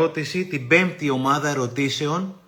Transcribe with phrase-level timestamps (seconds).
[0.00, 2.40] ερώτηση, την πέμπτη ομάδα ερωτήσεων,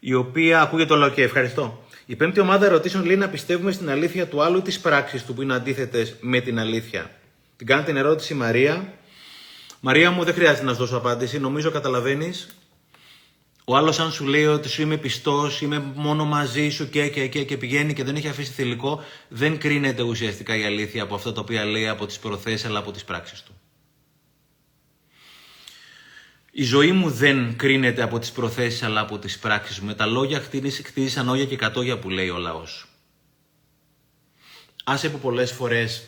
[0.00, 1.84] η οποία ακούγεται όλο και ευχαριστώ.
[2.06, 5.42] Η πέμπτη ομάδα ερωτήσεων λέει να πιστεύουμε στην αλήθεια του άλλου τι πράξει του που
[5.42, 7.10] είναι αντίθετες με την αλήθεια.
[7.56, 8.92] Την κάνει την ερώτηση η Μαρία.
[9.80, 11.38] Μαρία μου, δεν χρειάζεται να σου δώσω απάντηση.
[11.38, 12.48] Νομίζω καταλαβαίνεις.
[13.64, 17.26] Ο άλλος, αν σου λέει ότι σου είμαι πιστός, είμαι μόνο μαζί σου και, και,
[17.26, 21.32] και, και πηγαίνει και δεν έχει αφήσει θηλυκό, δεν κρίνεται ουσιαστικά η αλήθεια από αυτό
[21.32, 23.52] το οποίο λέει από τις προθέσεις αλλά από τις πράξεις του.
[26.58, 29.86] Η ζωή μου δεν κρίνεται από τις προθέσεις αλλά από τις πράξεις μου.
[29.86, 30.42] Με τα λόγια
[30.84, 32.86] χτίζησαν όγια και κατόγια που λέει ο λαός.
[34.84, 36.04] Άσε που πολλές φορές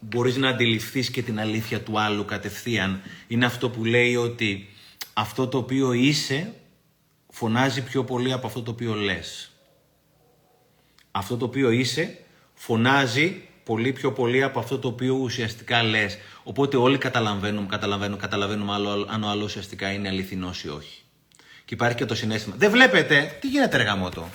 [0.00, 3.02] μπορείς να αντιληφθείς και την αλήθεια του άλλου κατευθείαν.
[3.28, 4.68] Είναι αυτό που λέει ότι
[5.12, 6.54] αυτό το οποίο είσαι
[7.30, 9.50] φωνάζει πιο πολύ από αυτό το οποίο λες.
[11.10, 12.18] Αυτό το οποίο είσαι
[12.54, 16.18] φωνάζει πολύ πιο πολύ από αυτό το οποίο ουσιαστικά λες.
[16.42, 18.72] Οπότε όλοι καταλαβαίνουμε, καταλαβαίνουμε, καταλαβαίνουμε
[19.08, 21.02] αν ο άλλος ουσιαστικά είναι αληθινός ή όχι.
[21.64, 22.54] Και υπάρχει και το συνέστημα.
[22.58, 24.28] Δεν βλέπετε, τι γίνεται ρε γαμότο.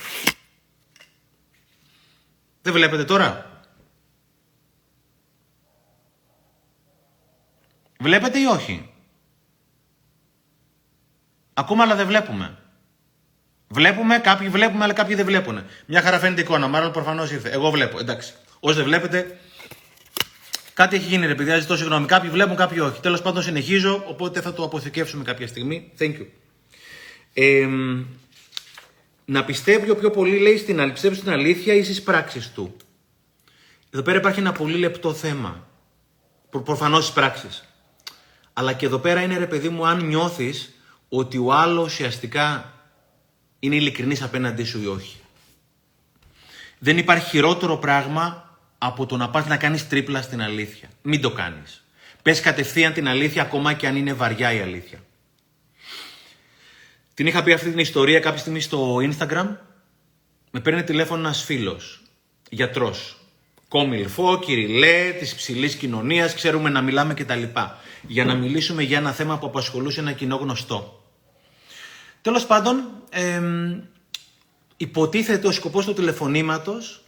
[2.62, 3.46] Δεν βλέπετε τώρα;
[8.00, 8.90] Βλέπετε ή όχι;
[11.54, 12.58] Ακόμα αλλά δεν βλέπουμε.
[13.68, 15.64] Βλέπουμε, κάποιοι βλέπουμε, αλλά κάποιοι δεν βλέπουν.
[15.86, 16.68] Μια χαρά φαίνεται εικόνα.
[16.68, 17.50] Μάλλον προφανώς ήρθε.
[17.50, 18.34] Εγώ βλέπω, εντάξει.
[18.64, 19.40] Όσοι δεν βλέπετε,
[20.74, 21.60] κάτι έχει γίνει, ρε παιδιά.
[21.60, 22.06] Ζητώ συγγνώμη.
[22.06, 23.00] Κάποιοι βλέπουν, κάποιοι όχι.
[23.00, 25.92] Τέλος πάντων, συνεχίζω, οπότε θα το αποθηκεύσουμε κάποια στιγμή.
[26.00, 26.26] Thank you.
[27.34, 27.68] Ε,
[29.26, 32.76] να πιστεύει ο πιο πολύ, λέει, στην, στην αλήθεια ή στις πράξεις του.
[33.90, 35.68] Εδώ πέρα υπάρχει ένα πολύ λεπτό θέμα.
[36.50, 37.64] Προ, Προφανώς στις πράξεις.
[38.54, 40.74] Αλλά και εδώ πέρα είναι, ρε παιδί μου, αν νιώθεις
[41.10, 42.74] ότι ο άλλος ουσιαστικά
[43.60, 45.20] είναι ειλικρινής απέναντί σου ή όχι.
[46.80, 48.51] Δεν υπάρχει χειρότερο πράγμα
[48.84, 50.90] από το να πας να κάνεις τρίπλα στην αλήθεια.
[51.02, 51.86] Μην το κάνεις.
[52.22, 55.00] Πες κατευθείαν την αλήθεια ακόμα και αν είναι βαριά η αλήθεια.
[57.14, 59.48] Την είχα πει αυτή την ιστορία κάποια στιγμή στο Instagram.
[60.52, 62.02] Με παίρνει τηλέφωνο ένας φίλος,
[62.50, 63.18] γιατρός.
[63.68, 67.44] Κόμιλφό, κυριλέ, της υψηλή κοινωνίας, ξέρουμε να μιλάμε κτλ.
[68.08, 71.04] Για να μιλήσουμε για ένα θέμα που απασχολούσε ένα κοινό γνωστό.
[72.22, 72.84] Τέλος πάντων,
[74.78, 77.02] υποτίθεται ο σκοπός του τηλεφωνήματος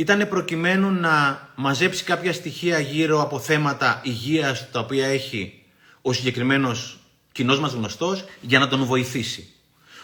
[0.00, 5.62] ήταν προκειμένου να μαζέψει κάποια στοιχεία γύρω από θέματα υγείας τα οποία έχει
[6.02, 6.98] ο συγκεκριμένος
[7.32, 9.52] κοινός μας γνωστός για να τον βοηθήσει.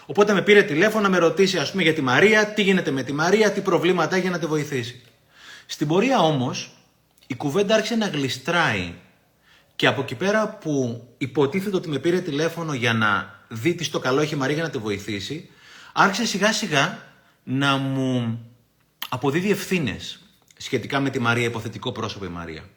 [0.06, 3.02] Οπότε με πήρε τηλέφωνο να με ρωτήσει ας πούμε για τη Μαρία, τι γίνεται με
[3.02, 5.02] τη Μαρία, τι προβλήματα έχει για να τη βοηθήσει.
[5.66, 6.70] Στην πορεία όμως
[7.26, 8.94] η κουβέντα άρχισε να γλιστράει
[9.76, 13.98] και από εκεί πέρα που υποτίθεται ότι με πήρε τηλέφωνο για να δει τι στο
[13.98, 15.50] καλό έχει η Μαρία για να τη βοηθήσει,
[15.92, 16.98] άρχισε σιγά σιγά
[17.42, 18.40] να μου
[19.08, 20.18] αποδίδει ευθύνες
[20.56, 22.68] σχετικά με τη Μαρία, υποθετικό πρόσωπο η Μαρία.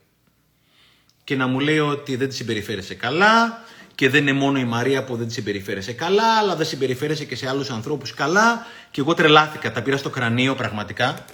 [1.24, 3.64] Και να μου λέει ότι δεν τη συμπεριφέρεσαι καλά
[3.96, 7.36] και δεν είναι μόνο η Μαρία που δεν τη συμπεριφέρεσαι καλά, αλλά δεν συμπεριφέρεσαι και
[7.36, 8.66] σε άλλους ανθρώπους καλά.
[8.92, 11.26] Και εγώ τρελάθηκα, τα πήρα στο κρανίο πραγματικά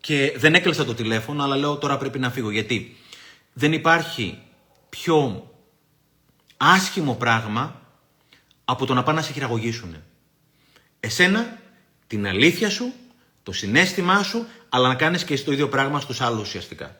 [0.00, 2.50] και δεν έκλεισα το τηλέφωνο, αλλά λέω τώρα πρέπει να φύγω.
[2.50, 2.96] Γιατί
[3.52, 4.38] δεν υπάρχει
[4.88, 5.50] πιο
[6.56, 7.80] άσχημο πράγμα
[8.64, 9.96] από το να πάνε να σε χειραγωγήσουν.
[11.00, 11.58] Εσένα,
[12.06, 12.92] την αλήθεια σου,
[13.42, 16.96] το συνέστημά σου, αλλά να κάνεις και εσύ το ίδιο πράγμα στους άλλους ουσιαστικά.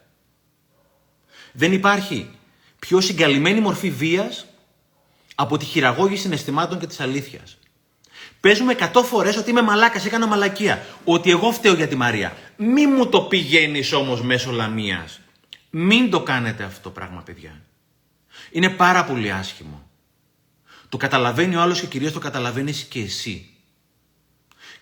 [1.53, 2.31] Δεν υπάρχει
[2.79, 4.47] πιο συγκαλυμμένη μορφή βίας
[5.35, 7.59] από τη χειραγώγηση συναισθημάτων και της αλήθειας.
[8.41, 10.87] Παίζουμε 100 φορές ότι είμαι μαλάκας, έκανα μαλακία.
[11.05, 12.37] Ότι εγώ φταίω για τη Μαρία.
[12.57, 15.21] Μη μου το πηγαίνεις όμως μέσω λαμίας.
[15.71, 17.61] Μην το κάνετε αυτό το πράγμα, παιδιά.
[18.51, 19.91] Είναι πάρα πολύ άσχημο.
[20.89, 23.52] Το καταλαβαίνει ο άλλος και κυρίως το καταλαβαίνεις και εσύ.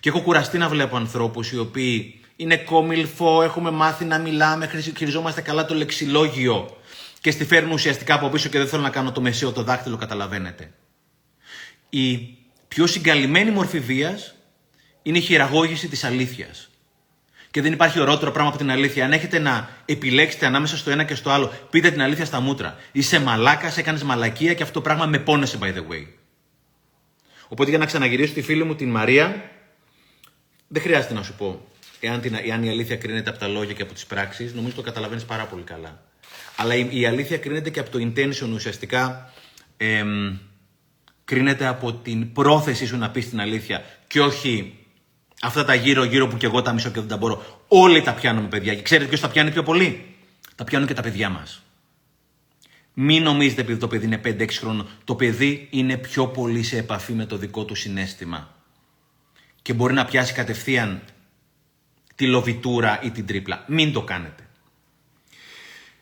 [0.01, 5.41] Και έχω κουραστεί να βλέπω ανθρώπους οι οποίοι είναι κόμιλφο, έχουμε μάθει να μιλάμε, χειριζόμαστε
[5.41, 6.77] καλά το λεξιλόγιο
[7.21, 9.97] και στη φέρνουν ουσιαστικά από πίσω και δεν θέλω να κάνω το μεσαίο το δάχτυλο,
[9.97, 10.71] καταλαβαίνετε.
[11.89, 14.35] Η πιο συγκαλυμμένη μορφή βίας
[15.01, 16.69] είναι η χειραγώγηση της αλήθειας.
[17.51, 19.05] Και δεν υπάρχει ορότερο πράγμα από την αλήθεια.
[19.05, 22.77] Αν έχετε να επιλέξετε ανάμεσα στο ένα και στο άλλο, πείτε την αλήθεια στα μούτρα.
[22.91, 26.07] Είσαι μαλάκας, έκανες μαλακία και αυτό το πράγμα με πόνεσε, by the way.
[27.47, 29.51] Οπότε για να ξαναγυρίσω τη φίλη μου την Μαρία,
[30.71, 31.67] δεν χρειάζεται να σου πω
[31.99, 34.53] εάν, την, εάν η αλήθεια κρίνεται από τα λόγια και από τις πράξεις.
[34.53, 36.01] Νομίζω το καταλαβαίνεις πάρα πολύ καλά.
[36.55, 39.33] Αλλά η, η, αλήθεια κρίνεται και από το intention ουσιαστικά.
[39.77, 40.37] Εμ,
[41.25, 44.75] κρίνεται από την πρόθεση σου να πεις την αλήθεια και όχι
[45.43, 47.63] Αυτά τα γύρω-γύρω που και εγώ τα μισώ και δεν τα μπορώ.
[47.67, 48.75] Όλοι τα πιάνουμε, παιδιά.
[48.75, 50.05] Και ξέρετε ποιος τα πιάνει πιο πολύ;
[50.55, 51.63] Τα πιάνουν και τα παιδιά μας.
[52.93, 54.87] Μην νομίζετε επειδή το παιδί είναι 5-6 χρόνων.
[55.03, 58.60] Το παιδί είναι πιο πολύ σε επαφή με το δικό του συνέστημα.
[59.61, 61.01] Και μπορεί να πιάσει κατευθείαν
[62.15, 63.65] τη λοβιτούρα ή την τρίπλα.
[63.67, 64.47] Μην το κάνετε.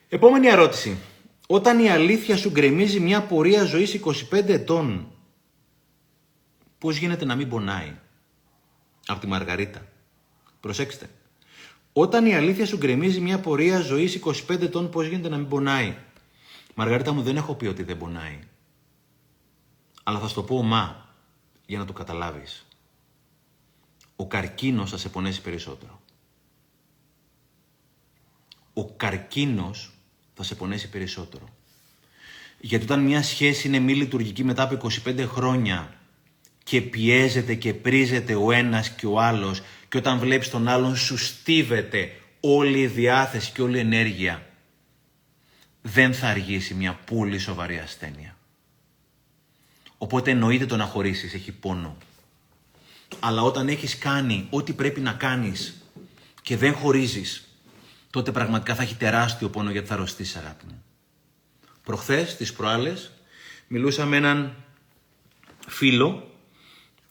[0.08, 0.98] Επόμενη ερώτηση.
[1.46, 4.00] Όταν η αλήθεια σου γκρεμίζει μια πορεία ζωής
[4.32, 5.12] 25 ετών,
[6.80, 7.96] Πώς γίνεται να μην πονάει;
[9.06, 9.86] Από τη Μαργαρίτα.
[10.60, 11.10] Προσέξτε.
[11.92, 14.14] Όταν η αλήθεια σου γκρεμίζει μια πορεία ζωής
[14.48, 15.96] 25 ετών, πώς γίνεται να μην πονάει;
[16.74, 18.38] Μαργαρίτα μου δεν έχω πει ότι δεν πονάει.
[20.02, 21.08] Αλλά θα σου το πω μα
[21.66, 22.66] για να το καταλάβεις.
[24.20, 26.00] Ο καρκίνος θα σε πονέσει περισσότερο.
[28.72, 29.90] Ο καρκίνος
[30.34, 31.48] θα σε πονέσει περισσότερο.
[32.60, 35.94] Γιατί όταν μια σχέση είναι μη λειτουργική μετά από 25 χρόνια
[36.64, 41.16] και πιέζεται και πρίζεται ο ένας και ο άλλος και όταν βλέπεις τον άλλον σου
[41.16, 44.46] στίβεται όλη η διάθεση και όλη η ενέργεια
[45.82, 48.36] δεν θα αργήσει μια πολύ σοβαρή ασθένεια.
[49.98, 51.96] Οπότε εννοείται το να χωρίσεις, έχει πόνο.
[53.20, 55.82] Αλλά όταν έχεις κάνει ό,τι πρέπει να κάνεις
[56.42, 57.48] και δεν χωρίζεις,
[58.10, 60.82] τότε πραγματικά θα έχει τεράστιο πόνο γιατί θα αρρωστήσεις αγάπη μου.
[61.82, 63.10] Προχθές, τις προάλλες,
[63.68, 64.54] μιλούσα με έναν
[65.66, 66.34] φίλο.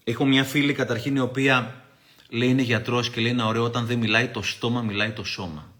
[0.03, 1.83] Έχω μια φίλη καταρχήν η οποία
[2.29, 5.73] λέει είναι γιατρός και λέει είναι ωραίο όταν δεν μιλάει το στόμα, μιλάει το σώμα.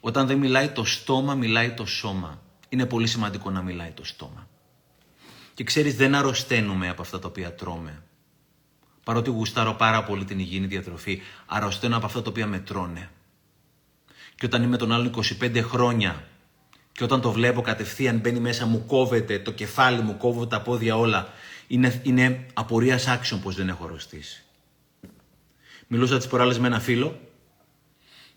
[0.00, 2.42] Όταν δεν μιλάει το στόμα, μιλάει το σώμα.
[2.68, 4.48] Είναι πολύ σημαντικό να μιλάει το στόμα.
[5.54, 8.02] Και ξέρεις δεν αρρωσταίνουμε από αυτά τα οποία τρώμε.
[9.10, 13.10] Παρότι γουστάρω πάρα πολύ την υγιεινή διατροφή, αρρωσταίνω από αυτά τα οποία με τρώνε.
[14.34, 16.24] Και όταν είμαι τον άλλον 25 χρόνια
[16.92, 20.96] και όταν το βλέπω κατευθείαν μπαίνει μέσα μου κόβεται το κεφάλι μου, κόβω τα πόδια
[20.96, 21.32] όλα,
[21.66, 24.42] είναι, είναι απορίας άξιον πως δεν έχω αρρωστήσει.
[25.86, 27.20] Μιλούσα τις προάλλες με ένα φίλο,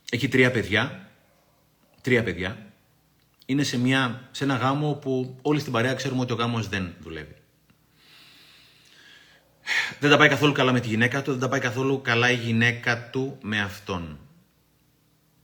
[0.09, 1.09] έχει τρία παιδιά,
[2.01, 2.73] τρία παιδιά,
[3.45, 6.93] είναι σε, μια, σε ένα γάμο που όλοι στην παρέα ξέρουμε ότι ο γάμος δεν
[6.99, 7.42] δουλεύει.
[10.00, 12.36] Δεν τα πάει καθόλου καλά με τη γυναίκα του, δεν τα πάει καθόλου καλά η
[12.36, 14.18] γυναίκα του με αυτόν.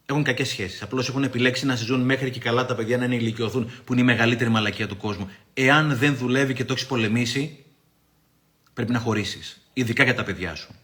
[0.06, 0.82] Έχουν κακές σχέσεις.
[0.82, 4.02] Απλώς έχουν επιλέξει να ζουν μέχρι και καλά τα παιδιά να είναι ηλικιωθούν, που είναι
[4.02, 5.30] η μεγαλύτερη μαλακία του κόσμου.
[5.54, 7.66] Εάν δεν δουλεύει και το έχεις πολεμήσει,
[8.74, 9.62] πρέπει να χωρίσεις.
[9.74, 10.76] Ειδικά για τα παιδιά σου.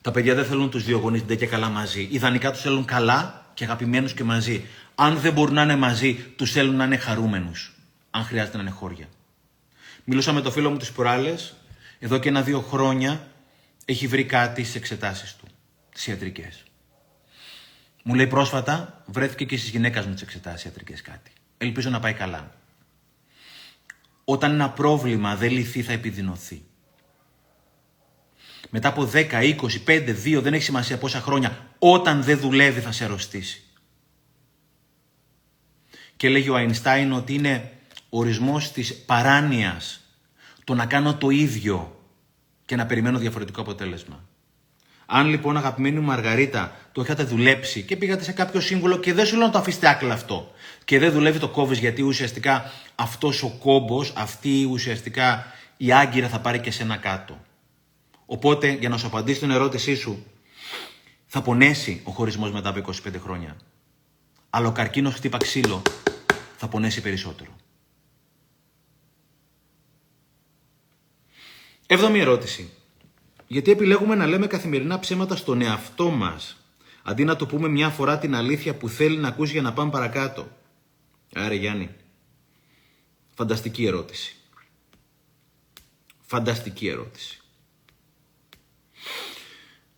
[0.00, 2.08] Τα παιδιά δεν θέλουν τους δύο γονείς ντε και καλά μαζί.
[2.10, 4.64] Ιδανικά τους θέλουν καλά και αγαπημένους και μαζί.
[4.94, 7.72] Αν δεν μπορούν να είναι μαζί, τους θέλουν να είναι χαρούμενους.
[8.10, 9.08] Αν χρειάζεται να είναι χώρια.
[10.04, 11.54] Μιλούσα με το φίλο μου τις προάλλες,
[11.98, 13.28] εδώ και ένα-δύο χρόνια
[13.84, 15.46] έχει βρει κάτι στις εξετάσεις του,
[15.92, 16.62] τις ιατρικές.
[18.02, 21.30] Μου λέει πρόσφατα, βρέθηκε και στις γυναίκα μου τις εξετάσεις ιατρικές κάτι.
[21.58, 22.54] Ελπίζω να πάει καλά.
[24.24, 26.62] Όταν ένα πρόβλημα δεν λυθεί, θα επιδεινωθεί.
[28.70, 29.56] Μετά από 10, 20,
[29.86, 33.62] 5, 2, δεν έχει σημασία πόσα χρόνια, όταν δεν δουλεύει θα σε αρρωστήσει.
[36.16, 37.72] Και λέγει ο Αϊνστάιν ότι είναι
[38.08, 40.03] ορισμός της παράνοιας
[40.64, 42.00] το να κάνω το ίδιο
[42.64, 44.24] και να περιμένω διαφορετικό αποτέλεσμα.
[45.06, 49.26] Αν λοιπόν αγαπημένη μου Μαργαρίτα το είχατε δουλέψει και πήγατε σε κάποιο σύμβουλο και δεν
[49.26, 50.52] σου λέω να το αφήσετε άκλα αυτό
[50.84, 55.46] και δεν δουλεύει το κόβεις γιατί ουσιαστικά αυτός ο κόμπος, αυτή ουσιαστικά
[55.76, 57.44] η άγκυρα θα πάρει και σε ένα κάτω.
[58.26, 60.26] Οπότε για να σου απαντήσω την ερώτησή σου
[61.26, 63.56] θα πονέσει ο χωρισμός μετά από 25 χρόνια.
[64.50, 65.82] Αλλά ο καρκίνος χτύπα ξύλο
[66.56, 67.50] θα πονέσει περισσότερο.
[71.86, 72.70] Έβδομη ερώτηση.
[73.46, 76.56] Γιατί επιλέγουμε να λέμε καθημερινά ψέματα στον εαυτό μας,
[77.02, 79.90] αντί να το πούμε μια φορά την αλήθεια που θέλει να ακούσει για να πάμε
[79.90, 80.48] παρακάτω;
[81.34, 81.90] Άρα Γιάννη,
[83.34, 84.36] φανταστική ερώτηση.
[86.20, 87.40] Φανταστική ερώτηση.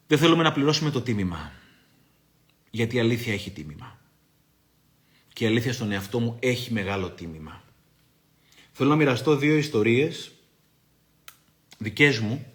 [0.07, 1.53] Δεν θέλουμε να πληρώσουμε το τίμημα.
[2.71, 3.99] Γιατί η αλήθεια έχει τίμημα.
[5.33, 7.63] Και η αλήθεια στον εαυτό μου έχει μεγάλο τίμημα.
[8.73, 10.36] Θέλω να μοιραστώ δύο ιστορίες
[11.79, 12.47] δικές μου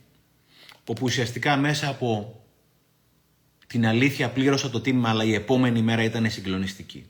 [0.86, 2.36] όπου ουσιαστικά μέσα από
[3.68, 7.06] την αλήθεια πλήρωσα το τίμημα, αλλά η επόμενη μέρα ήταν συγκλονιστική.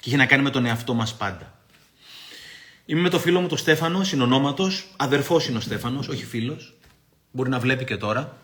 [0.00, 1.58] Και είχε να κάνει με τον εαυτό μας πάντα.
[2.86, 6.74] Είμαι με το φίλο μου τον Στέφανος, συνονόματος, αδερφός είναι ο Στέφανος, όχι φίλος.
[7.30, 8.36] Μπορεί να βλέπει και τώρα.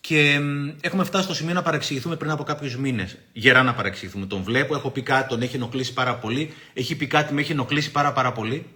[0.00, 0.40] Και
[0.80, 3.18] έχουμε φτάσει στο σημείο να παρεξηγηθούμε πριν από κάποιους μήνες.
[3.32, 4.26] Γερά να παρεξηγηθούμε.
[4.26, 6.54] Τον βλέπω, έχω πει κάτι, τον έχει ενοχλήσει πάρα πολύ.
[6.72, 8.66] Έχει πει κάτι, με έχει ενοχλήσει πάρα, πάρα πολύ.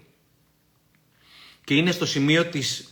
[1.67, 2.89] Και είναι στο σημείο της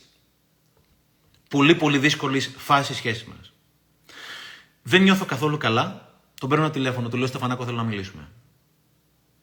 [1.49, 3.53] πολύ πολύ δύσκολης φάσης σχέσης μας.
[4.83, 6.15] Δεν νιώθω καθόλου καλά.
[6.41, 8.29] Τον παίρνω ένα τηλέφωνο, του λέω Στεφανάκο, θέλω να μιλήσουμε.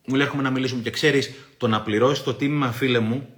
[0.05, 0.81] Μου λέει: Έχουμε να μιλήσουμε.
[0.81, 3.29] Και ξέρεις, το να πληρώσεις το τίμημα, φίλε μου,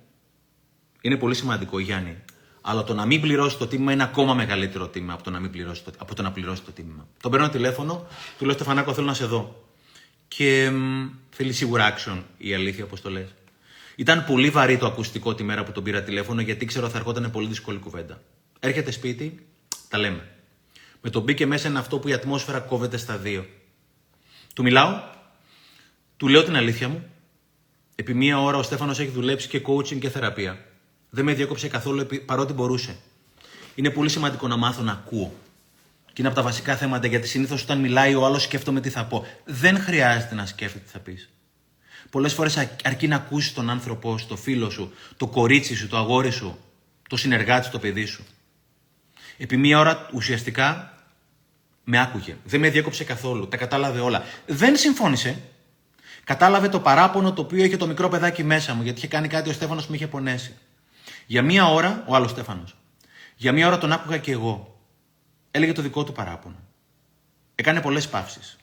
[1.02, 2.18] είναι πολύ σημαντικό, Γιάννη.
[2.62, 5.52] Αλλά το να μην πληρώσεις το τίμημα είναι ακόμα μεγαλύτερο τίμημα από το να, μην
[5.52, 7.08] πληρώσεις το, από το, να πληρώσεις το τίμημα.
[7.22, 8.08] Τον παίρνω ένα τηλέφωνο,
[8.38, 9.66] του λέω Στεφανάκο, θέλω να σε δω.
[10.28, 13.34] Και μ, θέλει σίγουρα action η αλήθεια, όπως το λες.
[13.96, 17.32] Ήταν πολύ βαρύ το ακουστικό τη μέρα που τον πήρα τηλέφωνο, γιατί ξέρω θα ερχόταν
[17.32, 18.22] πολύ δύσκολη κουβέντα.
[18.60, 19.48] Έρχεται σπίτι,
[19.90, 20.28] τα λέμε.
[21.02, 23.46] Με τον μπήκε μέσα είναι αυτό που η ατμόσφαιρα κόβεται στα δύο.
[24.56, 25.02] Του μιλάω,
[26.18, 27.06] του λέω την αλήθεια μου.
[27.96, 30.66] Επί μία ώρα ο Στέφανος έχει δουλέψει και coaching και θεραπεία.
[31.10, 32.96] Δεν με διέκοψε καθόλου παρότι μπορούσε.
[33.76, 35.34] Είναι πολύ σημαντικό να μάθω να ακούω.
[36.06, 39.06] Και είναι από τα βασικά θέματα γιατί συνήθως όταν μιλάει ο άλλος σκέφτομαι τι θα
[39.06, 39.26] πω.
[39.46, 41.30] Δεν χρειάζεται να σκέφτεται τι θα πεις.
[42.14, 45.98] Πολλές φορές αρκεί να ακούσεις τον άνθρωπό σου, το φίλο σου, το κορίτσι σου, το
[45.98, 46.60] αγόρι σου,
[47.10, 48.24] το συνεργάτη σου, το παιδί σου.
[49.38, 50.98] Επί μία ώρα ουσιαστικά
[51.84, 52.36] με άκουγε.
[52.44, 53.48] Δεν με διέκοψε καθόλου.
[53.48, 54.24] Τα κατάλαβε όλα.
[54.46, 55.42] Δεν συμφώνησε.
[56.24, 59.50] Κατάλαβε το παράπονο το οποίο είχε το μικρό παιδάκι μέσα μου, γιατί είχε κάνει κάτι
[59.50, 60.56] ο Στέφανος που με είχε πονέσει.
[61.26, 62.76] Για μία ώρα, ο άλλος Στέφανος.
[63.36, 64.80] Για μία ώρα τον άκουγα και εγώ.
[65.52, 66.58] Έλεγε το δικό του παράπονο.
[67.56, 68.58] Έκανε πολλές παύσεις.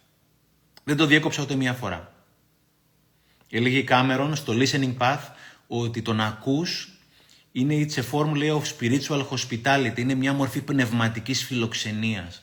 [0.84, 2.18] Δεν το διέκοψα ούτε μία φορά.
[3.50, 5.28] Έλεγε η Κάμερον στο listening path
[5.66, 6.88] ότι το να ακούς
[7.52, 9.98] είναι it's a form of spiritual hospitality.
[9.98, 12.40] Είναι μια μορφή πνευματικής φιλοξενίας.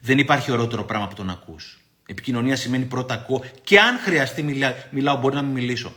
[0.00, 1.80] Δεν υπάρχει ορότερο πράγμα από το να ακούς.
[2.06, 5.92] Επικοινωνία σημαίνει πρώτα ακούω και αν χρειαστεί μιλά, μιλάω μπορεί να μην μιλήσω.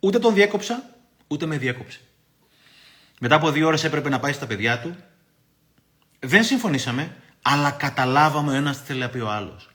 [0.00, 0.90] Ούτε τον διέκοψα,
[1.26, 2.00] ούτε με διέκοψε.
[3.20, 4.96] Μετά από δύο ώρες έπρεπε να πάει στα παιδιά του.
[6.18, 9.70] Δεν συμφωνήσαμε, αλλά καταλάβαμε ο ένας τι θέλει να πει ο άλλος.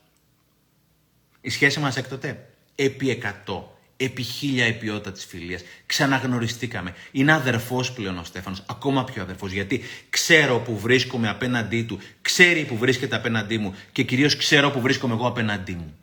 [1.41, 5.61] Η σχέση μας έκτοτε; Επί εκατό, επί χίλια η ποιότητα της φιλίας.
[5.85, 6.93] Ξαναγνωριστήκαμε.
[7.11, 12.65] Είναι αδερφός πλέον ο Στέφανος, ακόμα πιο αδερφός, γιατί ξέρω που βρίσκομαι απέναντί του, ξέρει
[12.65, 15.97] που βρίσκεται απέναντί μου και κυρίως ξέρω που βρίσκομαι εγώ απέναντί μου.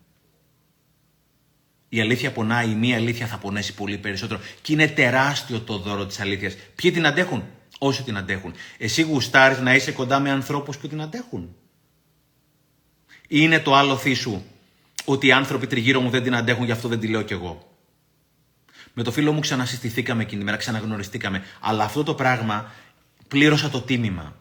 [1.89, 4.41] Η αλήθεια πονάει, η μία αλήθεια θα πονέσει πολύ περισσότερο.
[4.63, 6.57] Και είναι τεράστιο το δώρο της αλήθειας.
[6.75, 7.45] Ποιοι την αντέχουν,
[7.79, 8.55] όσοι την αντέχουν.
[8.79, 11.55] Εσύ γουστάρεις να είσαι κοντά με ανθρώπους που την αντέχουν.
[13.29, 14.45] Είναι το άλλο σου
[15.05, 17.73] ότι οι άνθρωποι τριγύρω μου δεν την αντέχουν, γι' αυτό δεν τη λέω κι εγώ.
[18.93, 21.43] Με το φίλο μου ξανασυστηθήκαμε εκείνη τη μέρα, ξαναγνωριστήκαμε.
[21.61, 22.73] Αλλά αυτό το πράγμα
[23.29, 24.37] πλήρωσα το τίμημα.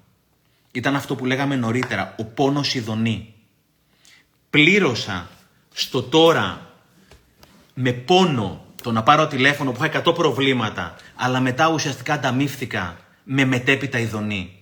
[0.72, 3.34] Ήταν αυτό που λέγαμε νωρίτερα, ο πόνος ειδονή.
[4.50, 5.30] Πλήρωσα
[5.74, 6.74] στο τώρα
[7.74, 13.46] με πόνο το να πάρω τηλέφωνο που είχα 100 προβλήματα, αλλά μετά ουσιαστικά ανταμείφθηκα με
[13.46, 14.61] μετέπειτα ειδονή.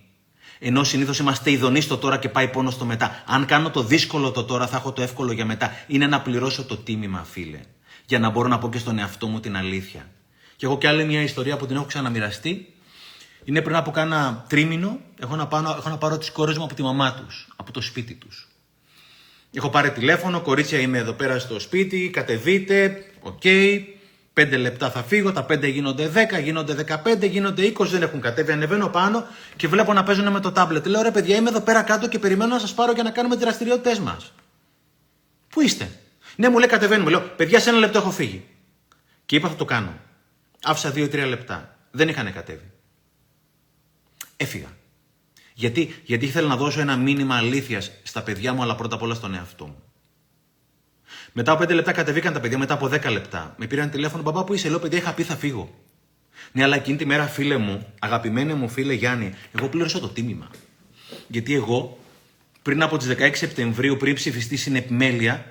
[0.62, 3.22] Ενώ συνήθως είμαστε ειδονοί στο τώρα και πάει πόνο στο μετά.
[3.26, 5.70] Αν κάνω το δύσκολο το τώρα, θα έχω το εύκολο για μετά.
[5.86, 7.60] Είναι να πληρώσω το τίμημα, φίλε.
[8.06, 10.10] Για να μπορώ να πω και στον εαυτό μου την αλήθεια.
[10.56, 12.74] Και έχω και άλλη μια ιστορία που την έχω ξαναμοιραστεί.
[13.44, 16.74] Είναι πριν από κάνα τρίμηνο, έχω να, πάω, έχω να πάρω τις κόρες μου από
[16.74, 18.48] τη μαμά τους, από το σπίτι τους.
[19.52, 23.40] Έχω πάρει τηλέφωνο, κορίτσια είμαι εδώ πέρα στο σπίτι, κατεβείτε, ok.
[23.42, 23.80] Okay.
[24.32, 28.52] Πέντε λεπτά θα φύγω, τα πέντε γίνονται 10, γίνονται 15, γίνονται 20, δεν έχουν κατέβει.
[28.52, 30.86] Ανεβαίνω πάνω και βλέπω να παίζουν με το τάμπλετ.
[30.86, 33.34] Λέω ρε παιδιά, είμαι εδώ πέρα κάτω και περιμένω να σας πάρω για να κάνουμε
[33.34, 34.32] τις δραστηριότητές μας.
[35.48, 35.90] Πού είστε;
[36.36, 37.10] Ναι, μου λέει κατεβαίνουμε.
[37.10, 38.44] Λέω, παιδιά, σε ένα λεπτό έχω φύγει.
[39.26, 39.94] Και είπα θα το κάνω.
[40.62, 41.76] Άφησα 2-3 λεπτά.
[41.90, 42.70] Δεν είχαν κατέβει.
[44.36, 44.68] Έφυγα.
[45.54, 49.14] Γιατί, γιατί ήθελα να δώσω ένα μήνυμα αλήθειας στα παιδιά μου, αλλά πρώτα απ' όλα
[49.14, 49.82] στον εαυτό μου.
[51.32, 53.54] Μετά από 5 λεπτά κατεβήκαν τα παιδιά, μετά από 10 λεπτά.
[53.58, 55.74] Με πήραν τηλέφωνο, μπαμπά που είσαι, λέω παιδιά, είχα πει θα φύγω.
[56.52, 60.50] Ναι, αλλά εκείνη τη μέρα, φίλε μου, αγαπημένη μου φίλε Γιάννη, εγώ πλήρωσα το τίμημα.
[61.26, 61.98] Γιατί εγώ,
[62.62, 65.44] πριν από τις 16 Σεπτεμβρίου, πριν ψηφιστεί στην επιμέλεια,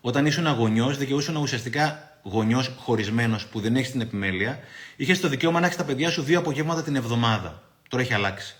[0.00, 4.58] όταν ήσουν γονιό, δικαιούσαν ουσιαστικά γονιός χωρισμένος που δεν έχει την επιμέλεια,
[4.96, 7.62] είχες το δικαίωμα να έχεις τα παιδιά σου δύο απογεύματα την εβδομάδα.
[7.88, 8.56] Τώρα έχει αλλάξει.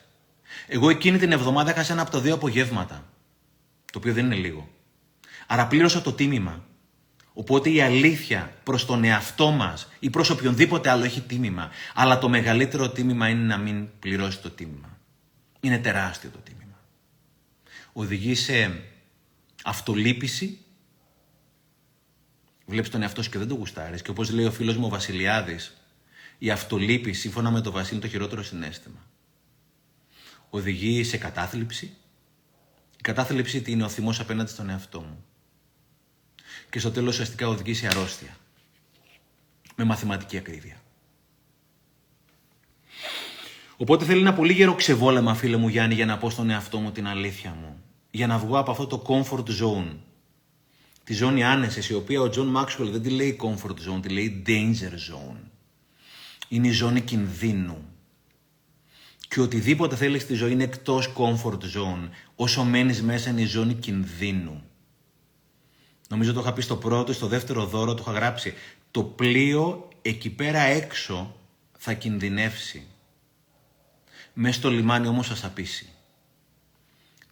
[0.67, 3.05] Εγώ εκείνη την εβδομάδα έχασα ένα από τα δύο απογεύματα.
[3.93, 4.69] Το οποίο δεν είναι λίγο.
[5.47, 6.65] Άρα πλήρωσα το τίμημα.
[7.33, 11.71] Οπότε η αλήθεια προς τον εαυτό μας ή προς οποιονδήποτε άλλο έχει τίμημα.
[11.95, 14.99] Αλλά το μεγαλύτερο τίμημα είναι να μην πληρώσει το τίμημα.
[15.61, 16.81] Είναι τεράστιο το τίμημα.
[17.93, 18.83] Οδηγεί σε
[19.65, 20.59] αυτολύπηση.
[22.67, 24.03] Βλέπεις τον εαυτό σου και δεν το γουστάρεις.
[24.03, 25.77] Και όπως λέει ο φίλος μου ο Βασιλιάδης,
[26.39, 29.07] η αυτολύπηση σύμφωνα με το Βασίλη είναι το χειρότερο συνέστημα.
[30.51, 31.85] Οδηγεί σε κατάθλιψη.
[32.99, 35.25] Η κατάθλιψη είναι ο θυμός απέναντι στον εαυτό μου
[36.75, 38.37] και στο τέλος ουσιαστικά οδηγεί σε αρρώστια.
[39.77, 40.77] Με μαθηματική ακρίβεια.
[43.77, 46.91] Οπότε θέλει ένα πολύ γερό ξεβόλεμα, φίλε μου Γιάννη, για να πω στον εαυτό μου
[46.91, 47.83] την αλήθεια μου.
[48.11, 49.97] Για να βγω από αυτό το comfort zone.
[51.05, 54.43] Τη ζώνη άνεσης, η οποία ο Τζον Μάξουελ δεν τη λέει comfort zone, τη λέει
[54.47, 55.41] danger zone.
[56.49, 57.85] Είναι η ζώνη κινδύνου.
[59.29, 62.09] Και οτιδήποτε θέλεις στη ζωή είναι εκτός comfort zone.
[62.37, 64.63] Όσο μένεις μέσα είναι η ζώνη κινδύνου.
[66.09, 68.55] Νομίζω το είχα πει στο πρώτο, στο δεύτερο δώρο, το είχα γράψει.
[68.91, 71.37] Το πλοίο εκεί πέρα έξω
[71.79, 72.87] θα κινδυνεύσει.
[74.33, 75.89] Μέσα στο λιμάνι όμως θα σαπίσει.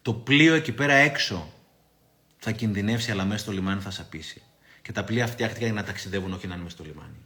[0.03, 1.53] Το πλοίο εκεί πέρα έξω
[2.39, 4.43] θα κινδυνεύσει, αλλά μέσα στο λιμάνι θα σαπίσει.
[4.83, 7.17] Και τα πλοία φτιάχτηκαν για να ταξιδεύουν, όχι να είναι μέσα στο λιμάνι.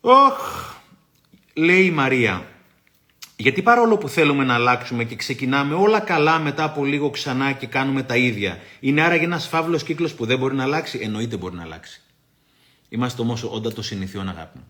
[0.00, 0.74] Όχ,
[1.54, 2.48] λέει η Μαρία,
[3.40, 7.66] γιατί παρόλο που θέλουμε να αλλάξουμε και ξεκινάμε όλα καλά μετά από λίγο ξανά και
[7.66, 10.98] κάνουμε τα ίδια, είναι άραγε ένας φαύλος κύκλος που δεν μπορεί να αλλάξει.
[11.02, 12.00] Εννοείται μπορεί να αλλάξει.
[12.88, 14.64] Είμαστε όμως όντα το συνηθιών, αγάπη μου.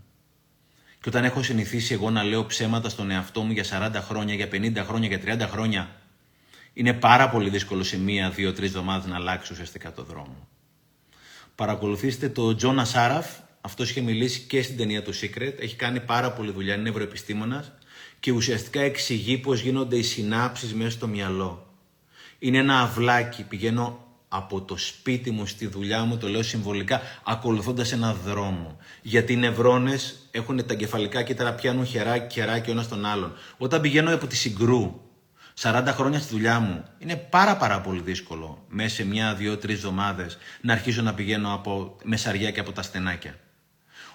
[1.01, 4.49] Και όταν έχω συνηθίσει εγώ να λέω ψέματα στον εαυτό μου για 40 χρόνια, για
[4.53, 5.91] 50 χρόνια, για 30 χρόνια,
[6.73, 10.49] είναι πάρα πολύ δύσκολο σε μία, δύο, τρεις εβδομάδες να αλλάξει ουσιαστικά το δρόμο.
[11.55, 13.27] Παρακολουθήστε το Τζόνα Σάραφ.
[13.61, 15.55] Αυτός είχε μιλήσει και στην ταινία του Secret.
[15.59, 17.79] Έχει κάνει πάρα πολύ δουλειά, είναι ευρωεπιστήμονα
[18.21, 21.67] και ουσιαστικά εξηγεί πώς γίνονται οι συνάψεις μέσα στο μυαλό.
[22.39, 23.43] Είναι ένα αυλάκι.
[23.43, 28.77] Πηγαίνω από το σπίτι μου στη δουλειά μου, το λέω συμβολικά, ακολουθώντας ένα δρόμο.
[29.03, 33.33] Γιατί οι νευρώνες έχουν τα κεφαλικά κύτταρα, πιάνουν χεράκι, χεράκι ο ένα τον άλλον.
[33.59, 35.01] Όταν πηγαίνω από τη συγκρού
[35.61, 39.77] 40 χρόνια στη δουλειά μου, είναι πάρα πάρα πολύ δύσκολο μέσα σε μια, δύο, τρεις
[39.77, 43.35] εβδομάδες να αρχίσω να πηγαίνω από μεσαριά και από τα στενάκια.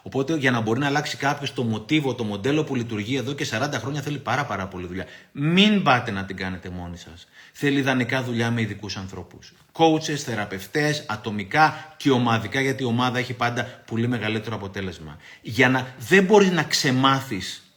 [0.06, 3.48] Οπότε για να μπορεί να αλλάξει κάποιος το μοτίβο, το μοντέλο που λειτουργεί εδώ και
[3.52, 5.06] 40 χρόνια θέλει πάρα πάρα πολύ δουλειά.
[5.32, 7.28] Μην πάτε να την κάνετε μόνοι σας.
[7.52, 9.54] Θέλει ιδανικά δουλειά με ειδικούς ανθρώπους.
[9.72, 15.18] Coaches, θεραπευτές, ατομικά και ομαδικά, γιατί η ομάδα έχει πάντα πολύ μεγαλύτερο αποτέλεσμα.
[15.42, 17.76] Για να δεν μπορείς να ξεμάθεις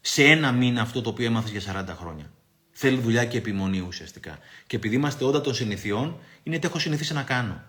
[0.00, 2.30] σε ένα μήνα αυτό το οποίο έμαθες για 40 χρόνια.
[2.70, 4.38] Θέλει δουλειά και επιμονή ουσιαστικά.
[4.66, 7.62] Και επειδή είμαστε όντα των συνηθιών, είναι τι έχω συνηθίσει να κάνω.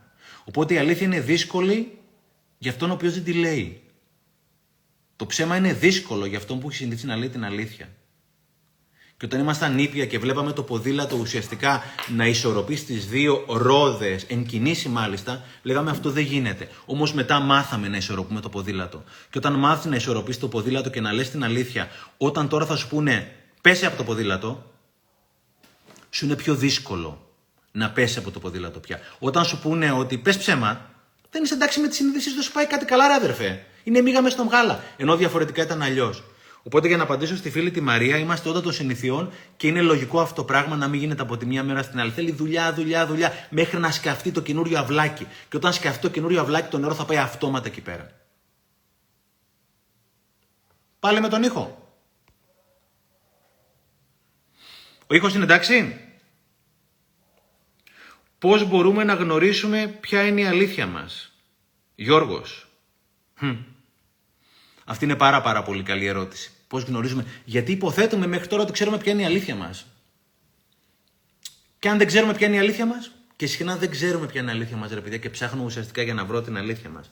[0.43, 1.97] Οπότε η αλήθεια είναι δύσκολη
[2.57, 3.83] για αυτόν ο οποίος δεν τη λέει.
[5.19, 7.89] Το ψέμα είναι δύσκολο για αυτόν που έχει συνηθίσει να λέει την αλήθεια.
[9.17, 14.45] Και όταν ήμασταν νήπια και βλέπαμε το ποδήλατο ουσιαστικά να ισορροπεί στις δύο ρόδες, εν
[14.45, 16.69] κινήσει μάλιστα, λέγαμε αυτό δεν γίνεται.
[16.85, 19.03] Όμως μετά μάθαμε να ισορροπούμε το ποδήλατο.
[19.29, 22.75] Και όταν μάθεις να ισορροπείς το ποδήλατο και να λες την αλήθεια, όταν τώρα θα
[22.75, 24.71] σου πούνε πέσει από το ποδήλατο,
[26.09, 27.31] σου είναι πιο δύσκολο
[27.71, 28.99] να πέσεις από το ποδήλατο πια.
[29.19, 30.89] Όταν σου πούνε ότι πες ψέμα,
[31.29, 33.63] δεν είσαι εντάξει με τη συνείδησή σου, σου πάει κάτι καλά, ρε αδερφέ.
[33.89, 34.83] Είναι μίγα με στον γάλα.
[34.97, 36.23] Ενώ διαφορετικά ήταν αλλιώς.
[36.63, 40.19] Οπότε για να απαντήσω στη φίλη τη Μαρία, είμαστε όταν των συνηθιών και είναι λογικό
[40.19, 42.11] αυτό το πράγμα να μην γίνεται από τη μία μέρα στην άλλη.
[42.11, 45.27] Θέλει δουλειά, δουλειά, δουλειά, μέχρι να σκαφτεί το καινούριο αυλάκι.
[45.49, 48.11] Και όταν σκαφτεί το καινούριο αυλάκι, το νερό θα πάει αυτόματα εκεί πέρα.
[50.99, 51.93] Πάλι με τον ήχο.
[55.07, 55.99] Ο ήχος είναι εντάξει;
[58.39, 61.31] Πώς μπορούμε να γνωρίσουμε ποια είναι η αλήθεια μας;
[61.95, 62.67] Γιώργος.
[64.89, 66.51] Αυτή είναι πάρα πάρα πολύ καλή ερώτηση.
[66.67, 67.25] Πώς γνωρίζουμε.
[67.45, 69.85] Γιατί υποθέτουμε μέχρι τώρα ότι ξέρουμε ποια είναι η αλήθεια μας.
[71.79, 74.51] Και αν δεν ξέρουμε ποια είναι η αλήθεια μας, και συχνά δεν ξέρουμε ποια είναι
[74.51, 77.07] η αλήθεια μας ρε παιδιά και ψάχνουμε ουσιαστικά για να βρω την αλήθεια μας.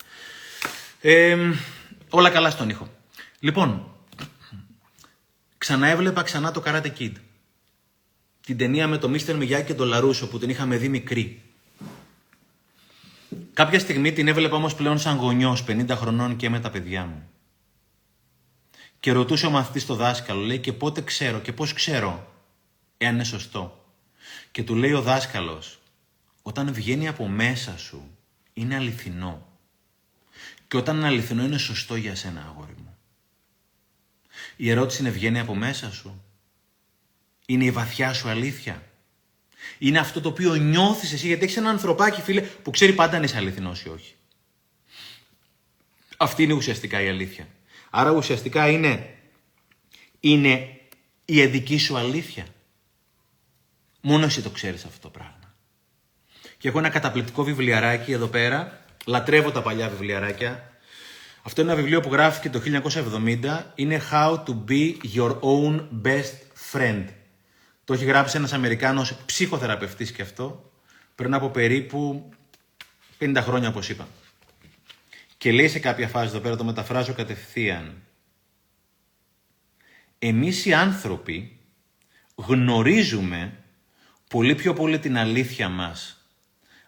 [2.10, 2.90] όλα καλά στον ήχο.
[3.40, 3.96] Λοιπόν,
[5.58, 7.12] ξαναέβλεπα ξανά το Karate Kid
[8.46, 11.42] την ταινία με το Μίστερ Μιγιάκη και τον Λαρούσο που την είχαμε δει μικρή.
[13.54, 17.30] Κάποια στιγμή την έβλεπα όμως πλέον σαν γονιός 50 χρονών και με τα παιδιά μου.
[19.00, 22.34] Και ρωτούσε ο μαθητής το δάσκαλο, λέει και πότε ξέρω και πώς ξέρω
[22.98, 23.86] εάν είναι σωστό.
[24.52, 25.80] Και του λέει ο δάσκαλος,
[26.42, 28.18] όταν βγαίνει από μέσα σου
[28.54, 29.48] είναι αληθινό.
[30.68, 32.98] Και όταν είναι αληθινό είναι σωστό για σένα αγόρι μου.
[34.56, 36.24] Η ερώτηση είναι βγαίνει από μέσα σου;
[37.46, 38.84] Είναι η βαθιά σου αλήθεια;
[39.78, 43.24] Είναι αυτό το οποίο νιώθεις εσύ, γιατί έχεις ένα ανθρωπάκι, φίλε, που ξέρει πάντα αν
[43.24, 44.16] είσαι αληθινός ή όχι.
[46.18, 47.48] Αυτή είναι ουσιαστικά η αλήθεια.
[48.00, 49.10] Άρα ουσιαστικά είναι,
[50.20, 50.70] είναι
[51.26, 52.46] η εδική σου αλήθεια.
[54.02, 55.56] Μόνο εσύ το ξέρεις αυτό το πράγμα.
[56.58, 58.86] Και έχω ένα καταπληκτικό βιβλιαράκι εδώ πέρα.
[59.06, 60.72] Λατρεύω τα παλιά βιβλιαράκια.
[61.42, 63.64] Αυτό είναι ένα βιβλίο που γράφηκε το 1970.
[63.76, 66.36] Είναι How to be your own best
[66.72, 67.06] friend.
[67.84, 70.72] Το έχει γράψει ένας Αμερικάνος ψυχοθεραπευτής και αυτό,
[71.16, 72.30] πριν από περίπου
[73.20, 74.08] 50 χρόνια όπως είπα.
[75.38, 78.02] Και λέει σε κάποια φάση εδώ πέρα, το μεταφράζω κατευθείαν.
[80.20, 81.60] Εμείς οι άνθρωποι
[82.36, 83.64] γνωρίζουμε
[84.30, 86.26] πολύ πιο πολύ την αλήθεια μας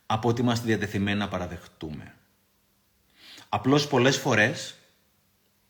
[0.06, 2.14] από ότι είμαστε διατεθειμένοι να παραδεχτούμε.
[3.50, 4.76] Απλώς πολλές φορές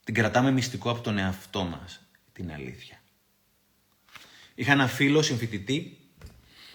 [0.03, 2.01] την κρατάμε μυστικό από τον εαυτό μας,
[2.33, 3.01] την αλήθεια.
[4.55, 5.97] Είχα ένα φίλο συμφοιτητή,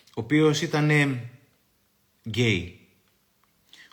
[0.06, 0.90] ο οποίος ήταν
[2.28, 2.88] γκέι.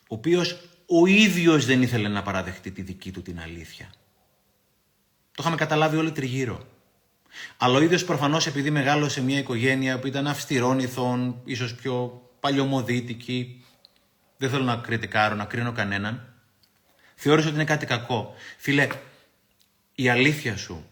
[0.02, 3.90] Ο οποίος ο ίδιος δεν ήθελε να παραδεχτεί τη δική του την αλήθεια.
[5.32, 6.68] Το είχαμε καταλάβει όλοι τριγύρω.
[7.58, 13.64] Αλλά ο ίδιος προφανώς επειδή μεγάλωσε σε μια οικογένεια που ήταν αυστηρόνηθων, ίσως πιο παλιωμοδίτικη,
[14.38, 16.34] δεν θέλω να κριτικάρω, να κρίνω κανέναν,
[17.16, 18.34] θεώρησε ότι είναι κάτι κακό.
[18.58, 18.88] Φίλε,
[19.96, 20.86] η αλήθεια σου,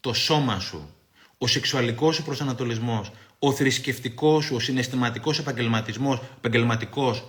[0.00, 0.94] το σώμα σου,
[1.38, 7.24] ο σεξουαλικός σου προσανατολισμός, ο θρησκευτικός σου, ο συναισθηματικός επαγγελματισμός, επαγγελματικός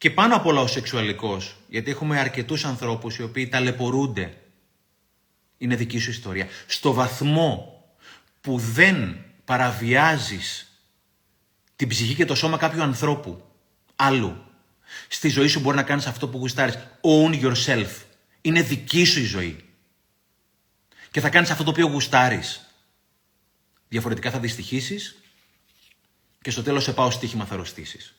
[0.00, 4.36] και πάνω απ' όλα ο σεξουαλικός, γιατί έχουμε αρκετούς ανθρώπους οι οποίοι ταλαιπωρούνται.
[5.58, 6.48] Είναι δική σου ιστορία.
[6.66, 7.84] Στο βαθμό
[8.40, 10.72] που δεν παραβιάζεις
[11.76, 13.44] την ψυχή και το σώμα κάποιου ανθρώπου,
[13.96, 14.44] άλλου,
[15.08, 16.78] στη ζωή σου μπορεί να κάνεις αυτό που γουστάρεις.
[17.00, 17.90] Own yourself.
[18.40, 19.64] Είναι δική σου η ζωή.
[21.10, 22.74] Και θα κάνεις αυτό το οποίο γουστάρεις.
[23.88, 25.16] Διαφορετικά θα δυστυχήσεις
[26.42, 28.14] και στο τέλος σε πάω στοίχημα θα ρωστήσεις.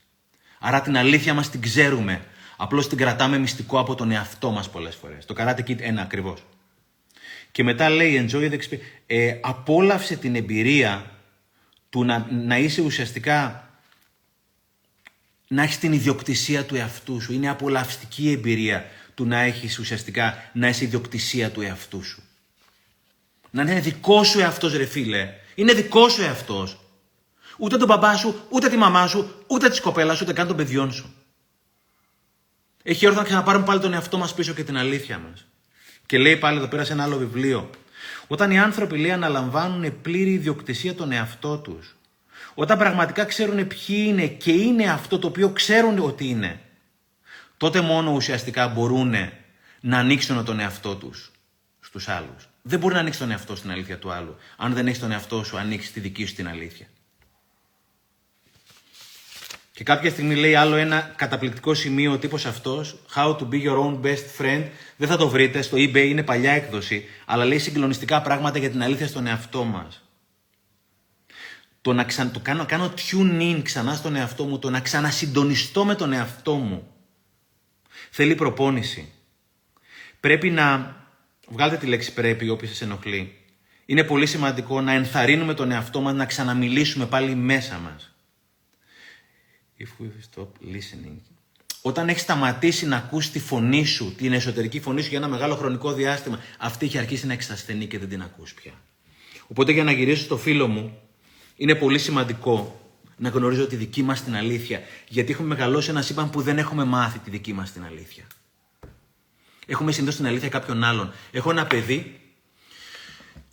[0.63, 2.25] Άρα την αλήθεια μας την ξέρουμε.
[2.57, 5.25] Απλώς την κρατάμε μυστικό από τον εαυτό μας πολλές φορές.
[5.25, 6.43] Το Karate Kid ένα ακριβώς.
[7.51, 8.79] Και μετά λέει enjoy the experience.
[9.05, 11.11] Ε, απόλαυσε την εμπειρία
[11.89, 13.69] του να, να είσαι ουσιαστικά
[15.47, 17.33] να έχεις την ιδιοκτησία του εαυτού σου.
[17.33, 22.23] Είναι απολαυστική η εμπειρία του να έχεις ουσιαστικά να είσαι ιδιοκτησία του εαυτού σου.
[23.51, 25.33] Να είναι δικό σου εαυτός ρε φίλε.
[25.55, 26.80] Είναι δικός σου εαυτός.
[27.63, 30.55] Ούτε τον μπαμπά σου, ούτε τη μαμά σου, ούτε της κοπέλας σου, ούτε καν των
[30.55, 31.13] παιδιών σου.
[32.83, 35.45] Έχει όρθιο να ξαναπάρουμε πάλι τον εαυτό μας πίσω και την αλήθεια μας.
[36.05, 37.69] Και λέει πάλι εδώ πέρα σε ένα άλλο βιβλίο.
[38.27, 41.95] Όταν οι άνθρωποι λέει αναλαμβάνουν πλήρη ιδιοκτησία τον εαυτό τους,
[42.53, 46.59] όταν πραγματικά ξέρουν ποιοι είναι και είναι αυτό το οποίο ξέρουν ότι είναι,
[47.57, 49.15] τότε μόνο ουσιαστικά μπορούν
[49.81, 51.31] να ανοίξουν τον εαυτό τους
[51.79, 52.49] στους άλλους.
[52.61, 55.43] Δεν μπορεί να ανοίξει τον εαυτό στην αλήθεια του άλλου, αν δεν έχεις τον εαυτό
[55.43, 56.87] σου ανοίξεις τη δική σου την αλήθεια.
[59.81, 63.77] Και κάποια στιγμή λέει άλλο ένα καταπληκτικό σημείο ο τύπος αυτός, How to be your
[63.77, 64.65] own best friend.
[64.97, 68.83] Δεν θα το βρείτε, στο eBay είναι παλιά έκδοση, αλλά λέει συγκλονιστικά πράγματα για την
[68.83, 70.01] αλήθεια στον εαυτό μας.
[71.81, 75.95] Το να το κάνω, κάνω tune in ξανά στον εαυτό μου, το να ξανασυντονιστώ με
[75.95, 76.87] τον εαυτό μου.
[78.09, 79.11] Θέλει προπόνηση.
[80.19, 80.95] Πρέπει να,
[81.47, 83.35] βγάλτε τη λέξη πρέπει όποιος σας ενοχλεί.
[83.85, 88.10] Είναι πολύ σημαντικό να ενθαρρύνουμε τον εαυτό μας να ξαναμιλήσουμε πάλι μέσα μας.
[89.81, 91.17] If we stop listening.
[91.81, 95.55] Όταν έχεις σταματήσει να ακούσει τη φωνή σου, την εσωτερική φωνή σου για ένα μεγάλο
[95.55, 98.71] χρονικό διάστημα, αυτή έχει αρχίσει να εξασθενεί και δεν την ακούς πια.
[99.47, 100.97] Οπότε για να γυρίσω στο φίλο μου,
[101.55, 102.81] είναι πολύ σημαντικό
[103.17, 104.81] να γνωρίζω τη δική μας την αλήθεια.
[105.07, 108.23] Γιατί έχουμε μεγαλώσει ένα σύμπαν που δεν έχουμε μάθει τη δική μας την αλήθεια.
[109.65, 111.13] Έχουμε συνδώσει την αλήθεια κάποιον άλλον.
[111.31, 112.20] Έχω ένα παιδί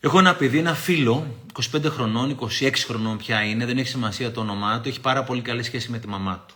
[0.00, 1.34] Έχω ένα παιδί, ένα φίλο,
[1.72, 5.42] 25 χρονών, 26 χρονών πια είναι, δεν έχει σημασία το όνομά του, έχει πάρα πολύ
[5.42, 6.54] καλή σχέση με τη μαμά του.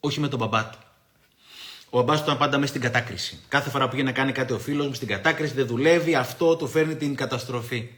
[0.00, 0.78] Όχι με τον μπαμπά του.
[1.90, 3.40] Ο μπαμπάς του ήταν πάντα μέσα στην κατάκριση.
[3.48, 6.56] Κάθε φορά που πήγε να κάνει κάτι ο φίλος μου στην κατάκριση, δεν δουλεύει, αυτό
[6.56, 7.88] του φέρνει την καταστροφή.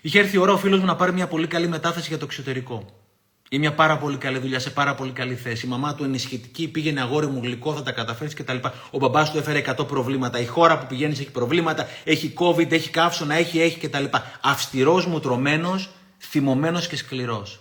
[0.00, 2.24] Είχε έρθει η ώρα ο φίλος μου να πάρει μια πολύ καλή μετάθεση για το
[2.24, 3.05] εξωτερικό
[3.48, 5.66] ή μια πάρα πολύ καλή δουλειά σε πάρα πολύ καλή θέση.
[5.66, 8.56] Η μαμά του ενισχυτική, πήγαινε αγόρι μου γλυκό, θα τα καταφέρεις κτλ.
[8.90, 10.40] Ο μπαμπάς του έφερε 100 προβλήματα.
[10.40, 14.04] Η χώρα που πηγαίνεις έχει προβλήματα, έχει COVID, έχει καύσωνα, έχει, έχει κτλ.
[14.42, 15.80] Αυστηρός μου τρωμένο,
[16.18, 17.60] θυμωμένος και σκληρός.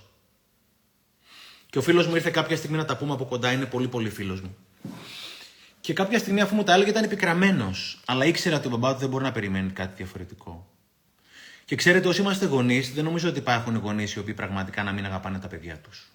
[1.69, 4.09] Και ο φίλος μου ήρθε κάποια στιγμή να τα πούμε από κοντά, είναι πολύ πολύ
[4.09, 4.55] φίλος μου.
[5.81, 7.71] Και κάποια στιγμή, αφού μου τα έλεγε, ήταν επικραμένο.
[8.05, 10.67] Αλλά ήξερα ότι ο μπαμπάς του δεν μπορεί να περιμένει κάτι διαφορετικό.
[11.65, 15.05] Και ξέρετε, όσοι είμαστε γονείς, δεν νομίζω ότι υπάρχουν γονείς οι οποίοι πραγματικά να μην
[15.05, 16.11] αγαπάνε τα παιδιά τους.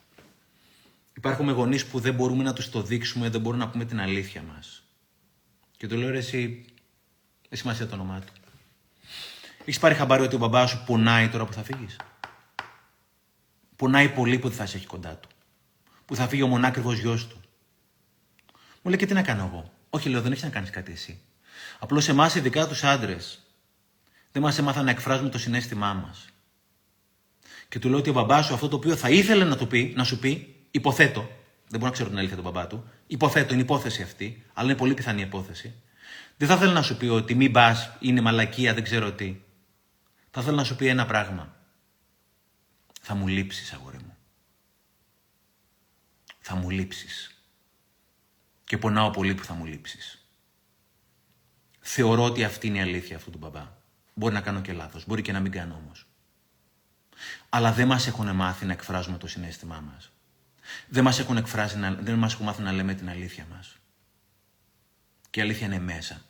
[1.16, 4.42] Υπάρχουν γονείς που δεν μπορούμε να τους το δείξουμε, δεν μπορούμε να πούμε την αλήθεια
[4.42, 4.82] μας.
[5.76, 6.64] Και του λέω, ρε, εσύ,
[7.48, 8.32] δεν σημασία το όνομά του.
[9.60, 11.96] Έχεις πάρει χαμπάρι ότι ο μπαμπάς σου πονάει τώρα που θα φύγεις;
[13.76, 15.28] Πονάει πολύ που δεν θα σε έχει κοντά του.
[16.04, 17.40] Που θα φύγει ο μονάκριβος γιος του.
[18.82, 21.20] Μου λέει και τι να κάνω εγώ; Όχι, λέω, δεν έχεις να κάνεις κάτι εσύ.
[21.78, 23.39] Απλώς εμάς, ειδικά τους άντρες,
[24.32, 26.28] δεν μας έμαθαν να εκφράζουμε το συνέστημά μας.
[27.68, 29.92] Και του λέω ότι ο μπαμπάς σου αυτό το οποίο θα ήθελε να, του πει,
[29.96, 31.20] να σου πει, υποθέτω,
[31.68, 34.78] δεν μπορώ να ξέρω την αλήθεια του μπαμπά του, υποθέτω, είναι υπόθεση αυτή, αλλά είναι
[34.78, 35.74] πολύ πιθανή υπόθεση.
[36.36, 39.40] Δεν θα ήθελε να σου πει ότι μην πα, είναι μαλακία, δεν ξέρω τι.
[40.30, 41.56] Θα ήθελα να σου πει ένα πράγμα.
[43.00, 44.16] Θα μου λείψεις, αγόρι μου.
[46.38, 47.44] Θα μου λείψεις.
[48.64, 50.24] Και πονάω πολύ που θα μου λείψεις.
[51.80, 53.79] Θεωρώ ότι αυτή είναι η αλήθεια αυτού του μπαμπά.
[54.20, 55.06] Μπορεί να κάνω και λάθος.
[55.06, 56.06] Μπορεί και να μην κάνω όμως.
[57.48, 60.12] Αλλά δεν μας έχουν μάθει να εκφράζουμε το συνέστημά μας.
[60.88, 63.76] Δεν μας έχουν, εκφράσει, δεν μας έχουν μάθει να λέμε την αλήθεια μας.
[65.30, 66.20] Και η αλήθεια είναι μέσα.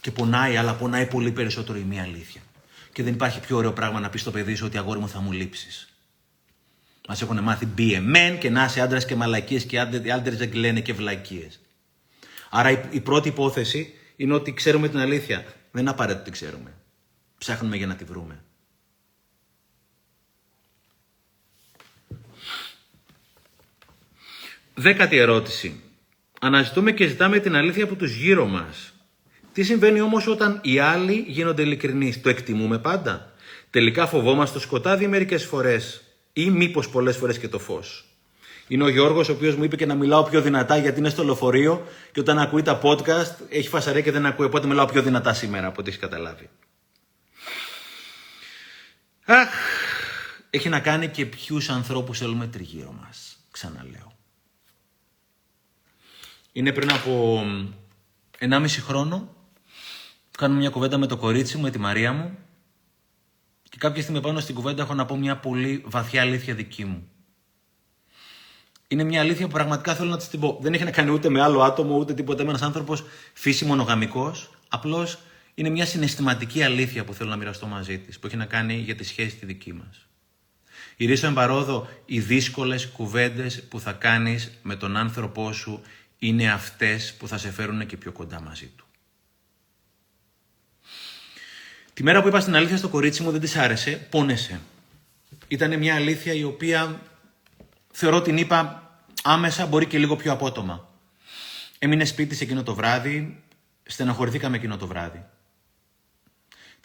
[0.00, 2.40] Και πονάει, αλλά πονάει πολύ περισσότερο η μία αλήθεια.
[2.92, 5.20] Και δεν υπάρχει πιο ωραίο πράγμα να πεις στο παιδί σου ότι αγόρι μου θα
[5.20, 5.88] μου λείψεις.
[7.08, 10.50] Μας έχουν μάθει be a man και να είσαι άντρας και μαλακίες και άντρες δεν
[10.50, 11.60] κλαίνε και βλακίες.
[12.50, 15.44] Άρα η, η πρώτη υπόθεση είναι ότι ξέρουμε την αλήθεια.
[15.70, 16.74] Δεν είναι απαραίτητο ότι ξέρουμε.
[17.38, 18.44] Ψάχνουμε για να τη βρούμε.
[24.74, 25.80] Δέκατη ερώτηση.
[26.40, 28.92] Αναζητούμε και ζητάμε την αλήθεια από τους γύρω μας.
[29.52, 33.32] Τι συμβαίνει όμως όταν οι άλλοι γίνονται ειλικρινείς; Το εκτιμούμε πάντα.
[33.70, 38.04] Τελικά φοβόμαστε το σκοτάδι μερικές φορές ή μήπως πολλές φορές και το φως.
[38.68, 41.24] Είναι ο Γιώργος, ο οποίος μου είπε και να μιλάω πιο δυνατά γιατί είναι στο
[41.24, 44.46] λεωφορείο και όταν ακούει τα podcast έχει φασαρέ και δεν ακούει.
[44.46, 46.48] Οπότε μιλάω πιο δυνατά σήμερα από ό,τι έχεις καταλάβει.
[49.28, 49.48] Αχ,
[50.50, 53.36] έχει να κάνει και ποιους ανθρώπους θέλουμε τριγύρω μας.
[53.50, 54.12] Ξαναλέω.
[56.52, 57.42] Είναι πριν από
[58.38, 59.34] 1,5 χρόνο.
[60.38, 62.38] Κάνουμε μια κουβέντα με το κορίτσι μου, με τη Μαρία μου.
[63.62, 67.08] Και κάποια στιγμή πάνω στην κουβέντα έχω να πω μια πολύ βαθιά αλήθεια δική μου.
[68.88, 70.58] Είναι μια αλήθεια που πραγματικά θέλω να της την πω.
[70.60, 72.42] Δεν έχει να κάνει ούτε με άλλο άτομο, ούτε τίποτα.
[72.42, 74.50] Είμαι ένας άνθρωπος φύση μονογαμικός.
[74.68, 75.18] Απλώς
[75.58, 78.94] είναι μια συναισθηματική αλήθεια που θέλω να μοιραστώ μαζί της, που έχει να κάνει για
[78.94, 80.06] τη σχέση τη δική μας.
[80.96, 85.82] Ηρίσω εμπαρόδο, οι δύσκολες κουβέντες που θα κάνεις με τον άνθρωπό σου
[86.18, 88.86] είναι αυτές που θα σε φέρουν και πιο κοντά μαζί του.
[91.94, 94.60] Τη μέρα που είπα στην αλήθεια στο κορίτσι μου δεν της άρεσε, πόνεσε.
[95.48, 97.00] Ήταν μια αλήθεια η οποία
[97.92, 98.90] θεωρώ την είπα
[99.22, 100.88] άμεσα, μπορεί και λίγο πιο απότομα.
[101.78, 103.42] Έμεινε σπίτι σε εκείνο το βράδυ,
[103.82, 105.24] στεναχωρηθήκαμε εκείνο το βράδυ.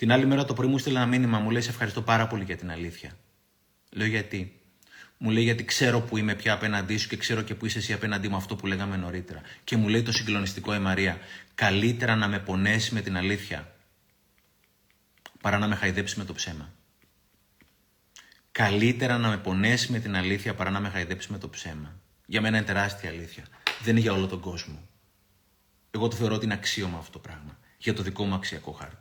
[0.01, 2.43] Την άλλη μέρα το πρωί μου στείλε ένα μήνυμα, μου λέει: Σε ευχαριστώ πάρα πολύ
[2.43, 3.17] για την αλήθεια.
[3.91, 4.61] Λέω γιατί;
[5.17, 7.93] Μου λέει γιατί ξέρω που είμαι πια απέναντί σου και ξέρω και που είσαι εσύ
[7.93, 9.41] απέναντί μου αυτό που λέγαμε νωρίτερα.
[9.63, 11.17] Και μου λέει το συγκλονιστικό, η Μαρία,
[11.55, 13.73] καλύτερα να με πονέσει με την αλήθεια
[15.41, 16.73] παρά να με χαϊδέψει με το ψέμα.
[18.51, 21.99] Καλύτερα να με πονέσει με την αλήθεια παρά να με χαϊδέψει με το ψέμα.
[22.25, 23.43] Για μένα είναι τεράστια αλήθεια.
[23.81, 24.87] Δεν είναι για όλο τον κόσμο.
[25.91, 27.59] Εγώ το θεωρώ ότι είναι αξίωμα αυτό το πράγμα.
[27.77, 29.00] Για το δικό μου αξιακό χάρτη.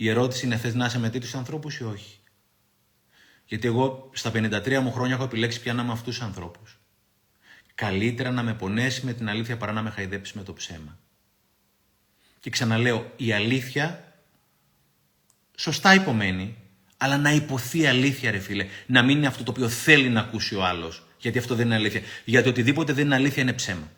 [0.00, 2.18] Η ερώτηση είναι θες να είσαι με τέτοιους ανθρώπους ή όχι;
[3.44, 6.80] Γιατί εγώ στα 53 μου χρόνια έχω επιλέξει πια να είμαι αυτούς τους ανθρώπους.
[7.74, 10.98] Καλύτερα να με πονέσει με την αλήθεια παρά να με χαϊδέψει με το ψέμα.
[12.40, 14.14] Και ξαναλέω, η αλήθεια
[15.56, 16.56] σωστά υπομένει,
[16.96, 18.66] αλλά να υποθεί αλήθεια, ρε φίλε.
[18.86, 21.06] Να μην είναι αυτό το οποίο θέλει να ακούσει ο άλλος.
[21.18, 22.00] Γιατί αυτό δεν είναι αλήθεια.
[22.24, 23.90] Γιατί οτιδήποτε δεν είναι αλήθεια είναι ψέμα.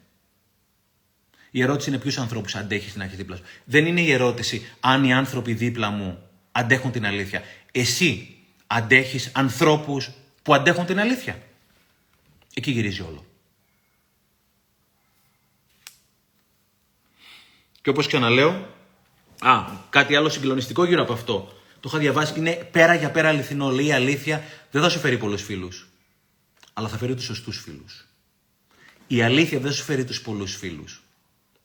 [1.54, 3.42] Η ερώτηση είναι ποιους ανθρώπους αντέχεις να έχει δίπλα σου.
[3.64, 7.42] Δεν είναι η ερώτηση αν οι άνθρωποι δίπλα μου αντέχουν την αλήθεια.
[7.72, 8.36] Εσύ
[8.66, 10.10] αντέχεις ανθρώπους
[10.42, 11.42] που αντέχουν την αλήθεια.
[12.54, 13.26] Εκεί γυρίζει όλο.
[17.82, 18.68] Και όπως ξαναλέω,
[19.40, 21.52] α, κάτι άλλο συγκλονιστικό γύρω από αυτό.
[21.80, 23.70] Το είχα διαβάσει, είναι πέρα για πέρα αληθινό.
[23.70, 25.88] Λέει η αλήθεια δεν θα σου φέρει πολλούς φίλους,
[26.72, 28.06] αλλά θα φέρει τους σωστούς φίλους.
[29.06, 31.01] Η αλήθεια δεν σου φέρει τους πολλούς φίλους,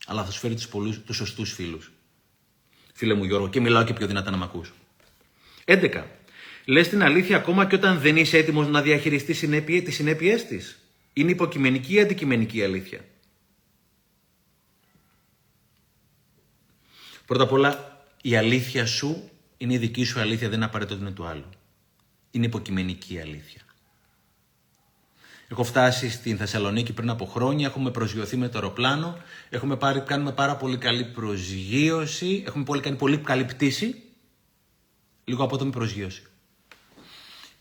[0.07, 1.91] αλλά θα σου φέρει τους πολλούς, τους σωστούς φίλους.
[2.93, 4.73] Φίλε μου Γιώργο, και μιλάω και πιο δυνατά να με ακούς.
[5.65, 6.03] 11.
[6.65, 9.39] Λες την αλήθεια ακόμα και όταν δεν είσαι έτοιμος να διαχειριστείς
[9.83, 10.79] τις συνέπειές της.
[11.13, 13.05] Είναι υποκειμενική ή αντικειμενική αλήθεια;
[17.25, 21.03] Πρώτα απ' όλα, η αλήθεια σου είναι η δική σου αλήθεια, δεν είναι απαραίτητο ότι
[21.03, 21.49] είναι του άλλου.
[22.31, 23.61] Είναι υποκειμενική αλήθεια.
[25.49, 29.17] Έχω φτάσει στην Θεσσαλονίκη πριν από χρόνια, έχουμε προσγειωθεί με το αεροπλάνο,
[29.49, 34.03] έχουμε πάρει, κάνουμε πάρα πολύ καλή προσγείωση, έχουμε πολύ, κάνει πολύ καλή πτήση,
[35.23, 36.23] λίγο απότομη προσγείωση.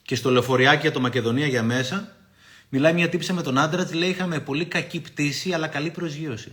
[0.03, 2.17] Και στο λεωφοριάκι για το Μακεδονία για μέσα,
[2.69, 6.53] μιλάει μια τύψη με τον άντρα τη, λέει είχαμε πολύ κακή πτήση αλλά καλή προσγείωση.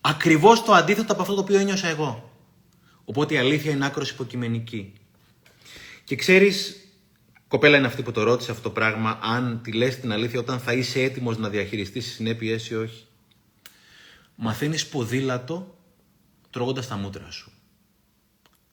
[0.00, 2.32] Ακριβώς το αντίθετο από αυτό το οποίο ένιωσα εγώ.
[3.04, 4.92] Οπότε η αλήθεια είναι άκρος υποκειμενική.
[6.04, 6.81] Και ξέρεις,
[7.52, 10.60] κοπέλα είναι αυτή που το ρώτησε αυτό το πράγμα, αν τη λες την αλήθεια όταν
[10.60, 13.06] θα είσαι έτοιμος να διαχειριστείς τις συνέπειες ή όχι.
[14.34, 15.78] Μαθαίνεις ποδήλατο
[16.50, 17.52] τρώγοντας τα μούτρα σου.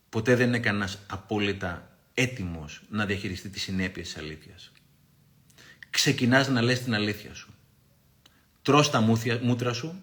[0.09, 4.71] Ποτέ δεν είναι κανένας απόλυτα έτοιμος να διαχειριστεί τις συνέπειες της αλήθειας.
[5.89, 7.53] Ξεκινάς να λες την αλήθεια σου.
[8.61, 9.01] Τρως τα
[9.41, 10.01] μούτρα σου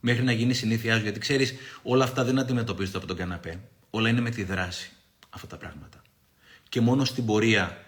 [0.00, 1.02] μέχρι να γίνει συνήθειά σου.
[1.02, 3.60] Γιατί ξέρεις, όλα αυτά δεν αντιμετωπίζονται από τον καναπέ.
[3.90, 4.90] Όλα είναι με τη δράση
[5.30, 6.02] αυτά τα πράγματα.
[6.68, 7.83] Και μόνο στην πορεία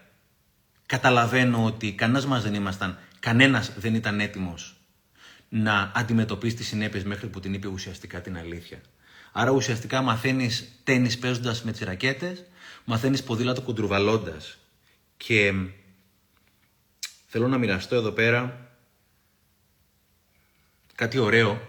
[0.87, 4.77] καταλαβαίνω ότι κανένας μας δεν ήμασταν, κανένας δεν ήταν έτοιμος
[5.49, 8.81] να αντιμετωπίσει τις συνέπειες μέχρι που την είπε ουσιαστικά την αλήθεια.
[9.33, 12.44] Άρα ουσιαστικά μαθαίνεις τέννη παίζοντας με τις ρακέτες,
[12.85, 14.57] μαθαίνεις ποδήλατο κουντρουβαλώντας.
[15.16, 15.53] Και
[17.27, 18.70] θέλω να μοιραστώ εδώ πέρα
[20.94, 21.68] κάτι ωραίο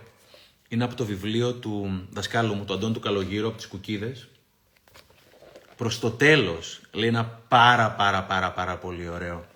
[0.67, 4.27] είναι από το βιβλίο του δασκάλου μου, του Αντών του Καλογύρου, από τις Κουκίδες.
[5.77, 9.47] Προς το τέλος, λέει ένα πάρα πάρα πάρα πάρα πολύ ωραίο.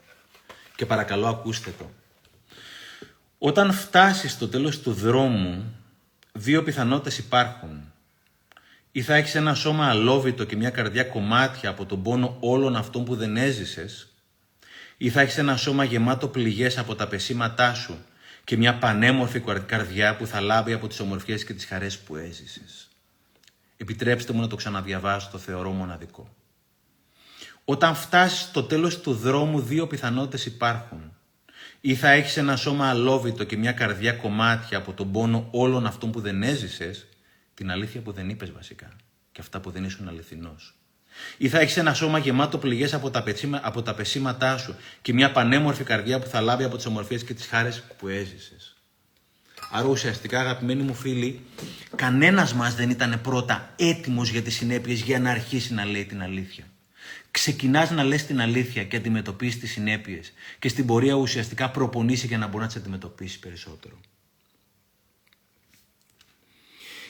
[0.76, 1.92] Και παρακαλώ ακούστε το.
[3.38, 5.76] Όταν φτάσεις στο τέλος του δρόμου,
[6.32, 7.92] δύο πιθανότητες υπάρχουν.
[8.92, 13.06] Ή θα έχεις ένα σώμα αλόβητο και μια καρδιά κομμάτια από τον πόνο όλων αυτών
[13.06, 14.08] που δεν έζησες,
[14.98, 18.06] ή θα έχεις ένα σώμα γεμάτο πληγές από τα πεσήματά σου
[18.44, 22.91] και μια πανέμορφη καρδιά που θα λάβει από τις ομορφιές και τις χαρές που έζησες.
[23.82, 26.36] Επιτρέψτε μου να το ξαναδιαβάσω, το θεωρώ μοναδικό.
[27.66, 31.14] Όταν φτάσεις στο τέλος του δρόμου, δύο πιθανότητες υπάρχουν.
[31.82, 36.12] Ή θα έχεις ένα σώμα αλόβητο και μια καρδιά κομμάτια από τον πόνο όλων αυτών
[36.12, 37.08] που δεν έζησες,
[37.54, 38.92] την αλήθεια που δεν είπες βασικά
[39.32, 40.76] και αυτά που δεν ήσουν αληθινός.
[41.38, 43.24] Ή θα έχεις ένα σώμα γεμάτο πληγές από, τα
[43.62, 47.34] από τα πεσήματά σου και μια πανέμορφη καρδιά που θα λάβει από τις ομορφίες και
[47.34, 48.61] τις χάρες που έζησες.
[49.74, 51.40] Άρα ουσιαστικά, αγαπημένοι μου φίλοι,
[51.96, 56.22] κανένας μας δεν ήταν πρώτα έτοιμος για τις συνέπειες για να αρχίσει να λέει την
[56.22, 56.64] αλήθεια.
[57.32, 62.38] Ξεκινάς να λες την αλήθεια και αντιμετωπίσεις τις συνέπειες και στην πορεία ουσιαστικά προπονήσει για
[62.38, 63.96] να μπορείς να τις αντιμετωπίσεις περισσότερο.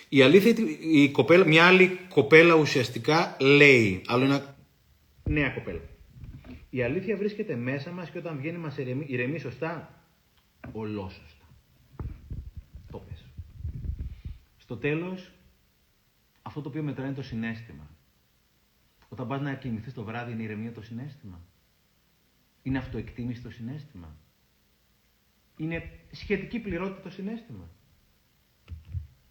[0.10, 0.54] Η αλήθεια,
[0.92, 4.56] η κοπέλα, μια άλλη κοπέλα ουσιαστικά λέει, άλλο ένα
[5.24, 5.80] νέα κοπέλα.
[6.70, 10.04] Η αλήθεια βρίσκεται μέσα μας και όταν βγαίνει μας ηρεμεί, ηρεμεί σωστά,
[10.72, 11.46] ολόσωστα.
[12.92, 13.26] Το πες.
[14.72, 15.32] Στο τέλος,
[16.42, 17.90] αυτό το οποίο μετράει είναι το συνέστημα.
[19.10, 21.42] Όταν πας να κοιμηθείς το βράδυ είναι ηρεμία το συνέστημα.
[22.62, 24.16] Είναι αυτοεκτίμηση το συνέστημα.
[25.58, 27.70] Είναι σχετική πληρότητα το συνέστημα.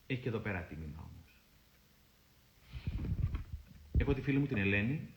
[0.06, 1.42] Έχει και εδώ πέρα τίμημα όμως.
[3.98, 5.08] Έχω τη φίλη μου την Ελένη,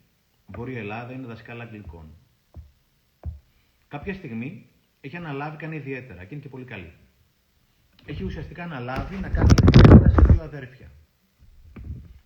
[0.46, 2.16] Βόρεια Ελλάδα, είναι δασκάλα αγγλικών.
[3.88, 4.70] Κάποια στιγμή
[5.02, 6.94] έχει αναλάβει κάνει ιδιαίτερα και είναι και πολύ καλή.
[8.06, 9.93] Έχει ουσιαστικά αναλάβει να κάνει ιδιαίτερα σε
[10.34, 10.92] δύο αδέρφια.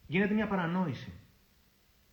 [0.07, 1.11] Γίνεται μια παρανόηση.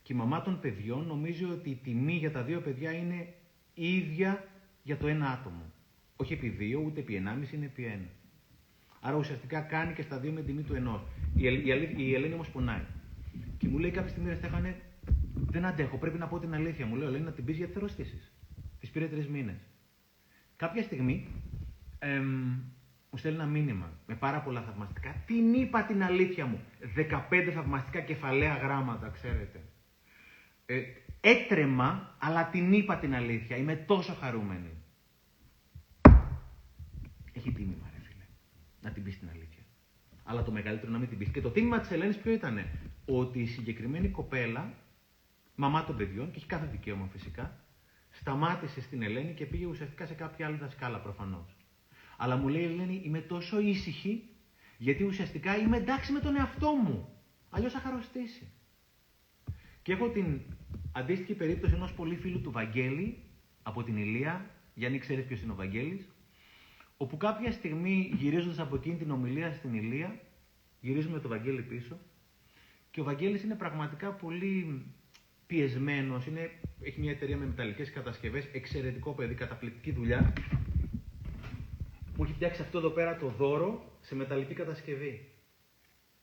[0.03, 3.35] Και η μαμά των παιδιών νομίζει ότι η τιμή για τα δύο παιδιά είναι
[3.75, 4.45] ίδια
[4.83, 5.73] για το ένα άτομο.
[6.17, 8.09] Όχι επί δύο, ούτε επί ενάμιση, είναι επί ένα.
[9.01, 11.03] Άρα ουσιαστικά κάνει και στα δύο με τιμή του ενός.
[11.35, 12.85] Η, η, η Ελένη όμως πονάει.
[13.59, 14.81] Και μου λέει κάποια στιγμή, ρε Στέφανε,
[15.35, 16.87] δεν αντέχω, πρέπει να πω την αλήθεια.
[16.87, 18.33] Μου λέει, Ελένη, να την πεις γιατί θα ρωστήσει.
[18.81, 19.57] Της πήρε τρεις μήνες.
[20.57, 21.27] Κάποια στιγμή
[21.99, 22.59] εμ,
[23.15, 25.23] μου στέλνει ένα μήνυμα με πάρα πολλά θαυμαστικά.
[25.27, 26.61] Την είπα την αλήθεια μου.
[27.31, 29.61] 15 θαυμαστικά κεφαλαία γράμματα, ξέρετε.
[30.67, 30.83] Ε,
[31.21, 33.57] έτρεμα, αλλά την είπα την αλήθεια.
[33.57, 34.71] Είμαι τόσο χαρούμενη.
[37.33, 38.25] Έχει τίμημα, ρε φίλε.
[38.81, 39.63] Να την πεις την αλήθεια.
[40.25, 41.29] Αλλά το μεγαλύτερο να μην την πεις.
[41.29, 42.67] Και το τίμημα της Ελένης ποιο ήταν.
[43.05, 44.73] Ότι η συγκεκριμένη κοπέλα,
[45.55, 47.61] μαμά των παιδιών, και έχει κάθε δικαίωμα φυσικά,
[48.11, 51.57] σταμάτησε στην Ελένη και πήγε ουσιαστικά σε κάποια άλλη δασκάλα προφανώς.
[52.17, 54.23] Αλλά μου λέει η Ελένη, είμαι τόσο ήσυχη,
[54.79, 57.09] γιατί ουσιαστικά είμαι εντάξει με τον εαυτό μου.
[57.51, 58.49] Αλλιώς θα χαροστήσει.
[59.83, 60.41] Και έχω την
[60.93, 63.23] αντίστοιχη περίπτωση ενός πολύ φίλου του Βαγγέλη
[63.63, 66.09] από την Ηλία, Γιάννη ξέρεις ποιος είναι ο Βαγγέλης,
[66.97, 70.21] όπου κάποια στιγμή γυρίζοντας από εκείνη την ομιλία στην Ηλία,
[70.81, 71.99] γυρίζουμε το Βαγγέλη πίσω
[72.91, 74.85] και ο Βαγγέλης είναι πραγματικά πολύ
[75.47, 76.27] πιεσμένος,
[76.81, 80.33] έχει μια εταιρεία με μεταλλικές κατασκευές, εξαιρετικό παιδί, καταπληκτική δουλειά.
[82.17, 85.29] Μου έχει φτιάξει αυτό εδώ πέρα το δώρο σε μεταλλική κατασκευή.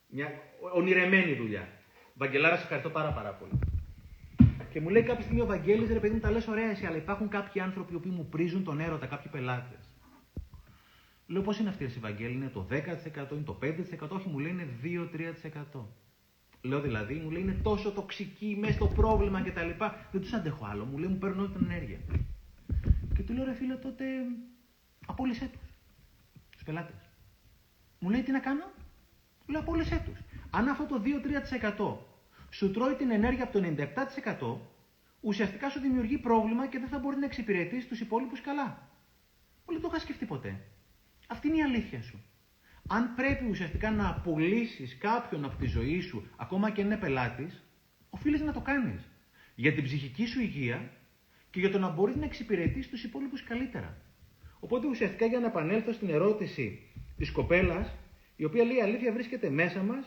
[0.08, 0.28] Μια
[0.74, 1.68] ονειρεμένη δουλειά.
[2.14, 3.60] Βαγγελάρα, σε ευχαριστώ πάρα, πάρα πολύ.
[4.72, 6.96] Και μου λέει κάποια στιγμή ο Βαγγέλης, ρε παιδί μου, τα λες ωραία εσύ, αλλά
[6.96, 9.90] υπάρχουν κάποιοι άνθρωποι που μου πρίζουν τον έρωτα, κάποιοι πελάτες.
[11.28, 14.52] Λέω πώς είναι αυτή η Βαγγέλη, είναι το 10%, είναι το 5%, όχι μου λέει
[14.52, 14.68] είναι
[15.74, 15.86] 2-3%.
[16.62, 19.70] Λέω δηλαδή, μου λέει είναι τόσο τοξική μέσα στο πρόβλημα κτλ.
[20.12, 20.86] Δεν τους αντέχω άλλο.
[20.86, 21.98] Μου λέει μου παίρνω όλη την ενέργεια.
[23.16, 24.06] Και του λέω ρε φίλε τότε
[25.06, 25.71] απόλυσέ τους.
[26.62, 27.10] Τους πελάτες.
[28.00, 28.72] Μου λέει τι να κάνω;
[29.46, 30.20] Του λέω απόλυσέ τους.
[30.52, 31.98] Αν αυτό το 2-3%
[32.50, 34.58] σου τρώει την ενέργεια από το 97%,
[35.22, 38.90] ουσιαστικά σου δημιουργεί πρόβλημα και δεν θα μπορεί να εξυπηρετήσει τους υπόλοιπους καλά.
[39.66, 40.60] Μου λέει το είχα σκεφτεί ποτέ.
[41.28, 42.24] Αυτή είναι η αλήθεια σου.
[42.88, 47.64] Αν πρέπει ουσιαστικά να απολύσει κάποιον από τη ζωή σου, ακόμα και είναι πελάτης,
[48.10, 49.10] οφείλει να το κάνεις.
[49.56, 50.92] Για την ψυχική σου υγεία
[51.50, 53.98] και για το να μπορείς να εξυπηρετήσει τους υπόλοιπους καλύτερα.
[54.64, 56.80] Οπότε ουσιαστικά για να επανέλθω στην ερώτηση
[57.18, 57.96] της κοπέλας,
[58.36, 60.06] η οποία λέει η αλήθεια βρίσκεται μέσα μας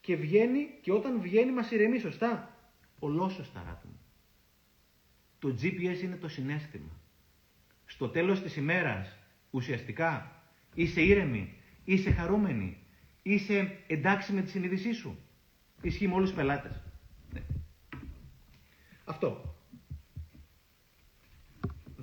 [0.00, 2.58] και βγαίνει και όταν βγαίνει μας ηρεμεί, σωστά.
[2.98, 3.98] Ολόσωστα, αγάπη μου.
[5.38, 7.00] Το GPS είναι το συνέστημα.
[7.86, 9.18] Στο τέλος της ημέρας,
[9.50, 10.42] ουσιαστικά,
[10.74, 12.78] είσαι ήρεμη, Είσαι χαρούμενη.
[13.22, 15.18] Είσαι εντάξει με τη συνείδησή σου.
[15.82, 16.82] Ισχύει με όλους τους πελάτες.
[17.30, 17.42] Ναι.
[19.04, 19.54] Αυτό.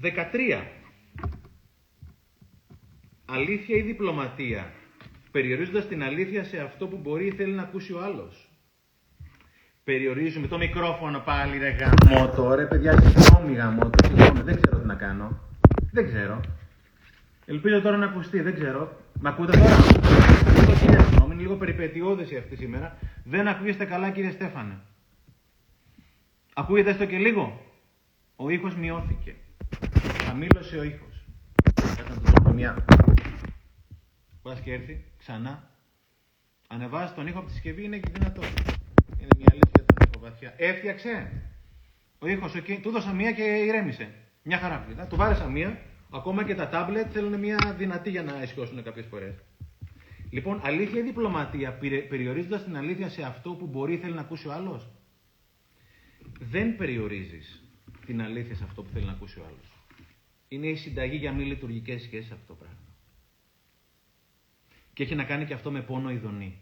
[0.02, 0.81] 13.
[3.34, 4.72] Αλήθεια ή διπλωματία;
[5.32, 8.50] Περιορίζοντας την αλήθεια σε αυτό που μπορεί ή θέλει να ακούσει ο άλλος.
[9.84, 12.54] Περιορίζουμε το μικρόφωνο πάλι ρε γαμώτο.
[12.56, 14.08] Ρε παιδιά, συγγνώμη γαμώτο.
[14.08, 15.40] Συγγνώμη, δεν ξέρω τι να κάνω.
[15.92, 16.40] Δεν ξέρω.
[17.46, 18.98] Ελπίζω τώρα να ακουστεί, δεν ξέρω.
[19.22, 19.76] Μ' ακούτε τώρα;
[20.48, 22.98] Ακούτε κύριε Συγγνώμη, είναι λίγο περιπετειώδηση αυτή σήμερα.
[23.24, 24.80] Δεν ακούγεστε καλά κύριε Στέφανε.
[26.54, 27.62] Ακούγεται έστω και λίγο;
[28.36, 29.36] Ο ήχος μειώθηκε.
[30.26, 31.26] Χαμήλωσε ο ήχος.
[31.74, 32.86] Κάτσε να το μια.
[34.42, 35.70] Πας και έρθει ξανά.
[36.68, 38.42] Ανεβάζεις τον ήχο από τη συσκευή είναι και δυνατό.
[39.18, 40.54] Είναι μια αλήθεια τον ήχο βαθιά.
[40.58, 41.32] Έφτιαξε.
[42.20, 44.14] Ο ήχος, του δώσα μία και ηρέμησε.
[44.44, 45.08] Μια χαρά.
[45.10, 45.82] Του βάρεσα μία
[46.14, 49.36] Ακόμα και τα τάμπλετ θέλουν μια δυνατή για να ισχυώσουν κάποιες φορές.
[50.30, 51.78] Λοιπόν, αλήθεια ή διπλωματία,
[52.10, 54.90] περιορίζοντας την αλήθεια σε αυτό που μπορεί ή θέλει να ακούσει ο άλλος;
[56.40, 57.62] Δεν περιορίζεις
[58.06, 59.72] την αλήθεια σε αυτό που θέλει να ακούσει ο άλλος.
[60.48, 62.91] Είναι η συνταγή για μη λειτουργικές σχέσεις αυτό το πράγμα.
[64.94, 66.58] Και έχει να κάνει και αυτό με πόνο ειδονή.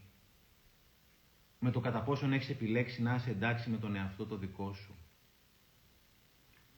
[1.59, 4.95] Με το κατά πόσον έχεις επιλέξει να είσαι εντάξει με τον εαυτό το δικό σου.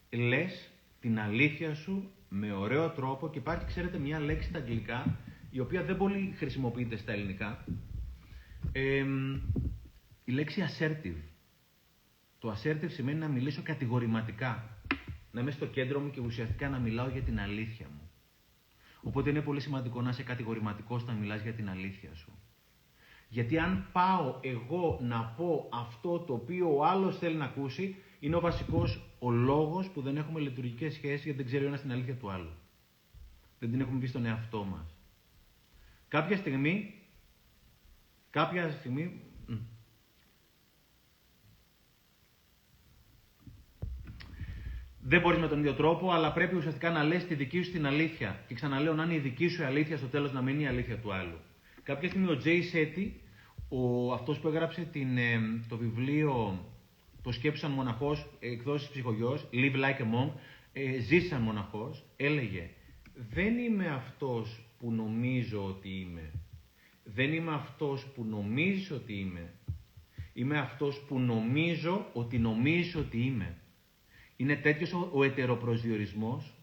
[0.10, 5.18] Λες την αλήθεια σου με ωραίο τρόπο και υπάρχει, ξέρετε, μια λέξη στα αγγλικά
[5.52, 7.66] η οποία δεν πολύ χρησιμοποιείται στα ελληνικά.
[10.24, 11.22] η λέξη assertive.
[12.39, 14.78] Το assertive σημαίνει να μιλήσω κατηγορηματικά.
[15.32, 18.01] Να είμαι στο κέντρο μου και ουσιαστικά να μιλάω για την αλήθεια μου.
[19.04, 22.32] Οπότε είναι πολύ σημαντικό να είσαι κατηγορηματικός όταν μιλάς για την αλήθεια σου.
[23.30, 28.36] Γιατί αν πάω εγώ να πω αυτό το οποίο ο άλλος θέλει να ακούσει, είναι
[28.36, 31.91] ο βασικός ο λόγος που δεν έχουμε λειτουργικές σχέσεις γιατί δεν ξέρει ο ένας την
[31.91, 32.52] αλήθεια του άλλου.
[33.60, 34.95] Δεν την έχουμε πει στον εαυτό μας.
[36.08, 36.93] Κάποια στιγμή,
[38.30, 39.22] κάποια στιγμή,
[45.04, 47.86] δεν μπορείς με τον ίδιο τρόπο, αλλά πρέπει ουσιαστικά να λες τη δική σου την
[47.86, 48.39] αλήθεια.
[48.47, 50.97] Και ξαναλέω, να είναι η δική σου αλήθεια στο τέλος να μην είναι η αλήθεια
[50.97, 51.38] του άλλου.
[51.84, 53.22] Κάποια στιγμή ο Τζέι Σέτι,
[53.70, 56.66] ο, αυτός που έγραψε την, ε, το βιβλίο
[57.24, 60.32] «Το σκέψαν μοναχός, εκδόσεις ψυχογιός», «Live like a monk»,
[60.74, 62.70] ε, «Ζήσαν μοναχός», έλεγε
[63.14, 66.32] «Δεν είμαι αυτός που νομίζω ότι είμαι.
[67.04, 69.54] Δεν είμαι αυτός που νομίζεις ότι είμαι.
[70.34, 73.61] Είμαι αυτός που νομίζω ότι νομίζεις ότι είμαι».
[74.42, 76.54] Είναι τέτοιος ο, ο ετεροπροσδιορισμός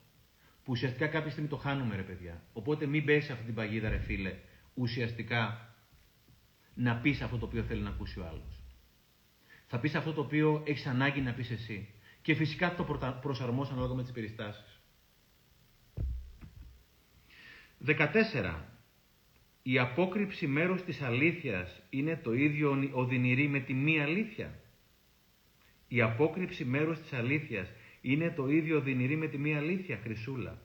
[0.64, 2.42] που ουσιαστικά κάποια στιγμή το χάνουμε ρε παιδιά.
[2.52, 4.34] Οπότε μην πέσεις σε αυτή την παγίδα ρε φίλε,
[4.74, 5.72] ουσιαστικά
[6.74, 8.62] να πεις αυτό το οποίο θέλει να ακούσει ο άλλος.
[9.66, 11.88] Θα πεις αυτό το οποίο έχεις ανάγκη να πεις εσύ.
[12.22, 14.80] Και φυσικά το προσαρμόσει ανάλογα με τις περιστάσεις.
[17.86, 18.54] 14.
[19.62, 24.60] Η απόκρυψη μέρους της αλήθειας είναι το ίδιο οδυνηρή με τη μη αλήθεια.
[25.88, 27.68] Η απόκρυψη μέρους της αλήθειας
[28.00, 30.58] είναι το ίδιο οδυνηρή με τη μη αλήθεια, Χρυσούλα.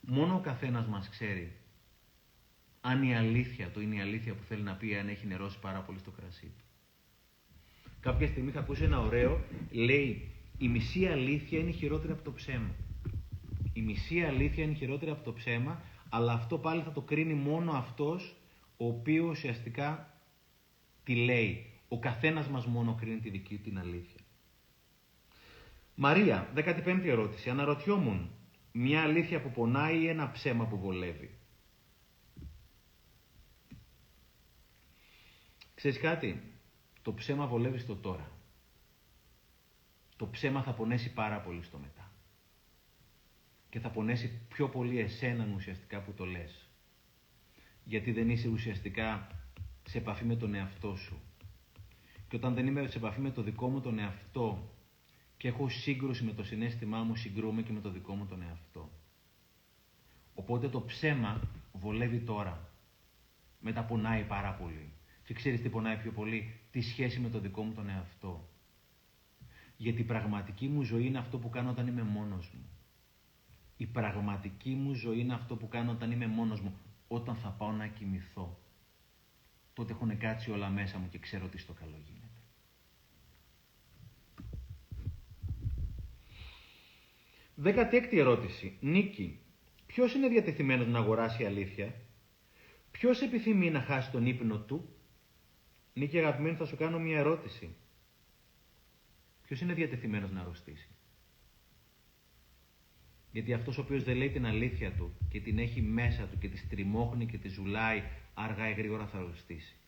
[0.00, 1.52] Μόνο ο καθένας μας ξέρει
[2.80, 5.80] αν η αλήθεια το είναι η αλήθεια που θέλει να πει αν έχει νερώσει πάρα
[5.80, 6.64] πολύ στο κρασί του.
[8.00, 9.40] Κάποια στιγμή θα ακούσει ένα ωραίο,
[9.70, 12.74] λέει η μισή αλήθεια είναι χειρότερη από το ψέμα.
[13.72, 17.72] Η μισή αλήθεια είναι χειρότερη από το ψέμα, αλλά αυτό πάλι θα το κρίνει μόνο
[17.72, 18.36] αυτός
[18.76, 20.14] ο οποίος ουσιαστικά
[21.04, 21.66] τη λέει.
[21.88, 24.19] Ο καθένας μας μόνο κρίνει τη δική την αλήθεια.
[26.02, 27.50] Μαρία, 15η ερώτηση.
[27.50, 28.30] Αναρωτιόμουν,
[28.72, 31.38] μια αλήθεια που πονάει ή ένα ψέμα που βολεύει;
[35.74, 36.42] Ξέρεις κάτι,
[37.02, 38.30] το ψέμα βολεύει στο τώρα.
[40.16, 42.10] Το ψέμα θα πονέσει πάρα πολύ στο μετά.
[43.70, 46.68] Και θα πονέσει πιο πολύ εσέναν ουσιαστικά που το λες.
[47.84, 49.28] Γιατί δεν είσαι ουσιαστικά
[49.84, 51.20] σε επαφή με τον εαυτό σου.
[52.28, 54.74] Και όταν δεν είμαι σε επαφή με το δικό μου τον εαυτό
[55.40, 58.90] και έχω σύγκρουση με το συνέστημά μου, συγκρούμε και με το δικό μου τον εαυτό.
[60.34, 61.40] Οπότε το ψέμα
[61.72, 62.68] βολεύει τώρα.
[63.60, 64.92] Μετά πονάει πάρα πολύ.
[65.24, 68.48] Και ξέρεις τι πονάει πιο πολύ, τη σχέση με το δικό μου τον εαυτό.
[69.76, 72.68] Γιατί η πραγματική μου ζωή είναι αυτό που κάνω όταν είμαι μόνος μου.
[73.76, 76.74] Η πραγματική μου ζωή είναι αυτό που κάνω όταν είμαι μόνος μου.
[77.08, 78.58] Όταν θα πάω να κοιμηθώ.
[79.72, 81.96] Τότε έχουν κάτσει όλα μέσα μου και ξέρω τι στο καλό
[87.60, 87.80] γίνεται.
[87.80, 88.76] Δέκατη έκτη ερώτηση.
[88.80, 89.38] Νίκη.
[89.86, 91.94] Ποιος είναι διατεθειμένος να αγοράσει αλήθεια;
[92.90, 94.88] Ποιος επιθυμεί να χάσει τον ύπνο του;
[95.94, 97.74] Νίκη αγαπημένη θα σου κάνω μια ερώτηση.
[99.46, 100.88] Ποιος είναι διατεθειμένος να αρρωστήσει;
[103.32, 106.48] Γιατί αυτός ο οποίος δεν λέει την αλήθεια του και την έχει μέσα του και
[106.48, 108.02] τη στριμώχνει και τη ζουλάει
[108.34, 109.79] αργά ή γρήγορα θα αρρωστήσει.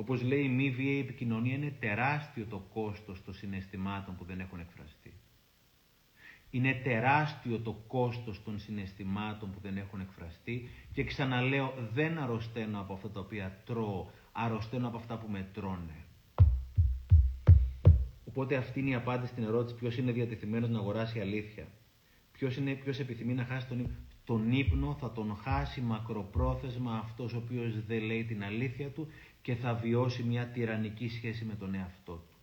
[0.00, 4.60] Όπως λέει η μη βίαιη επικοινωνία είναι τεράστιο το κόστος των συναισθημάτων που δεν έχουν
[4.60, 5.12] εκφραστεί.
[6.50, 12.92] Είναι τεράστιο το κόστος των συναισθημάτων που δεν έχουν εκφραστεί και ξαναλέω δεν αρρωσταίνω από
[12.92, 16.04] αυτά τα οποία τρώω, αρρωσταίνω από αυτά που με τρώνε.
[18.24, 21.66] Οπότε αυτή είναι η απάντηση στην ερώτηση ποιος είναι διατεθειμένος να αγοράσει αλήθεια.
[22.32, 23.94] Ποιος, είναι, ποιος επιθυμεί να χάσει τον ύπνο.
[24.24, 29.08] Τον ύπνο θα τον χάσει μακροπρόθεσμα αυτός ο οποίος δεν λέει την αλήθεια του
[29.42, 32.36] και θα βιώσει μια τυραννική σχέση με τον εαυτό του.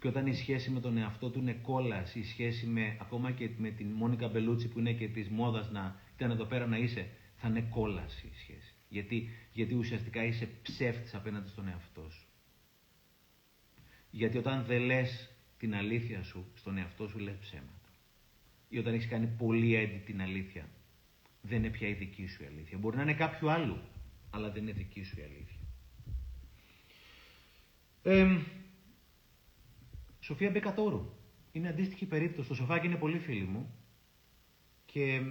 [0.00, 3.50] Και όταν η σχέση με τον εαυτό του είναι κόλαση, η σχέση με, ακόμα και
[3.56, 7.08] με την Μόνικα Μπελούτσι που είναι και της μόδας να ήταν εδώ πέρα να είσαι,
[7.36, 8.74] θα είναι κόλαση η σχέση.
[8.88, 12.26] Γιατί, γιατί ουσιαστικά είσαι ψεύτης απέναντι στον εαυτό σου.
[14.10, 17.92] Γιατί όταν δεν λες την αλήθεια σου στον εαυτό σου, λες ψέματα.
[18.68, 20.68] Ή όταν έχεις κάνει πολύ έντυπη την αλήθεια,
[21.40, 22.78] δεν είναι πια η δική σου η αλήθεια.
[22.78, 23.88] Μπορεί να είναι κάποιο άλλο,
[24.30, 25.57] αλλά δεν είναι δική σου η αλήθεια.
[28.02, 28.38] Ε,
[30.20, 31.12] Σοφία Μπεκατόρου.
[31.52, 32.48] Είναι αντίστοιχη περίπτωση.
[32.48, 33.74] Το σοφάκι είναι πολύ φίλη μου.
[34.86, 35.22] Και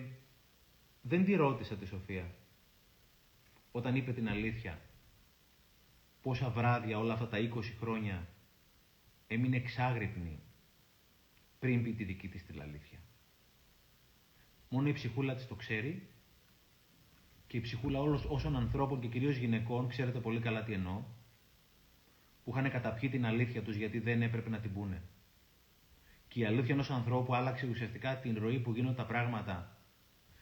[1.02, 2.36] δεν τη ρώτησα τη Σοφία
[3.72, 4.82] όταν είπε την αλήθεια
[6.22, 8.28] πόσα βράδια όλα αυτά τα 20 χρόνια
[9.28, 10.40] έμεινε εξάγρυπνη
[11.60, 13.00] πριν πει τη δική της την αλήθεια.
[14.70, 16.08] Μόνο η ψυχούλα της το ξέρει
[17.48, 21.04] και η ψυχούλα όλων όσων ανθρώπων και κυρίως γυναικών, ξέρετε πολύ καλά τι εννοώ,
[22.48, 25.02] που είχαν καταπιεί την αλήθεια τους γιατί δεν έπρεπε να την πούνε.
[26.28, 29.78] Και η αλήθεια ενός ανθρώπου άλλαξε ουσιαστικά την ροή που γίνονται τα πράγματα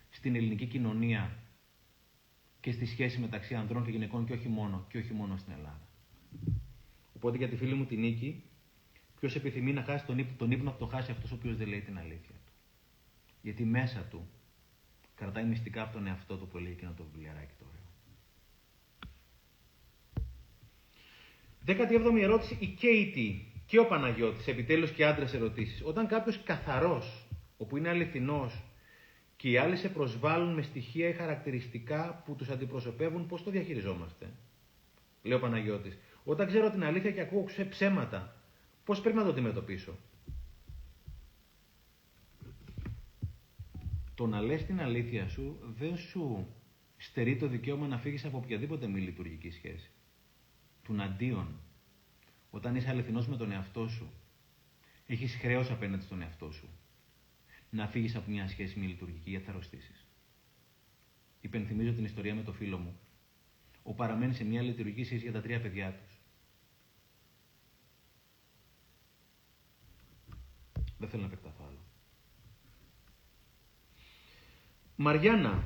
[0.09, 1.37] στην ελληνική κοινωνία
[2.59, 5.87] και στη σχέση μεταξύ ανδρών και γυναικών και όχι μόνο, και όχι μόνο στην Ελλάδα.
[7.15, 8.43] Οπότε για τη φίλη μου την Νίκη,
[9.19, 11.67] ποιος επιθυμεί να χάσει τον ύπνο, τον ύπνο θα το χάσει αυτός ο οποίος δεν
[11.67, 12.51] λέει την αλήθεια του.
[13.41, 14.27] Γιατί μέσα του
[15.15, 17.83] κρατάει μυστικά από τον εαυτό του που λέει εκείνο το βιβλιαράκι το ωραίο.
[21.65, 25.81] 17η ερώτηση, η Κέιτι και ο Παναγιώτης, επιτέλους και άντρες ερωτήσεις.
[25.83, 28.63] Όταν κάποιος καθαρός, όπου είναι αληθινός
[29.35, 34.29] και οι άλλοι σε προσβάλλουν με στοιχεία ή χαρακτηριστικά που τους αντιπροσωπεύουν, πώς το διαχειριζόμαστε.
[35.23, 35.97] Λέει ο Παναγιώτης.
[36.23, 38.35] Όταν ξέρω την αλήθεια και ακούω ψέματα,
[38.85, 39.97] πώς πρέπει να το αντιμετωπίσω;
[44.15, 46.47] Το να λες την αλήθεια σου δεν σου
[46.97, 49.89] στερεί το δικαίωμα να φύγεις από οποιαδήποτε μη λειτουργική σχέση.
[50.85, 51.59] Του αντίον,
[52.49, 54.11] όταν είσαι αληθινός με τον εαυτό σου,
[55.05, 56.69] έχεις χρέος απέναντι στον εαυτό σου
[57.69, 60.07] να φύγεις από μια σχέση μη λειτουργική γιατί θα αρρωστήσεις.
[61.41, 62.99] Υπενθυμίζω την ιστορία με το φίλο μου.
[63.83, 66.19] Ο παραμένει σε μια λειτουργική σχέση για τα τρία παιδιά τους.
[70.97, 71.79] Δεν θέλω να επεκταθώ άλλο.
[74.95, 75.63] Μαριάννα,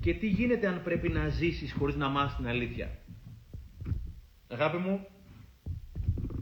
[0.00, 2.98] και τι γίνεται αν πρέπει να ζήσεις χωρίς να μάθεις την αλήθεια;
[4.58, 5.06] Αγάπη μου,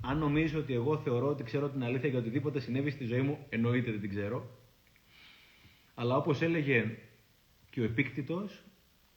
[0.00, 3.38] αν νομίζω ότι εγώ θεωρώ ότι ξέρω την αλήθεια για οτιδήποτε συνέβη στη ζωή μου,
[3.48, 4.50] εννοείται δεν την ξέρω.
[5.94, 6.98] Αλλά όπως έλεγε
[7.70, 8.62] και ο επίκτητος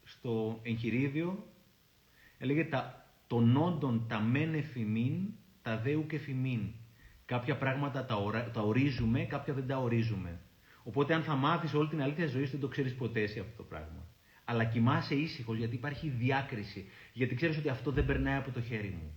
[0.03, 1.47] στο εγχειρίδιο,
[2.37, 5.13] έλεγε τα, των όντων τα μεν εφημίν,
[5.61, 6.61] τα δέου και φημίν.
[7.25, 10.39] Κάποια πράγματα τα, τα ορίζουμε, κάποια δεν τα ορίζουμε.
[10.83, 13.57] Οπότε αν θα μάθεις όλη την αλήθεια της ζωής, δεν το ξέρεις ποτέ εσύ αυτό
[13.57, 14.06] το πράγμα.
[14.49, 16.89] Αλλά κοιμάσαι ήσυχο γιατί υπάρχει διάκριση.
[17.13, 19.13] Γιατί ξέρεις ότι αυτό δεν περνάει από το χέρι μου.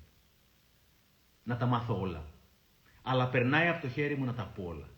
[1.42, 2.24] Να τα μάθω όλα.
[3.02, 4.88] Αλλά περνάει από το χέρι μου να τα πω όλα.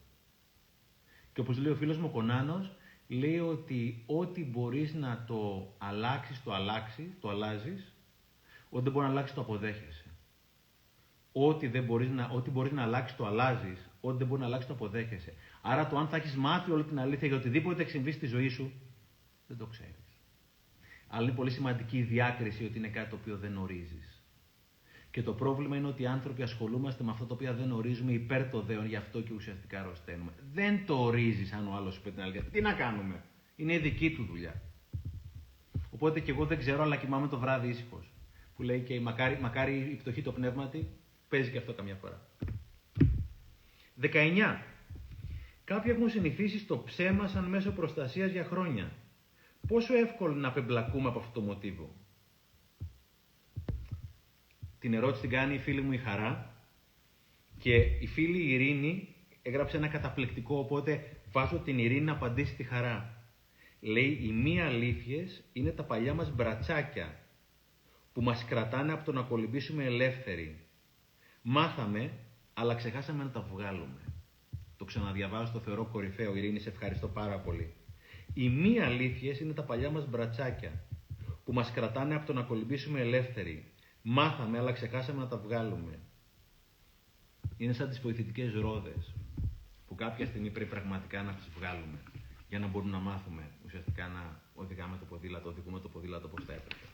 [1.33, 2.77] Και όπως λέει ο φίλος μου ο Κονάνος,
[3.09, 7.97] λέει ότι ό,τι μπορείς να το αλλάξεις, το αλλάξεις, το αλλάζεις,
[8.71, 10.05] ό,τι δεν μπορεί να αλλάξεις, το αποδέχεσαι.
[11.33, 14.69] Ό,τι, δεν μπορείς να, ό,τι μπορείς να αλλάξεις, το αλλάζεις, ό,τι δεν μπορεί να αλλάξεις,
[14.69, 15.35] το αποδέχεσαι.
[15.63, 18.49] Άρα το αν θα έχεις μάθει όλη την αλήθεια για οτιδήποτε έχει συμβεί στη ζωή
[18.49, 18.73] σου,
[19.47, 20.02] δεν το ξέρεις.
[21.15, 24.23] Αλλά είναι πολύ σημαντική η διάκριση ότι είναι κάτι το οποίο δεν ορίζεις.
[25.11, 28.51] Και το πρόβλημα είναι ότι οι άνθρωποι ασχολούμαστε με αυτό το οποίο δεν ορίζουμε υπέρ
[28.51, 30.33] το δέον, γι' αυτό και ουσιαστικά αρρωσταίνουμε.
[30.53, 32.43] Δεν το ορίζεις αν ο άλλος σου πει την αλήθεια.
[32.43, 33.23] Τι να κάνουμε;
[33.57, 34.63] Είναι η δική του δουλειά.
[35.91, 38.13] Οπότε και εγώ δεν ξέρω, αλλά κοιμάμαι το βράδυ ήσυχος.
[38.57, 40.89] Που λέει και μακάρι, μακάρι η πτωχή το πνεύματι,
[41.29, 42.27] παίζει και αυτό καμιά φορά.
[44.01, 44.63] 19.
[45.65, 48.93] Κάποιοι έχουν συνηθίσει στο ψέμα σαν μέσο προστασίας για χρόνια.
[49.67, 51.95] Πόσο εύκολο να απεμπλακούμε από αυτό το μοτίβο;
[54.79, 56.55] Την ερώτηση την κάνει η φίλη μου η Χαρά
[57.59, 62.63] και η φίλη η Ειρήνη έγραψε ένα καταπληκτικό, οπότε βάζω την Ειρήνη να απαντήσει τη
[62.63, 63.17] Χαρά.
[63.81, 67.19] Λέει, οι μη αλήθειες είναι τα παλιά μας μπρατσάκια
[68.13, 70.61] που μας κρατάνε από το να κολυμπήσουμε ελεύθεροι.
[71.43, 72.13] Μάθαμε,
[72.55, 74.01] αλλά ξεχάσαμε να τα βγάλουμε.
[74.77, 76.37] Το ξαναδιαβάζω, το θεωρώ κορυφαίο.
[76.37, 77.75] Ειρήνη, σε ευχαριστώ πάρα πολύ.
[78.35, 80.85] Οι μη αλήθειες είναι τα παλιά μας μπρατσάκια
[81.45, 83.73] που μας κρατάνε από το να κολυμπήσουμε ελεύθεροι.
[84.03, 85.99] Μάθαμε, αλλά ξεχάσαμε να τα βγάλουμε.
[87.57, 89.15] Είναι σαν τις βοηθητικές ρόδες,
[89.87, 91.99] που κάποια στιγμή πρέπει πραγματικά να τις βγάλουμε,
[92.49, 96.53] για να μπορούμε να μάθουμε ουσιαστικά να οδηγάμε το ποδήλατο, οδηγούμε το ποδήλατο όπως θα
[96.53, 96.85] έπρεπε.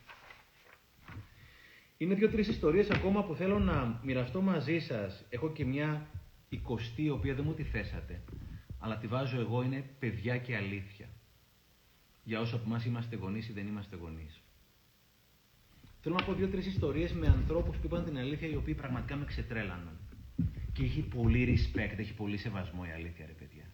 [1.97, 5.25] Είναι δύο-τρεις ιστορίες ακόμα που θέλω να μοιραστώ μαζί σας.
[5.29, 6.07] Έχω και μια
[6.49, 8.23] εικοστή, η οποία δεν μου τη θέσατε,
[8.79, 11.09] αλλά τη βάζω εγώ, είναι παιδιά και αλήθεια.
[12.29, 14.43] Για όσο από εμάς είμαστε γονείς ή δεν είμαστε γονείς.
[16.01, 19.25] Θέλω να πω δύο-τρεις ιστορίες με ανθρώπους που είπαν την αλήθεια, οι οποίοι πραγματικά με
[19.25, 19.99] ξετρέλαναν.
[20.73, 23.65] Και έχει πολύ respect, έχει πολύ σεβασμό η αλήθεια, ρε παιδιά.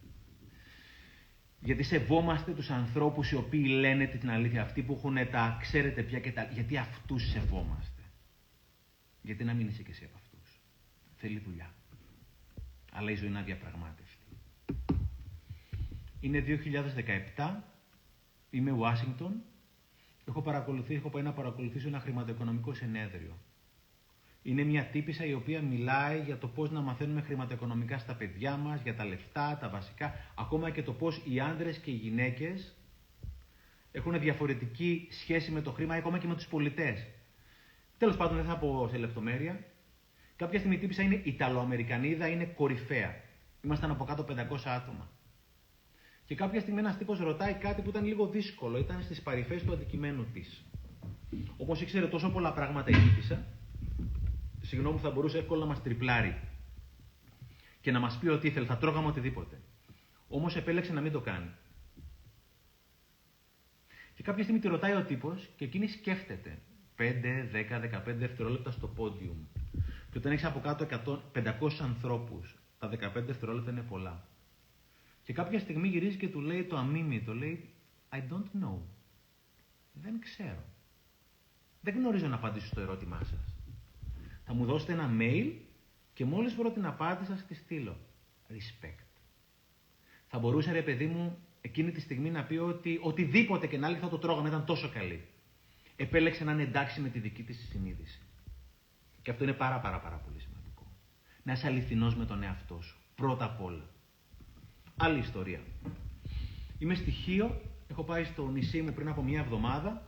[1.59, 6.19] Γιατί σεβόμαστε τους ανθρώπους οι οποίοι λένε την αλήθεια, αυτοί που έχουν τα ξέρετε πια
[6.19, 6.43] και τα.
[6.43, 8.01] Γιατί αυτούς σεβόμαστε.
[9.21, 10.61] Γιατί να μην είσαι και εσύ από αυτούς.
[11.15, 11.73] Θέλει δουλειά.
[12.91, 14.25] Αλλά η ζωή είναι αδιαπραγμάτευτη.
[16.19, 16.43] Είναι
[17.35, 17.73] 2017,
[18.55, 19.41] είμαι Ουάσιγκτον
[20.27, 23.37] έχω παρακολουθήσει, έχω πάει να παρακολουθήσω ένα χρηματοοικονομικό συνέδριο.
[24.41, 28.81] Είναι μια τύπησα η οποία μιλάει για το πώς να μαθαίνουμε χρηματοοικονομικά στα παιδιά μας,
[28.81, 32.75] για τα λεφτά, τα βασικά, ακόμα και το πώς οι άντρες και οι γυναίκες
[33.91, 37.07] έχουν διαφορετική σχέση με το χρήμα, ακόμα και με τους πολιτές.
[37.97, 39.63] Τέλος πάντων, δεν θα πω σε λεπτομέρεια.
[40.35, 43.15] Κάποια στιγμή τύπησα είναι Ιταλοαμερικανίδα, είναι κορυφαία.
[43.61, 45.09] Ήμασταν από κάτω 500 άτομα.
[46.25, 49.73] Και κάποια στιγμή ένας τύπος ρωτάει κάτι που ήταν λίγο δύσκολο, ήταν στις παρυφές του
[49.73, 50.65] αντικειμένου της.
[51.57, 53.45] Όπως ήξερε τόσο πολλά πράγματα η τύπησα,
[54.61, 56.39] συγγνώμη, θα μπορούσε εύκολα να μας τριπλάρει
[57.81, 59.61] και να μας πει ότι ήθελε, θα τρώγαμε οτιδήποτε.
[60.27, 61.49] Όμως επέλεξε να μην το κάνει.
[64.15, 66.57] Και κάποια στιγμή τη ρωτάει ο τύπος και εκείνη σκέφτεται
[66.97, 69.37] 5, 10, 15 δευτερόλεπτα στο πόντιουμ.
[70.11, 74.23] Και όταν έχεις από κάτω 100, 500 ανθρώπους, τα 15 δευτερόλεπτα είναι πολλά.
[75.25, 77.69] Και κάποια στιγμή γυρίζει και του λέει το αμίμητο, λέει
[78.09, 78.77] I don't know.
[79.93, 80.63] Δεν ξέρω.
[81.81, 83.55] Δεν γνωρίζω να απαντήσω στο ερώτημά σας.
[84.45, 85.51] Θα μου δώσετε ένα mail
[86.13, 87.97] και μόλις βρω την απάντηση θα τη στείλω.
[88.49, 89.05] Respect.
[90.27, 93.99] Θα μπορούσε ρε παιδί μου εκείνη τη στιγμή να πει ότι οτιδήποτε και να λέει
[93.99, 95.27] θα το τρώγαμε, ήταν τόσο καλή.
[95.95, 98.21] Επέλεξε να είναι εντάξει με τη δική της συνείδηση.
[99.21, 100.87] Και αυτό είναι πάρα πάρα πάρα πολύ σημαντικό.
[101.43, 102.97] Να είσαι αληθινός με τον εαυτό σου.
[103.15, 103.89] Πρώτα απ' όλα.
[104.97, 105.59] Άλλη ιστορία.
[106.77, 110.07] Είμαι στοιχείο, έχω πάει στο νησί μου πριν από μία εβδομάδα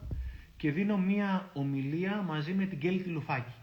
[0.58, 3.54] και δίνω μία ομιλία μαζί με την Κέλλη Λουφάκη.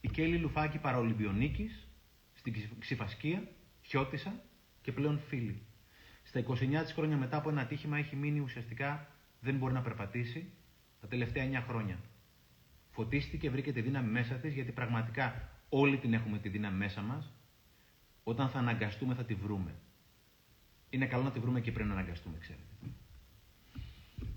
[0.00, 1.88] Η Κέλλη Λουφάκη παραολυμπιονίκης,
[2.32, 3.48] στην Ξυφασκία,
[3.82, 4.42] χιώτησα
[4.80, 5.62] και πλέον φίλη.
[6.22, 9.06] Στα 29 της χρόνια μετά από ένα ατύχημα έχει μείνει ουσιαστικά,
[9.40, 10.50] δεν μπορεί να περπατήσει,
[11.00, 11.98] τα τελευταία 9 χρόνια.
[12.90, 17.32] Φωτίστηκε, βρήκε τη δύναμη μέσα της, γιατί πραγματικά όλοι την έχουμε τη δύναμη μέσα μας.
[18.22, 19.74] Όταν θα αναγκαστούμε θα τη βρούμε.
[20.92, 22.64] Είναι καλό να τη βρούμε και πριν να αναγκαστούμε, ξέρετε.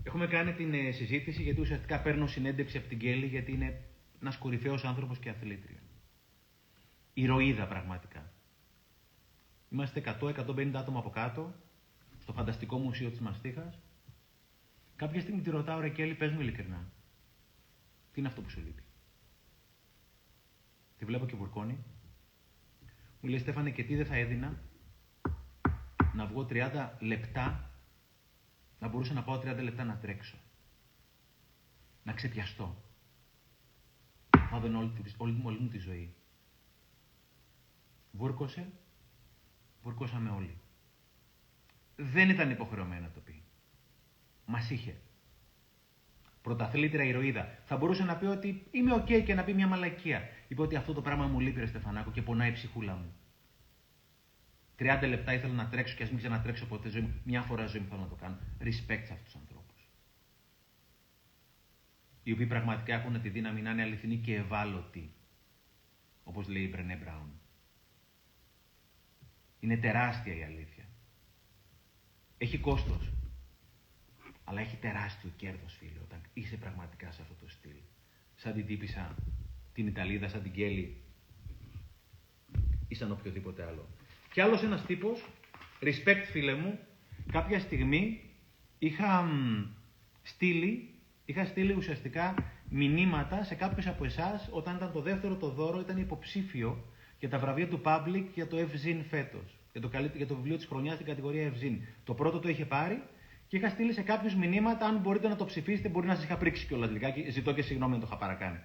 [0.03, 3.81] Έχουμε κάνει την ε, συζήτηση γιατί ουσιαστικά παίρνω συνέντευξη από την Κέλλη γιατί είναι
[4.21, 5.79] ένας κορυφαίος άνθρωπος και αθλήτρια.
[7.13, 8.33] Ηρωίδα πραγματικά.
[9.69, 11.55] Είμαστε 100-150 άτομα από κάτω,
[12.19, 13.79] στο φανταστικό μουσείο της Μαστίχας.
[14.95, 16.91] Κάποια στιγμή τη ρωτάω, ρε Κέλλη, πες μου ειλικρινά.
[18.11, 18.83] Τι είναι αυτό που σου λείπει;
[20.97, 21.77] Τη βλέπω και βουρκώνει.
[23.21, 24.59] Μου λέει, Στέφανε, και τι δεν θα έδινα;
[26.15, 27.69] Να βγω 30 λεπτά,
[28.79, 30.37] να μπορούσα να πάω 30 λεπτά να τρέξω.
[32.03, 32.83] Να ξεπιαστώ.
[34.29, 34.75] Θα όλη,
[35.17, 36.15] όλη, όλη μου τη ζωή.
[38.11, 38.71] Βούρκωσε,
[39.81, 40.57] βούρκωσαμε όλοι.
[41.95, 43.43] Δεν ήταν υποχρεωμένο να το πει.
[44.45, 45.01] Μας είχε.
[46.41, 47.59] Πρωταθλήτρια ηρωίδα.
[47.65, 50.21] Θα μπορούσε να πει ότι είμαι οκ και να πει μια μαλακία.
[50.47, 53.13] Είπε ότι αυτό το πράγμα μου λείπει, ρε Στεφανάκο, και πονάει η ψυχούλα μου.
[54.79, 57.21] 30 λεπτά ήθελα να τρέξω και ας μην ξανατρέξω ποτέ ζωή μου.
[57.23, 58.37] Μια φορά ζωή μου θέλω να το κάνω.
[58.61, 59.89] Respect σε αυτούς τους ανθρώπους.
[62.23, 65.13] Οι οποίοι πραγματικά έχουν τη δύναμη να είναι αληθινοί και ευάλωτοι.
[66.23, 67.39] Όπως λέει η Μπρενέ Μπράουν.
[69.59, 70.85] Είναι τεράστια η αλήθεια.
[72.37, 73.11] Έχει κόστος.
[74.43, 77.75] Αλλά έχει τεράστιο κέρδος, φίλε, όταν είσαι πραγματικά σε αυτό το στυλ.
[78.35, 79.15] Σαν την τύπησα
[79.73, 81.03] την Ιταλίδα, σαν την Κέλλη
[82.87, 83.87] ή σαν οποιοδήποτε άλλο.
[84.35, 85.25] Και άλλος ένας τύπος,
[85.81, 86.79] respect φίλε μου,
[87.31, 88.21] κάποια στιγμή
[88.79, 89.29] είχα
[90.21, 90.93] στείλει,
[91.25, 92.35] είχα στείλει ουσιαστικά
[92.69, 96.85] μηνύματα σε κάποιους από εσάς όταν ήταν το δεύτερο το δώρο, ήταν υποψήφιο
[97.19, 99.57] για τα βραβεία του Public για το Ευζήν φέτος.
[99.71, 101.81] Για το, για το βιβλίο της χρονιάς στην κατηγορία Ευζήν.
[102.03, 103.01] Το πρώτο το είχε πάρει
[103.47, 104.85] και είχα στείλει σε κάποιους μηνύματα.
[104.85, 107.29] Αν μπορείτε να το ψηφίσετε, μπορεί να σας είχα πρίξει κιόλας λιγάκι.
[107.29, 108.59] Ζητώ και συγγνώμη να το είχα παρακάνει.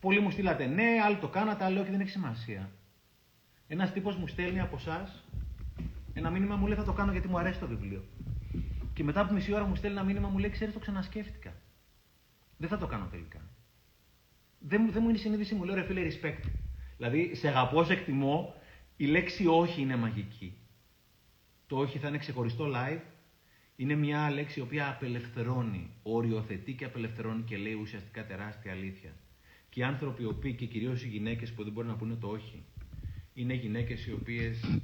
[0.00, 2.70] Πολλοί μου στείλατε ναι, άλλοι το κάνατε, άλλοι όχι, δεν έχει σημασία.
[3.72, 5.24] Ένας τύπος μου στέλνει από εσάς
[6.12, 8.04] ένα μήνυμα μου λέει θα το κάνω γιατί μου αρέσει το βιβλίο.
[8.92, 11.52] Και μετά από μισή ώρα μου στέλνει ένα μήνυμα μου λέει ξέρεις το ξανασκέφτηκα.
[12.56, 13.40] Δεν θα το κάνω τελικά.
[14.58, 16.50] Δεν, δεν μου είναι η συνείδηση μου, λέω ρε φίλε respect.
[16.96, 18.54] Δηλαδή σε αγαπώ, σε εκτιμώ,
[18.96, 20.58] η λέξη όχι είναι μαγική.
[21.66, 23.00] Το όχι θα είναι ξεχωριστό live.
[23.76, 29.12] Είναι μια λέξη η οποία απελευθερώνει, οριοθετεί και απελευθερώνει και λέει ουσιαστικά τεράστια αλήθεια.
[29.68, 32.28] Και οι άνθρωποι οι οποίοι και κυρίως οι γυναίκες που δεν μπορούν να πούνε το
[32.28, 32.64] όχι,
[33.34, 34.80] είναι γυναίκες οι οποίες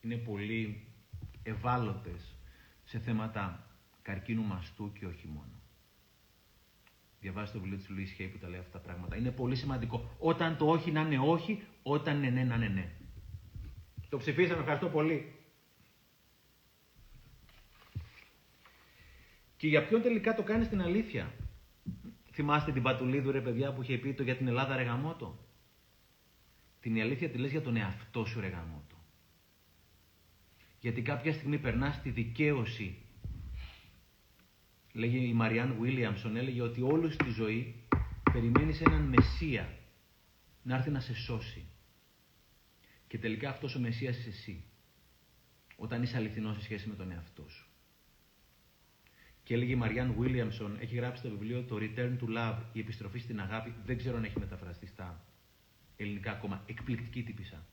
[0.00, 0.86] είναι πολύ
[1.42, 2.34] ευάλωτες
[2.84, 3.66] σε θέματα
[4.02, 5.60] καρκίνου μαστού και όχι μόνο.
[7.20, 9.16] Διαβάζετε το βιβλίο της Λουίς Χέι που τα λέει αυτά τα πράγματα.
[9.16, 10.16] Είναι πολύ σημαντικό.
[10.18, 12.92] Όταν το όχι να είναι όχι, όταν είναι ναι να είναι ναι.
[14.08, 15.34] Το ψηφίσαμε, ευχαριστώ πολύ.
[19.56, 21.34] Και για ποιον τελικά το κάνει στην αλήθεια;
[22.32, 25.45] Θυμάστε την Πατουλίδου ρε παιδιά που είχε πει το για την Ελλάδα ρε γαμότο.
[26.86, 28.96] Την αλήθεια τη λες για τον εαυτό σου ρε γαμότο.
[30.80, 32.98] Γιατί κάποια στιγμή περνάς στη δικαίωση.
[34.92, 37.74] Λέγε η Μαριάν Βίλιαμσον, έλεγε ότι όλη στη ζωή
[38.32, 39.78] περιμένεις έναν Μεσσία
[40.62, 41.64] να έρθει να σε σώσει.
[43.06, 44.64] Και τελικά αυτός ο Μεσσίας είσαι εσύ.
[45.76, 47.66] Όταν είσαι αληθινός σε σχέση με τον εαυτό σου.
[49.42, 53.18] Και έλεγε η Μαριάν Βίλιαμσον, έχει γράψει το βιβλίο το Return to Love, η επιστροφή
[53.18, 53.74] στην αγάπη.
[53.84, 55.24] Δεν ξέρω αν έχει μεταφραστεί στα
[55.96, 56.62] ελληνικά ακόμα.
[56.66, 57.66] Εκπληκτική τύπησα.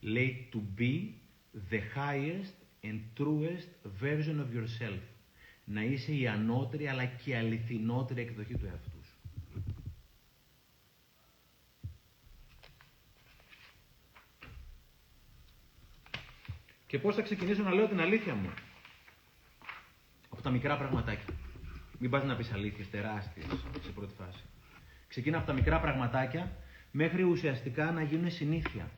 [0.00, 1.10] Λέει to be
[1.70, 3.68] the highest and truest
[4.02, 5.00] version of yourself.
[5.64, 9.16] Να είσαι η ανώτερη αλλά και η αληθινότερη εκδοχή του εαυτού σου.
[16.86, 18.50] Και πώς θα ξεκινήσω να λέω την αλήθεια μου;
[20.28, 21.34] Από τα μικρά πραγματάκια.
[21.98, 23.46] Μην πας να πεις αλήθειες τεράστιες
[23.82, 24.42] σε πρώτη φάση.
[25.08, 26.52] Ξεκίνα από τα μικρά πραγματάκια
[26.96, 28.90] μέχρι ουσιαστικά να γίνουν συνήθεια.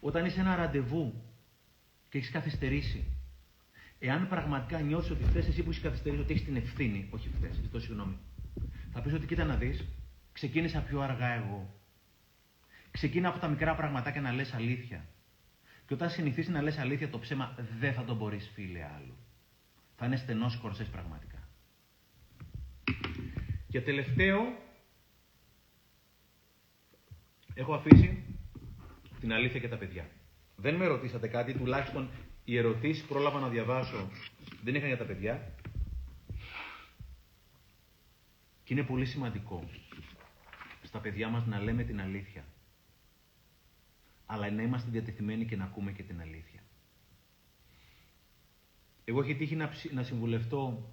[0.00, 1.22] Όταν είσαι ένα ραντεβού
[2.08, 3.04] και έχεις καθυστερήσει,
[3.98, 7.50] εάν πραγματικά νιώθει ότι φταίει εσύ που έχεις καθυστερήσει, ότι έχεις την ευθύνη, όχι φταίει,
[7.52, 8.18] ζητώ συγγνώμη,
[8.92, 9.84] θα πεις ότι κοίτα να δεις,
[10.32, 11.74] ξεκίνησα πιο αργά εγώ.
[12.90, 15.04] Ξεκίνα από τα μικρά πραγματάκια να λες αλήθεια.
[15.86, 19.16] Και όταν συνηθίσεις να λες αλήθεια, το ψέμα δεν θα το μπορείς, φίλε άλλου.
[19.96, 21.48] Θα είναι στενός κορσές πραγματικά.
[23.68, 24.38] Και τελευταίο,
[27.56, 28.22] έχω αφήσει
[29.20, 30.08] την αλήθεια και τα παιδιά.
[30.56, 32.08] Δεν με ρωτήσατε κάτι, τουλάχιστον
[32.44, 34.08] οι ερωτήσεις πρόλαβα να διαβάσω
[34.64, 35.54] δεν είχαν για τα παιδιά.
[38.64, 39.68] Και είναι πολύ σημαντικό
[40.82, 42.44] στα παιδιά μας να λέμε την αλήθεια.
[44.26, 46.60] Αλλά να είμαστε διατεθειμένοι και να ακούμε και την αλήθεια.
[49.04, 50.90] Εγώ έχει τύχει να, να συμβουλευτώ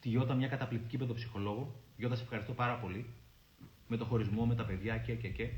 [0.00, 1.82] τη Γιώτα, μια καταπληκτική παιδοψυχολόγο.
[1.96, 3.06] Γιώτα, σε ευχαριστώ πάρα πολύ.
[3.88, 5.50] Με το χωρισμό, με τα παιδιά και και και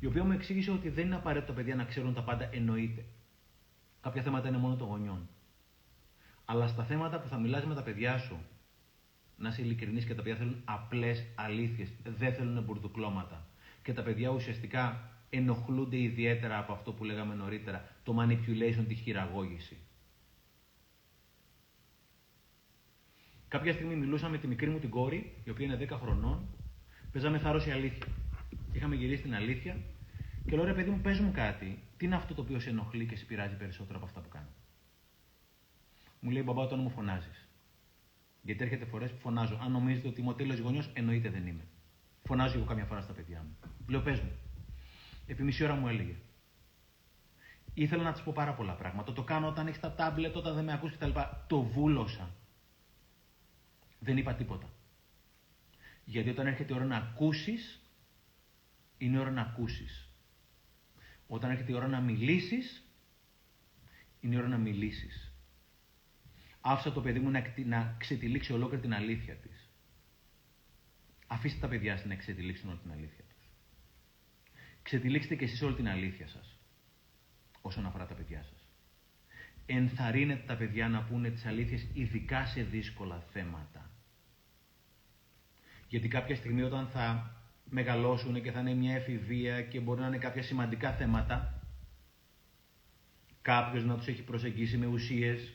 [0.00, 3.04] η οποία μου εξήγησε ότι δεν είναι απαραίτητο τα παιδιά να ξέρουν τα πάντα εννοείται.
[4.00, 5.28] Κάποια θέματα είναι μόνο των γονιών.
[6.44, 8.36] Αλλά στα θέματα που θα μιλάς με τα παιδιά σου,
[9.36, 13.46] να είσαι ειλικρινής και τα παιδιά θέλουν απλές αλήθειες, δεν θέλουν μπουρδουκλώματα.
[13.82, 19.76] Και τα παιδιά ουσιαστικά ενοχλούνται ιδιαίτερα από αυτό που λέγαμε νωρίτερα, το manipulation, τη χειραγώγηση.
[23.48, 26.48] Κάποια στιγμή μιλούσα με τη μικρή μου την κόρη, η οποία είναι 10 χρονών,
[27.12, 28.06] παίζαμε θάρρος η αλήθεια.
[28.72, 29.76] Είχαμε γυρίσει την αλήθεια
[30.48, 31.82] και λέω ρε παιδί μου, πες μου κάτι.
[31.96, 34.48] Τι είναι αυτό το οποίο σε ενοχλεί και σε πειράζει περισσότερο από αυτά που κάνω;
[36.20, 37.48] Μου λέει μπαμπά, όταν μου φωνάζεις.
[38.42, 39.58] Γιατί έρχεται φορές που φωνάζω.
[39.62, 41.66] Αν νομίζετε ότι είμαι ο τέλειος γονιός, εννοείται δεν είμαι.
[42.24, 43.70] Φωνάζω εγώ καμιά φορά στα παιδιά μου.
[43.88, 44.30] Λέω πες μου.
[45.26, 46.14] Επί μισή ώρα μου έλεγε.
[47.74, 49.12] Ήθελα να της πω πάρα πολλά πράγματα.
[49.12, 51.10] Το κάνω όταν έχεις τα τάμπλετ, όταν δεν με ακούς κτλ.
[51.46, 52.34] Το βούλωσα.
[53.98, 54.66] Δεν είπα τίποτα.
[56.04, 57.80] Γιατί όταν έρχεται η ώρα να ακούσεις,
[58.98, 60.08] είναι ώρα να ακούσεις.
[61.26, 62.82] Όταν έρχεται η ώρα να μιλήσεις,
[64.20, 65.32] είναι η ώρα να μιλήσεις.
[66.60, 69.70] Άφησα το παιδί μου να, να ξετυλίξει ολόκληρη την αλήθεια της.
[71.26, 73.50] Αφήστε τα παιδιά σας να ξετυλίξουν όλη την αλήθεια τους.
[74.82, 76.58] Ξετυλίξτε και εσείς όλη την αλήθεια σας.
[77.60, 78.68] Όσον αφορά τα παιδιά σας.
[79.66, 83.90] Ενθαρρύνετε τα παιδιά να πούνε τις αλήθειες ειδικά σε δύσκολα θέματα.
[85.92, 87.34] Γιατί κάποια στιγμή όταν θα
[87.70, 91.62] μεγαλώσουν και θα είναι μια εφηβεία και μπορεί να είναι κάποια σημαντικά θέματα.
[93.42, 95.54] Κάποιος να τους έχει προσεγγίσει με ουσίες.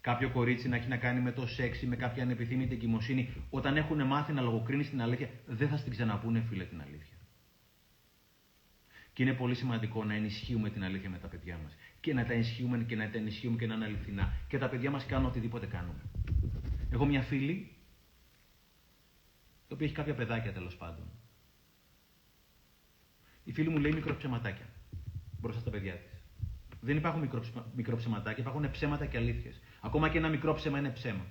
[0.00, 3.28] Κάποιο κορίτσι να έχει να κάνει με το σεξ ή με κάποια ανεπιθύμητη εγκυμοσύνη.
[3.50, 7.16] Όταν έχουν μάθει να λογοκρίνεις την αλήθεια, δεν θα στην ξαναπούνε, φίλε, την αλήθεια.
[9.12, 11.76] Και είναι πολύ σημαντικό να ενισχύουμε την αλήθεια με τα παιδιά μας.
[12.00, 14.32] Και να τα ενισχύουμε και να τα ενισχύουμε και να είναι αληθινά.
[14.48, 16.00] Και τα παιδιά μας κάνουν οτιδήποτε κάνουμε.
[16.90, 17.74] Έχω μια φίλη
[19.70, 21.04] το οποίο έχει κάποια παιδάκια τέλος πάντων.
[23.44, 24.66] Η φίλη μου λέει μικροψεματάκια
[25.40, 26.22] μπροστά στα παιδιά της.
[26.80, 27.30] Δεν υπάρχουν
[27.74, 29.60] μικροψεματάκια, υπάρχουν ψέματα και αλήθειες.
[29.80, 31.26] Ακόμα και ένα μικρό ψέμα είναι ψέμα.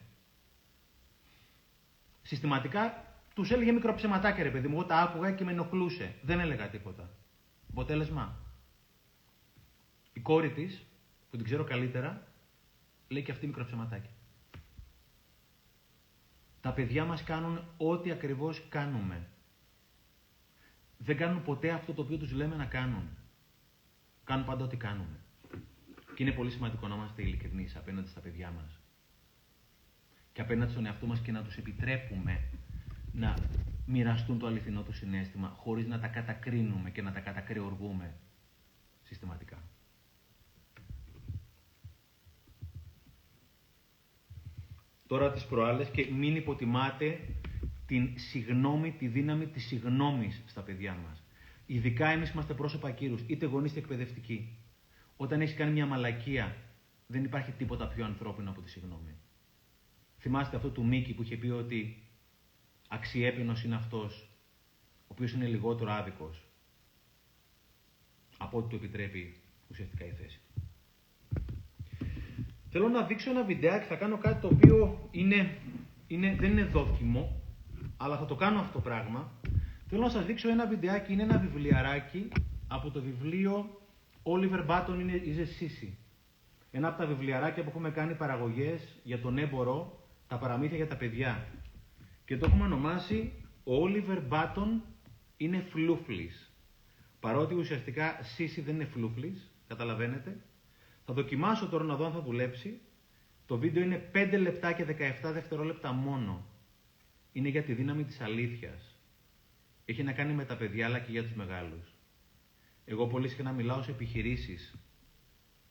[2.22, 4.74] Συστηματικά τους έλεγε μικροψεματάκια, ρε παιδί μου.
[4.74, 6.16] Εγώ τα άκουγα και με ενοχλούσε.
[6.22, 7.10] Δεν έλεγα τίποτα.
[7.70, 8.40] Αποτέλεσμα;
[10.14, 10.86] Η κόρη της,
[11.30, 12.28] που την ξέρω καλύτερα,
[13.08, 14.12] λέει και αυτή μικροψεματάκια.
[16.62, 19.28] Τα παιδιά μας κάνουν ό,τι ακριβώς κάνουμε.
[20.98, 23.10] Δεν κάνουν ποτέ αυτό το οποίο τους λέμε να κάνουν.
[24.24, 25.20] Κάνουν πάντα ό,τι κάνουμε.
[26.16, 28.80] Και είναι πολύ σημαντικό να είμαστε ειλικρινείς απέναντι στα παιδιά μας.
[30.34, 32.50] Και απέναντι στον εαυτό μας και να τους επιτρέπουμε
[33.14, 33.34] να
[33.86, 38.14] μοιραστούν το αληθινό τους συνέστημα χωρίς να τα κατακρίνουμε και να τα κατακρεωργούμε
[39.04, 39.69] συστηματικά.
[45.10, 47.20] Τώρα τις προάλλες και μην υποτιμάτε
[47.86, 51.24] την συγνώμη, τη δύναμη της συγνώμης στα παιδιά μας.
[51.66, 54.58] Ειδικά εμείς είμαστε πρόσωπα κύρους, είτε γονείς είτε εκπαιδευτικοί.
[55.18, 56.56] Όταν έχεις κάνει μια μαλακία,
[57.08, 59.16] δεν υπάρχει τίποτα πιο ανθρώπινο από τη συγνώμη.
[60.18, 62.04] Θυμάστε αυτό του Μίκη που είχε πει ότι
[62.88, 64.30] αξιέπαινος είναι αυτός,
[65.02, 66.44] ο οποίος είναι λιγότερο άδικος
[68.38, 70.40] από ό,τι του επιτρέπει ουσιαστικά η θέση.
[72.70, 75.58] Θέλω να δείξω ένα βιντεάκι, θα κάνω κάτι το οποίο είναι,
[76.08, 77.42] είναι, δεν είναι δόκιμο,
[77.98, 79.32] αλλά θα το κάνω αυτό το πράγμα.
[79.88, 82.28] Θέλω να σας δείξω ένα βιντεάκι, είναι ένα βιβλιαράκι
[82.68, 83.80] από το βιβλίο
[84.24, 85.94] Oliver Button είναι Is a Sissy.
[86.72, 90.96] Ένα από τα βιβλιαράκια που έχουμε κάνει παραγωγές για τον έμπορο, τα παραμύθια για τα
[90.96, 91.46] παιδιά.
[92.26, 93.32] Και το έχουμε ονομάσει
[93.64, 94.82] Oliver Button
[95.38, 96.54] είναι φλούφλης.
[97.20, 100.38] Παρότι ουσιαστικά Sissy δεν είναι φλούφλης, καταλαβαίνετε.
[101.10, 102.82] Θα δοκιμάσω τώρα να δω αν θα δουλέψει.
[103.46, 104.86] Το βίντεο είναι 5 λεπτά και
[105.22, 106.46] 17 δευτερόλεπτα μόνο.
[107.32, 108.96] Είναι για τη δύναμη της αλήθειας.
[109.86, 111.96] Έχει να κάνει με τα παιδιά αλλά και για τους μεγάλους.
[112.86, 114.76] Εγώ πολύ συχνά μιλάω σε επιχειρήσεις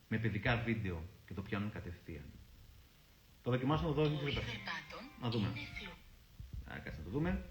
[0.08, 2.24] με παιδικά βίντεο και το πιάνουν κατευθείαν.
[3.42, 4.02] Το δοκιμάσω να δω.
[5.22, 5.46] Να δούμε.
[6.64, 7.50] Α, κάτσε να το δούμε.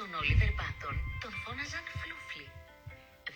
[0.00, 2.46] Τον Όλιβερ Μπάτον τον φώναζαν φλούφλι.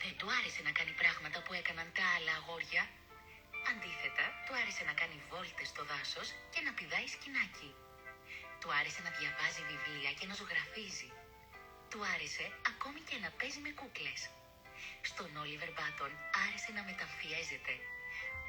[0.03, 2.83] Δεν του άρεσε να κάνει πράγματα που έκαναν τα άλλα αγόρια.
[3.71, 7.71] Αντίθετα, του άρεσε να κάνει βόλτες στο δάσος και να πηδάει σκηνάκι.
[8.61, 11.09] Του άρεσε να διαβάζει βιβλία και να ζωγραφίζει.
[11.91, 14.21] Του άρεσε ακόμη και να παίζει με κούκλες.
[15.11, 16.13] Στον Όλιβερ Μπάτον
[16.45, 17.75] άρεσε να μεταφιέζεται.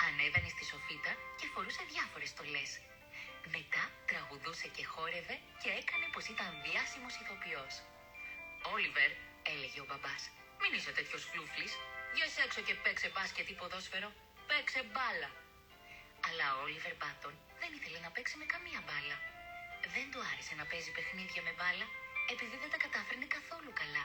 [0.07, 2.71] Ανέβαινε στη σοφίτα και φορούσε διάφορες στολές.
[3.55, 7.75] Μετά τραγουδούσε και χόρευε και έκανε πως ήταν διάσημος ηθοποιός.
[8.73, 9.11] «Όλιβερ»,
[9.53, 10.23] έλεγε ο μπαμπάς,
[10.59, 11.73] «μην είσαι τέτοιος φλούφλης.
[12.17, 14.09] Για έξω και παίξε μπάσκετ ή ποδόσφαιρο.
[14.49, 15.29] Παίξε μπάλα».
[16.27, 19.17] Αλλά ο Όλιβερ Μπάτον δεν ήθελε να παίξει με καμία μπάλα.
[19.95, 21.87] Δεν του άρεσε να παίζει παιχνίδια με μπάλα
[22.33, 24.03] επειδή δεν τα κατάφερνε καθόλου καλά.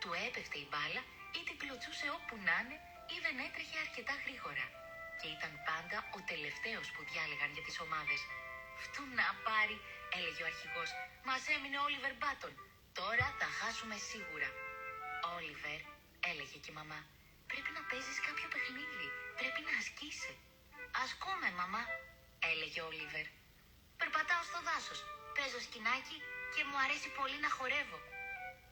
[0.00, 1.02] Του έπεφτε η μπάλα
[1.38, 2.76] ή την κλωτσούσε όπου να είναι
[3.14, 4.66] ή δεν έτρεχε αρκετά γρήγορα.
[5.20, 8.20] Και ήταν πάντα ο τελευταίος που διάλεγαν για τις ομάδες.
[8.82, 9.76] «Φτού να πάρει»,
[10.16, 10.90] έλεγε ο αρχηγός.
[11.28, 12.52] «Μας έμεινε ο Όλιβερ Μπάτον.
[13.00, 14.50] Τώρα θα χάσουμε σίγουρα».
[15.36, 15.80] «Όλιβερ»,
[16.30, 17.00] έλεγε και η μαμά,
[17.50, 19.08] «πρέπει να παίζεις κάποιο παιχνίδι.
[19.40, 20.32] Πρέπει να ασκείσαι».
[21.02, 21.82] «Ασκούμε, μαμά»,
[22.50, 23.26] έλεγε ο Όλιβερ.
[24.00, 25.00] «Περπατάω στο δάσος,
[25.36, 26.18] παίζω σκηνάκι
[26.54, 27.98] και μου αρέσει πολύ να χορεύω».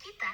[0.03, 0.31] «Κοίτα».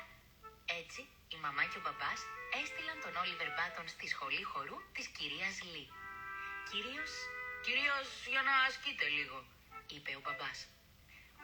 [0.81, 1.01] Έτσι,
[1.35, 2.21] η μαμά και ο μπαμπάς
[2.61, 5.85] έστειλαν τον Όλιβερ Μπάτον στη σχολή χορού της κυρίας Λί.
[6.71, 7.13] Κυρίως,
[7.65, 9.39] κυρίως για να ασκείτε λίγο,
[9.95, 10.59] είπε ο μπαμπάς.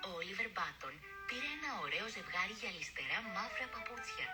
[0.09, 0.94] Ο Όλιβερ Μπάτον
[1.30, 4.28] πήρε ένα ωραίο ζευγάρι γυαλιστερά μαύρα παπούτσια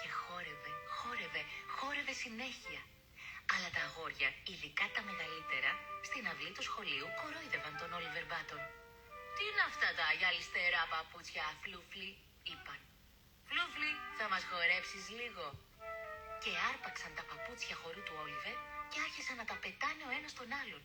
[0.00, 1.42] και χόρευε, χόρευε,
[1.76, 2.80] χόρευε συνέχεια.
[3.52, 5.70] Αλλά τα αγόρια, ειδικά τα μεγαλύτερα,
[6.08, 8.62] στην αυλή του σχολείου κορόιδευαν τον Όλιβερ Μπάτον.
[9.34, 12.10] «Τι είναι αυτά τα γυαλιστερά παπούτσια, Φλούφλι»,
[12.50, 12.80] είπαν.
[13.48, 15.46] «Φλούφλι, θα μας χορέψεις λίγο».
[16.42, 18.56] Και άρπαξαν τα παπούτσια χορού του Όλιβερ
[18.90, 20.82] και άρχισαν να τα πετάνε ο ένας τον άλλον,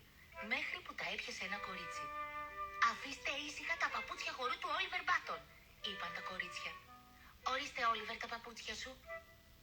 [0.51, 2.05] μέχρι που τα έπιασε ένα κορίτσι.
[2.93, 5.41] Αφήστε ήσυχα τα παπούτσια χορού του Όλιβερ Μπάτον,
[5.89, 6.73] είπαν τα κορίτσια.
[7.51, 8.91] Ορίστε, Όλιβερ, τα παπούτσια σου.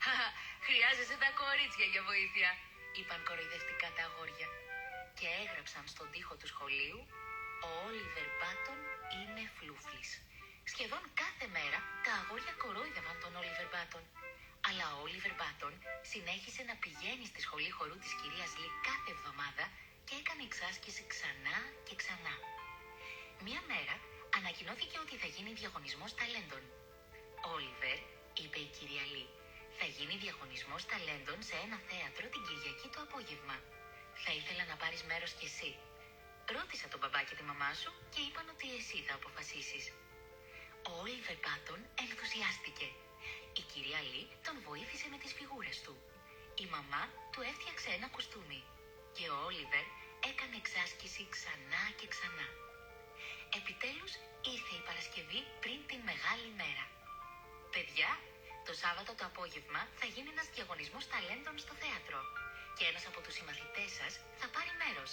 [0.04, 0.28] Χαχα,
[0.66, 2.50] χρειάζεσαι τα κορίτσια για βοήθεια,
[2.98, 4.48] είπαν κοροϊδευτικά τα αγόρια.
[5.18, 7.00] Και έγραψαν στον τοίχο του σχολείου
[7.66, 8.78] «Ο Όλιβερ Μπάτον
[9.18, 10.10] είναι φλούφλης».
[10.72, 14.04] Σχεδόν κάθε μέρα τα αγόρια κορόιδευαν τον Όλιβερ Μπάτον.
[14.68, 15.74] Αλλά ο Όλιβερ Μπάτον
[16.12, 19.64] συνέχισε να πηγαίνει στη σχολή χορού της κυρίας Λί κάθε εβδομάδα
[20.06, 21.56] και έκανε εξάσκηση ξανά
[21.86, 22.36] και ξανά.
[23.44, 23.94] Μία μέρα
[24.38, 26.62] ανακοινώθηκε ότι θα γίνει διαγωνισμός ταλέντων.
[27.54, 27.98] Όλιβερ,
[28.42, 29.26] είπε η κυρία Λί,
[29.78, 33.56] θα γίνει διαγωνισμός ταλέντων σε ένα θέατρο την Κυριακή το απόγευμα.
[34.24, 35.70] Θα ήθελα να πάρεις μέρος κι εσύ.
[36.54, 39.84] Ρώτησα τον μπαμπά και τη μαμά σου και είπαν ότι εσύ θα αποφασίσεις.
[40.90, 42.88] Ο Όλιβερ Μπάτον ενθουσιάστηκε.
[43.60, 45.94] Η κυρία Λί τον βοήθησε με τις φιγούρες του.
[46.64, 48.60] Η μαμά του έφτιαξε ένα κουστούμι.
[49.16, 49.86] Και ο Όλιβερ
[50.30, 52.46] έκανε εξάσκηση ξανά και ξανά.
[53.54, 54.12] Επιτέλους
[54.54, 56.84] ήρθε η Παρασκευή πριν την μεγάλη μέρα.
[57.74, 58.10] Παιδιά,
[58.66, 62.20] το Σάββατο το απόγευμα θα γίνει ένας διαγωνισμός ταλέντων στο θέατρο
[62.76, 65.10] και ένας από τους συμμαθητές σας θα πάρει μέρος.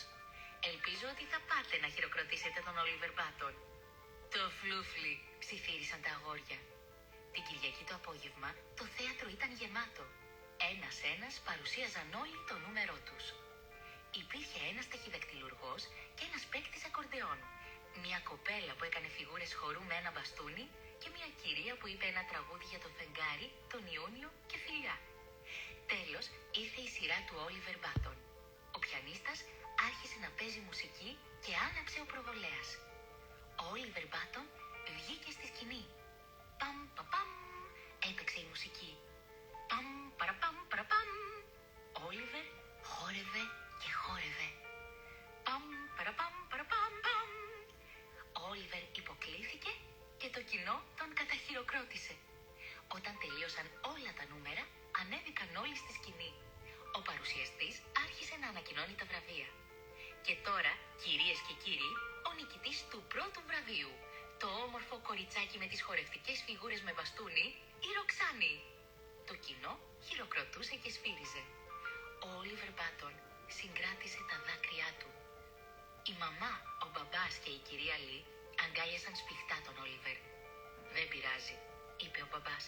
[0.70, 3.54] Ελπίζω ότι θα πάτε να χειροκροτήσετε τον Όλιβερ Μπάτον.
[4.34, 6.60] Το φλούφλι, ψιθύρισαν τα αγόρια.
[7.34, 10.04] Την Κυριακή το απόγευμα το θέατρο ήταν γεμάτο.
[10.72, 13.26] Ένας-ένας παρουσίαζαν όλοι το νούμερό τους.
[14.22, 15.82] Υπήρχε ένας ταχυδακτηλουργός
[16.16, 17.40] και ένας παίκτης ακορντεόν.
[18.02, 20.66] Μια κοπέλα που έκανε φιγούρες χορού με ένα μπαστούνι
[21.02, 24.96] και μια κυρία που είπε ένα τραγούδι για το φεγγάρι, τον Ιούνιο και φιλιά.
[25.92, 26.26] Τέλος
[26.62, 28.18] ήρθε η σειρά του Όλιβερ Μπάτον.
[28.76, 29.40] Ο πιανίστας
[29.88, 31.12] άρχισε να παίζει μουσική
[31.44, 32.70] και άναψε ο προβολέας.
[33.62, 34.46] Ο Όλιβερ Μπάτον
[34.98, 35.84] βγήκε στη σκηνή.
[36.60, 37.30] Παμ, παπαμ,
[38.10, 38.92] έπαιξε η μουσική.
[39.70, 39.88] Παμ,
[40.20, 41.10] παραπαμ, παραπαμ.
[41.98, 42.46] Ο Όλιβερ
[42.92, 43.44] χόρευε
[43.82, 44.50] και χόρευε.
[45.46, 45.64] Παμ,
[45.98, 46.43] παραπαμ, παραπαμ, παμ.
[46.43, 46.43] Ο
[48.54, 49.72] Όλιβερ υποκλήθηκε
[50.22, 52.14] και το κοινό τον καταχειροκρότησε.
[52.98, 54.64] Όταν τελείωσαν όλα τα νούμερα,
[55.02, 56.32] ανέβηκαν όλοι στη σκηνή.
[56.98, 59.50] Ο παρουσιαστής άρχισε να ανακοινώνει τα βραβεία.
[60.26, 60.74] Και τώρα,
[61.04, 61.92] κυρίες και κύριοι,
[62.28, 63.94] ο νικητής του πρώτου βραβείου,
[64.42, 67.48] το όμορφο κοριτσάκι με τις χορευτικές φιγούρες με μπαστούνι,
[67.88, 68.54] η Ροξάνη.
[69.30, 69.74] Το κοινό
[70.06, 71.44] χειροκροτούσε και σφύριζε.
[72.26, 73.14] Ο Όλιβερ Μπάτον
[73.58, 75.10] συγκράτησε τα δάκρυά του.
[76.12, 78.22] Η μαμά, ο μπαμπάς και η κυρία Λί
[78.68, 80.18] αγκάλιασαν σφιχτά τον Όλιβερ.
[80.96, 81.58] «Δεν πειράζει»,
[82.04, 82.66] είπε ο μπαμπάς.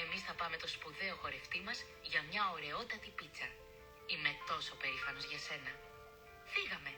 [0.00, 1.78] «Εμείς θα πάμε το σπουδαίο χορευτή μας
[2.10, 3.48] για μια ωραιότατη πίτσα.
[4.10, 5.72] Είμαι τόσο περήφανος για σένα».
[6.52, 6.92] «Φύγαμε»,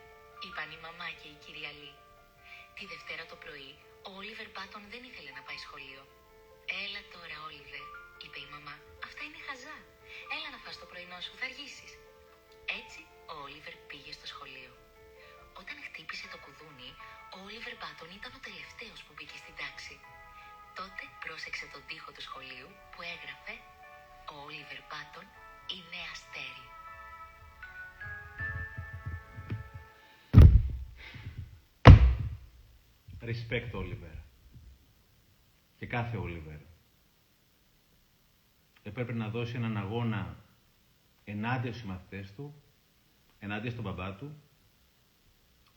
[0.45, 1.93] είπαν η μαμά και η κυρία Λί.
[2.77, 3.73] Τη Δευτέρα το πρωί,
[4.09, 6.03] ο Όλιβερ Πάτον δεν ήθελε να πάει σχολείο.
[6.85, 7.85] «Έλα τώρα, Όλιβερ»,
[8.23, 8.77] είπε η μαμά.
[9.07, 9.77] «Αυτά είναι χαζά.
[10.35, 11.93] Έλα να φας το πρωινό σου, θα αργήσεις».
[12.79, 13.01] Έτσι,
[13.33, 14.73] ο Όλιβερ πήγε στο σχολείο.
[15.61, 16.91] Όταν χτύπησε το κουδούνι,
[17.35, 19.95] ο Όλιβερ Μπάτον ήταν ο τελευταίος που μπήκε στην τάξη.
[20.79, 23.55] Τότε πρόσεξε τον τοίχο του σχολείου που έγραφε
[24.33, 25.27] «Ο Όλιβερ Μπάτον
[25.75, 26.67] είναι αστέρι».
[33.29, 34.17] Respect Oliver.
[35.79, 36.61] Και κάθε Oliver.
[38.83, 40.23] Έπρεπε να δώσει έναν αγώνα
[41.25, 42.63] ενάντια στους συμμαθητές του,
[43.39, 44.43] ενάντια στον μπαμπά του,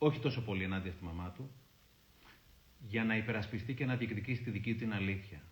[0.04, 1.50] όχι τόσο πολύ ενάντια στη μαμά του,
[2.78, 5.42] για να υπερασπιστεί και να διεκδικήσει τη δική του την αλήθεια.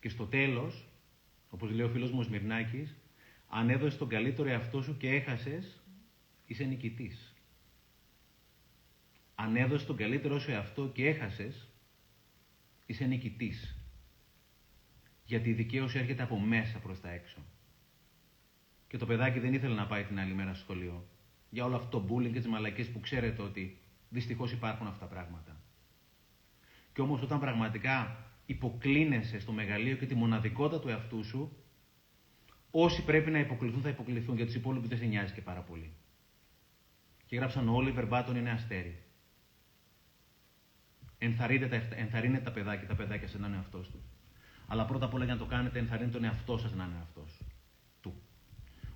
[0.00, 0.88] Και στο τέλος,
[1.50, 2.96] όπως λέει ο φίλος μου ο Σμυρνάκης,
[3.48, 5.82] αν έδωσες τον καλύτερο εαυτό σου και έχασες,
[6.46, 7.34] είσαι νικητής.
[9.34, 11.68] Αν έδωσες τον καλύτερο σου εαυτό και έχασες,
[12.86, 13.76] είσαι νικητής.
[15.24, 17.38] Γιατί η δικαίωση έρχεται από μέσα προς τα έξω.
[18.88, 21.08] Και το παιδάκι δεν ήθελε να πάει την άλλη μέρα στο σχολείο.
[21.50, 25.14] Για όλο αυτό το bullying και τις μαλακίε που ξέρετε ότι δυστυχώς υπάρχουν αυτά τα
[25.14, 25.60] πράγματα.
[26.92, 31.56] Και όμως όταν πραγματικά υποκλίνεσαι στο μεγαλείο και τη μοναδικότητα του εαυτού σου,
[32.70, 35.92] όσοι πρέπει να υποκληθούν θα υποκληθούν, για τους υπόλοιπους δεν σε νοιάζει και πάρα πολύ.
[37.26, 39.02] Και γράψαν όλοι Βερμπάτον είναι αστέρι.
[41.18, 44.02] Ενθαρρύνετε τα, ενθαρρύνετε τα παιδάκια, τα παιδάκια σε να είναι εαυτός τους.
[44.66, 47.42] Αλλά πρώτα απ' όλα για να το κάνετε, ενθαρρύνετε τον εαυτό σας να είναι εαυτός
[48.00, 48.22] του.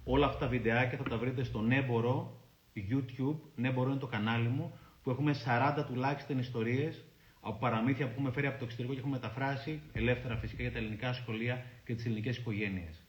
[0.05, 2.44] Όλα αυτά τα βιντεάκια θα τα βρείτε στο Νέμπορο
[2.77, 7.05] YouTube, Νέμπορο είναι το κανάλι μου, που έχουμε 40 τουλάχιστον ιστορίες
[7.41, 10.79] από παραμύθια που έχουμε φέρει από το εξωτερικό και έχουμε μεταφράσει ελεύθερα φυσικά για τα
[10.79, 13.03] ελληνικά σχολεία και τις ελληνικές οικογένειες.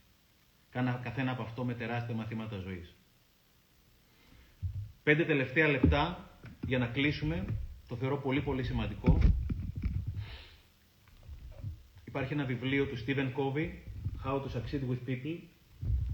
[0.70, 2.96] Κάνα καθένα από αυτό με τεράστια μαθήματα ζωής.
[5.04, 6.30] Πέντε τελευταία λεπτά
[6.68, 7.46] για να κλείσουμε,
[7.88, 9.20] το θεωρώ πολύ πολύ σημαντικό.
[12.06, 13.70] Υπάρχει ένα βιβλίο του Stephen Covey,
[14.26, 15.40] How to Succeed with People.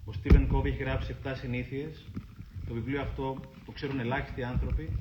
[0.06, 2.06] Ο Stephen Covey έχει γράψει 7 συνήθειες.
[2.72, 4.98] Το βιβλίο αυτό το ξέρουν ελάχιστοι άνθρωποι.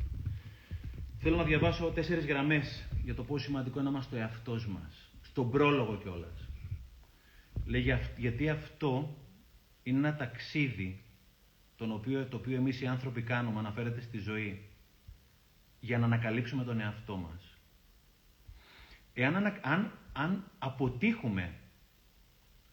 [1.19, 5.11] Θέλω να διαβάσω τέσσερις γραμμές για το πόσο σημαντικό είναι να είμαστε ο εαυτός μας.
[5.21, 6.49] Στον πρόλογο κιόλας.
[7.65, 9.17] Λέει γιατί αυτό
[9.83, 11.03] είναι ένα ταξίδι
[11.77, 14.69] τον οποίο, το οποίο εμείς οι άνθρωποι κάνουμε, αναφέρεται στη ζωή,
[15.81, 17.59] για να ανακαλύψουμε τον εαυτό μας.
[19.13, 21.55] Εάν αν, αν αποτύχουμε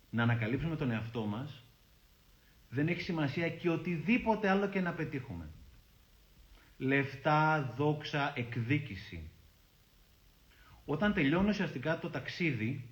[0.09, 1.63] να ανακαλύψουμε τον εαυτό μας,
[2.69, 5.49] δεν έχει σημασία και οτιδήποτε άλλο και να πετύχουμε.
[6.77, 9.29] Λεφτά, δόξα, εκδίκηση.
[10.85, 12.89] Όταν τελειώνει ουσιαστικά το ταξίδι,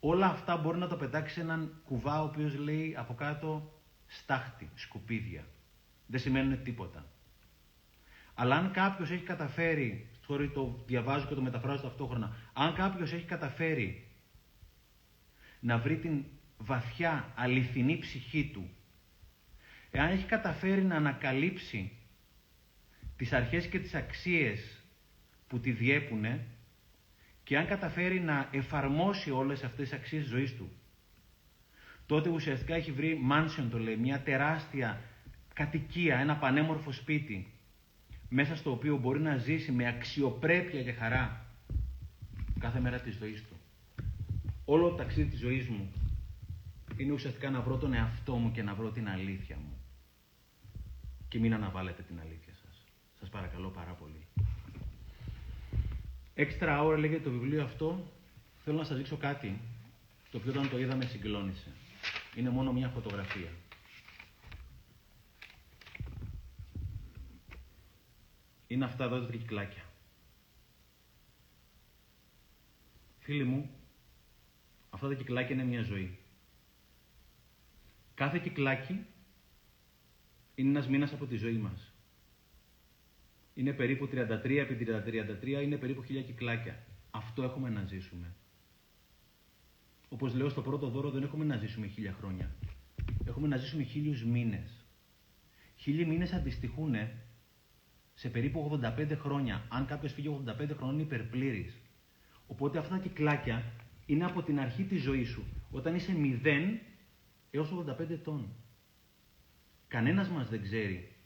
[0.00, 3.72] όλα αυτά μπορεί να το πετάξει έναν κουβά ο οποίος λέει από κάτω
[4.06, 5.44] στάχτη, σκουπίδια.
[6.06, 7.06] Δεν σημαίνουν τίποτα.
[8.34, 13.24] Αλλά αν κάποιος έχει καταφέρει, sorry το διαβάζω και το μεταφράζω ταυτόχρονα, αν κάποιος έχει
[13.24, 14.08] καταφέρει
[15.60, 16.24] να βρει την
[16.64, 18.70] βαθιά, αληθινή ψυχή του,
[19.90, 21.92] εάν έχει καταφέρει να ανακαλύψει
[23.16, 24.82] τις αρχές και τις αξίες
[25.46, 26.46] που τη διέπουνε
[27.44, 30.70] και αν καταφέρει να εφαρμόσει όλες αυτές τις αξίες ζωής του,
[32.06, 35.00] τότε ουσιαστικά έχει βρει mansion το λέει, μια τεράστια
[35.54, 37.52] κατοικία, ένα πανέμορφο σπίτι,
[38.28, 41.46] μέσα στο οποίο μπορεί να ζήσει με αξιοπρέπεια και χαρά
[42.58, 43.56] κάθε μέρα της ζωής του.
[44.64, 45.92] Όλο το ταξίδι της ζωής μου
[46.96, 49.78] είναι ουσιαστικά να βρω τον εαυτό μου και να βρω την αλήθεια μου.
[51.28, 52.84] Και μην αναβάλλετε την αλήθεια σας.
[53.18, 54.26] Σας παρακαλώ πάρα πολύ.
[56.34, 58.12] Έξτρα ώρα λέγεται το βιβλίο αυτό.
[58.64, 59.60] Θέλω να σας δείξω κάτι,
[60.30, 61.70] το οποίο όταν το είδαμε συγκλώνησε.
[62.36, 63.50] Είναι μόνο μια φωτογραφία.
[68.66, 69.82] Είναι αυτά εδώ τα κυκλάκια.
[73.18, 73.70] Φίλοι μου,
[74.90, 76.18] αυτά τα κυκλάκια είναι μια ζωή.
[78.14, 79.06] Κάθε κυκλάκι
[80.54, 81.92] είναι ένας μήνας από τη ζωή μας.
[83.54, 86.86] Είναι περίπου 33 επί 33, είναι περίπου χίλια κυκλάκια.
[87.10, 88.34] Αυτό έχουμε να ζήσουμε.
[90.08, 92.54] Όπως λέω στο πρώτο δώρο δεν έχουμε να ζήσουμε χίλια χρόνια.
[93.24, 94.84] Έχουμε να ζήσουμε χίλιους μήνες.
[95.76, 96.94] Χίλιοι μήνες αντιστοιχούν
[98.14, 99.66] σε περίπου 85 χρόνια.
[99.68, 101.80] Αν κάποιος φύγει 85 χρόνια είναι υπερπλήρης.
[102.46, 103.72] Οπότε αυτά τα κυκλάκια
[104.06, 105.44] είναι από την αρχή της ζωής σου.
[105.70, 106.78] Όταν είσαι 0
[107.54, 108.54] έως 85 ετών.
[109.88, 111.16] Κανένας μας δεν ξέρει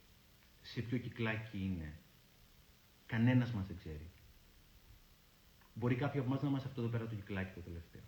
[0.60, 1.98] σε ποιο κυκλάκι είναι.
[3.06, 4.10] Κανένας μας δεν ξέρει.
[5.74, 8.02] Μπορεί κάποιοι από εμάς να είμαστε αυτό εδώ πέρα το κυκλάκι το τελευταίο.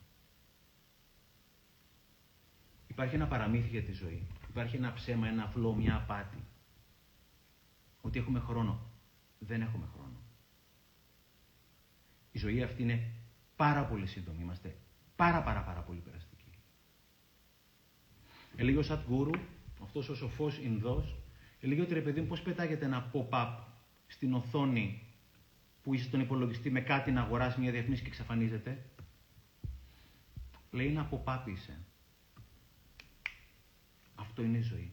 [2.87, 4.27] Υπάρχει ένα παραμύθι για τη ζωή.
[4.49, 6.45] Υπάρχει ένα ψέμα, ένα φλό, μια απάτη.
[8.01, 8.91] Ότι έχουμε χρόνο.
[9.39, 10.21] Δεν έχουμε χρόνο.
[12.33, 13.13] Η ζωή αυτή είναι
[13.57, 14.43] πάρα πολύ σύντομη.
[14.43, 14.77] Είμαστε
[15.17, 16.40] πάρα πάρα πάρα πολύ περαστικοί.
[18.61, 19.41] Έλεγε ο Σατ Γκούρου,
[19.83, 21.17] αυτός ο σοφός Ινδός,
[21.61, 23.57] έλεγε ότι ρε παιδί μου πώς πετάγεται ένα pop-up
[24.07, 25.03] στην οθόνη
[25.83, 28.85] που είσαι στον υπολογιστή με κάτι να αγοράσει μια διαφήμιση και εξαφανίζεται;
[30.71, 31.79] Λέει ένα pop-up είσαι.
[34.15, 34.93] Αυτό είναι η ζωή.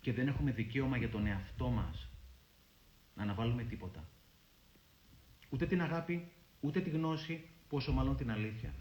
[0.00, 2.08] Και δεν έχουμε δικαίωμα για τον εαυτό μας
[3.14, 4.08] να αναβάλουμε τίποτα.
[5.48, 6.28] Ούτε την αγάπη,
[6.60, 8.74] ούτε τη γνώση, πόσο μάλλον την αλήθεια.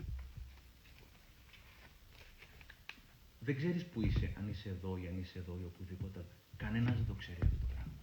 [3.45, 6.25] Δεν ξέρεις που είσαι, αν είσαι εδώ ή αν είσαι εδώ ή οπουδήποτε.
[6.57, 7.93] Κανένας δεν το ξέρει αυτό το πράγμα.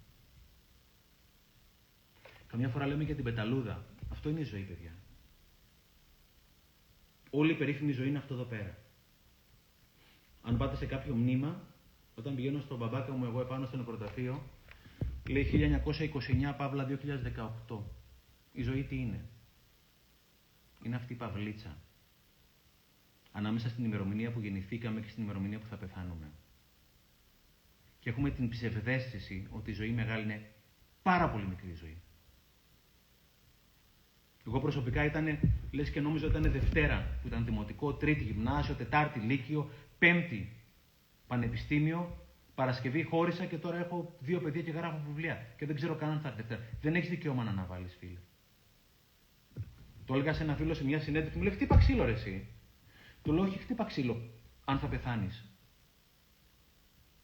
[2.46, 3.84] Καμιά φορά λέμε για την πεταλούδα.
[4.08, 4.92] Αυτό είναι η ζωή, παιδιά.
[7.30, 8.78] Όλη η περίφημη ζωή είναι αυτό εδώ πέρα.
[10.42, 11.60] Αν πάτε σε κάποιο μνήμα,
[12.14, 14.42] όταν πηγαίνω στον μπαμπάκα μου εγώ επάνω στο νεκροταφείο,
[15.28, 15.50] λέει
[16.52, 16.86] 1929 Παύλα
[17.68, 17.78] 2018.
[18.52, 19.24] Η ζωή τι είναι;
[20.82, 21.76] Είναι αυτή η παυλίτσα.
[23.32, 26.30] Ανάμεσα στην ημερομηνία που γεννηθήκαμε και στην ημερομηνία που θα πεθάνουμε.
[28.00, 30.50] Και έχουμε την ψευδέστηση ότι η ζωή μεγάλη είναι
[31.02, 31.96] πάρα πολύ μικρή ζωή.
[34.46, 35.38] Εγώ προσωπικά ήταν,
[35.70, 40.56] λες και νόμιζα ότι ήταν Δευτέρα, που ήταν δημοτικό, Τρίτη γυμνάσιο, Τετάρτη λύκειο, Πέμπτη
[41.26, 42.16] πανεπιστήμιο,
[42.54, 45.46] Παρασκευή χώρισα και τώρα έχω δύο παιδιά και γράφω βιβλία.
[45.56, 46.68] Και δεν ξέρω καν αν θα έρθει Δευτέρα.
[46.80, 48.18] Δεν έχεις δικαίωμα να αναβάλεις, φίλε.
[50.04, 52.46] Το έλεγα σε ένα φίλο σε μια συνέντευξη, μου λέει: Χτύπα ξύλο, ρε, εσύ.
[53.22, 54.30] Του λέω: Όχι, χτύπα ξύλο,
[54.64, 55.46] αν θα πεθάνεις.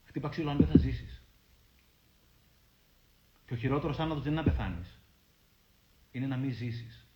[0.04, 1.22] Χτύπα ξύλο, αν δεν θα ζήσεις.
[3.46, 5.00] Και ο χειρότερος άνοδος δεν είναι να πεθάνεις.
[6.10, 7.06] Είναι να μην ζήσεις.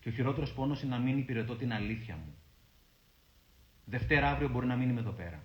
[0.00, 2.34] Και ο χειρότερος πόνος είναι να μην υπηρετώ την αλήθεια μου.
[3.84, 5.42] Δευτέρα αύριο μπορεί να μείνουμε εδώ πέρα.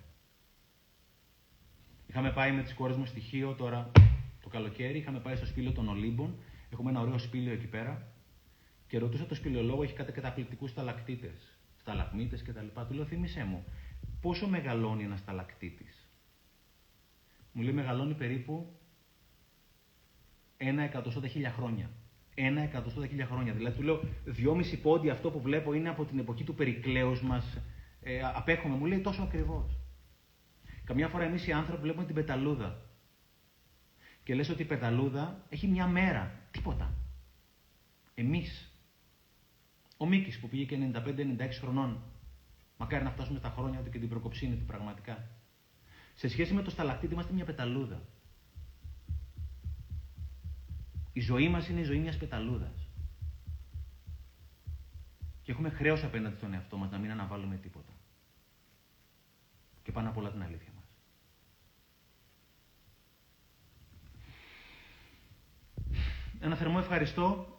[2.07, 3.91] Είχαμε πάει με τις κόρες μου στοιχείο τώρα
[4.41, 6.39] το καλοκαίρι, είχαμε πάει στο σπήλαιο των Ολύμπων.
[6.69, 8.11] Έχουμε ένα ωραίο σπήλαιο εκεί πέρα.
[8.87, 11.33] Και ρωτούσα το σπηλαιολόγο, έχει κάτι καταπληκτικού σταλακτήτε,
[11.85, 12.67] σταλαγμίτες κτλ.
[12.87, 13.65] Του λέω, θύμισέ μου,
[14.21, 15.85] πόσο μεγαλώνει ένας σταλακτήτη.
[17.51, 18.79] Μου λέει, μεγαλώνει περίπου
[20.57, 21.89] ένα εκατοστό χίλια χρόνια.
[22.35, 23.53] Ένα εκατοστό χίλια χρόνια.
[23.53, 27.57] Δηλαδή, του λέω, δυόμιση πόντι αυτό που βλέπω είναι από την εποχή του περικλέους μας.
[28.01, 29.77] Ε, απέχομαι, μου λέει τόσο ακριβώς.
[30.83, 32.81] Καμιά φορά εμείς οι άνθρωποι βλέπουμε την πεταλούδα.
[34.23, 36.31] Και λες ότι η πεταλούδα έχει μια μέρα.
[36.51, 36.93] Τίποτα.
[38.15, 38.74] Εμείς.
[40.05, 42.03] Ο Μίκης που πήγε και 95-96 χρονών.
[42.77, 45.27] Μακάρι να φτάσουμε στα χρόνια του και την προκοψίνη του πραγματικά.
[46.13, 48.01] Σε σχέση με το σταλακτήτη είμαστε μια πεταλούδα.
[51.13, 52.87] Η ζωή μας είναι η ζωή μιας πεταλούδας.
[55.41, 57.93] Και έχουμε χρέος απέναντι στον εαυτό μας να μην αναβάλουμε τίποτα.
[59.83, 60.85] Και πάνω απ' όλα την αλήθεια μας.
[66.39, 67.54] Ένα θερμό ευχαριστώ.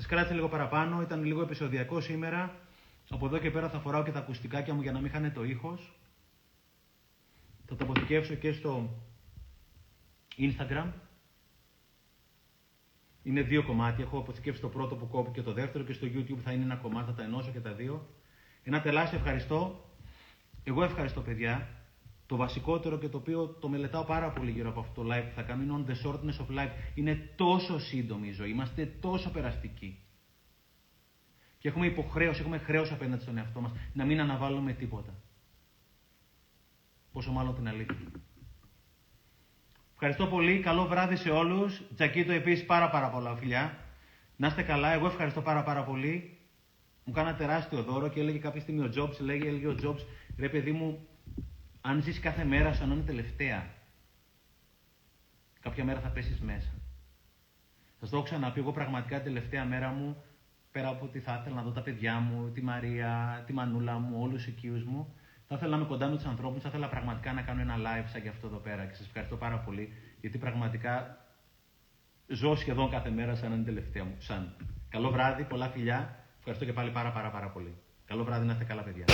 [0.00, 1.02] Σας κράτησε λίγο παραπάνω.
[1.02, 2.56] Ήταν λίγο επεισοδιακό σήμερα.
[3.08, 5.44] Από εδώ και πέρα θα φοράω και τα ακουστικάκια μου για να μην χάνει το
[5.44, 5.98] ήχος.
[7.66, 9.02] Θα τα αποθηκεύσω και στο
[10.38, 10.86] Instagram.
[13.22, 14.04] Είναι δύο κομμάτια.
[14.04, 16.76] Έχω αποθηκεύσει το πρώτο που κόπηκε και το δεύτερο και στο YouTube θα είναι ένα
[16.76, 18.06] κομμάτι, θα τα ενώσω και τα δύο.
[18.62, 19.90] Ένα τεράστιο ευχαριστώ.
[20.64, 21.68] Εγώ ευχαριστώ παιδιά.
[22.30, 25.34] Το βασικότερο και το οποίο το μελετάω πάρα πολύ γύρω από αυτό το live που
[25.34, 26.70] θα κάνω είναι on the shortness of life.
[26.94, 28.50] Είναι τόσο σύντομη η ζωή.
[28.50, 29.98] Είμαστε τόσο περαστικοί.
[31.58, 35.14] Και έχουμε υποχρέωση, έχουμε χρέος απέναντι στον εαυτό μας να μην αναβάλουμε τίποτα.
[37.12, 37.96] Πόσο μάλλον την αλήθεια.
[39.92, 40.60] Ευχαριστώ πολύ.
[40.60, 41.82] Καλό βράδυ σε όλους.
[41.94, 43.78] Τζακίτο επίσης πάρα πάρα πολλά φιλιά.
[44.36, 44.92] Να είστε καλά.
[44.92, 46.38] Εγώ ευχαριστώ πάρα πάρα πολύ.
[47.04, 50.00] Μου κάνα τεράστιο δώρο και έλεγε κάποια στιγμή ο Jobs, έλεγε, έλεγε ο Jobs,
[50.38, 51.08] ρε παιδί μου,
[51.80, 53.66] αν ζεις κάθε μέρα σαν να είναι τελευταία,
[55.60, 56.70] κάποια μέρα θα πέσεις μέσα.
[58.00, 60.22] Θα το έχω ξαναπεί, εγώ πραγματικά την τελευταία μέρα μου,
[60.72, 64.16] πέρα από ότι θα ήθελα να δω τα παιδιά μου, τη Μαρία, τη Μανούλα μου,
[64.20, 65.14] όλους τους οικείους μου,
[65.46, 68.08] θα ήθελα να είμαι κοντά με τους ανθρώπους, θα ήθελα πραγματικά να κάνω ένα live
[68.12, 71.24] σαν και αυτό εδώ πέρα και σας ευχαριστώ πάρα πολύ, γιατί πραγματικά
[72.26, 74.14] ζω σχεδόν κάθε μέρα σαν να είναι τελευταία μου.
[74.18, 74.56] Σαν.
[74.88, 76.16] Καλό βράδυ, πολλά φιλιά.
[76.38, 77.74] Ευχαριστώ και πάλι πάρα πάρα πάρα πολύ.
[78.06, 79.04] Καλό βράδυ, να είστε καλά παιδιά.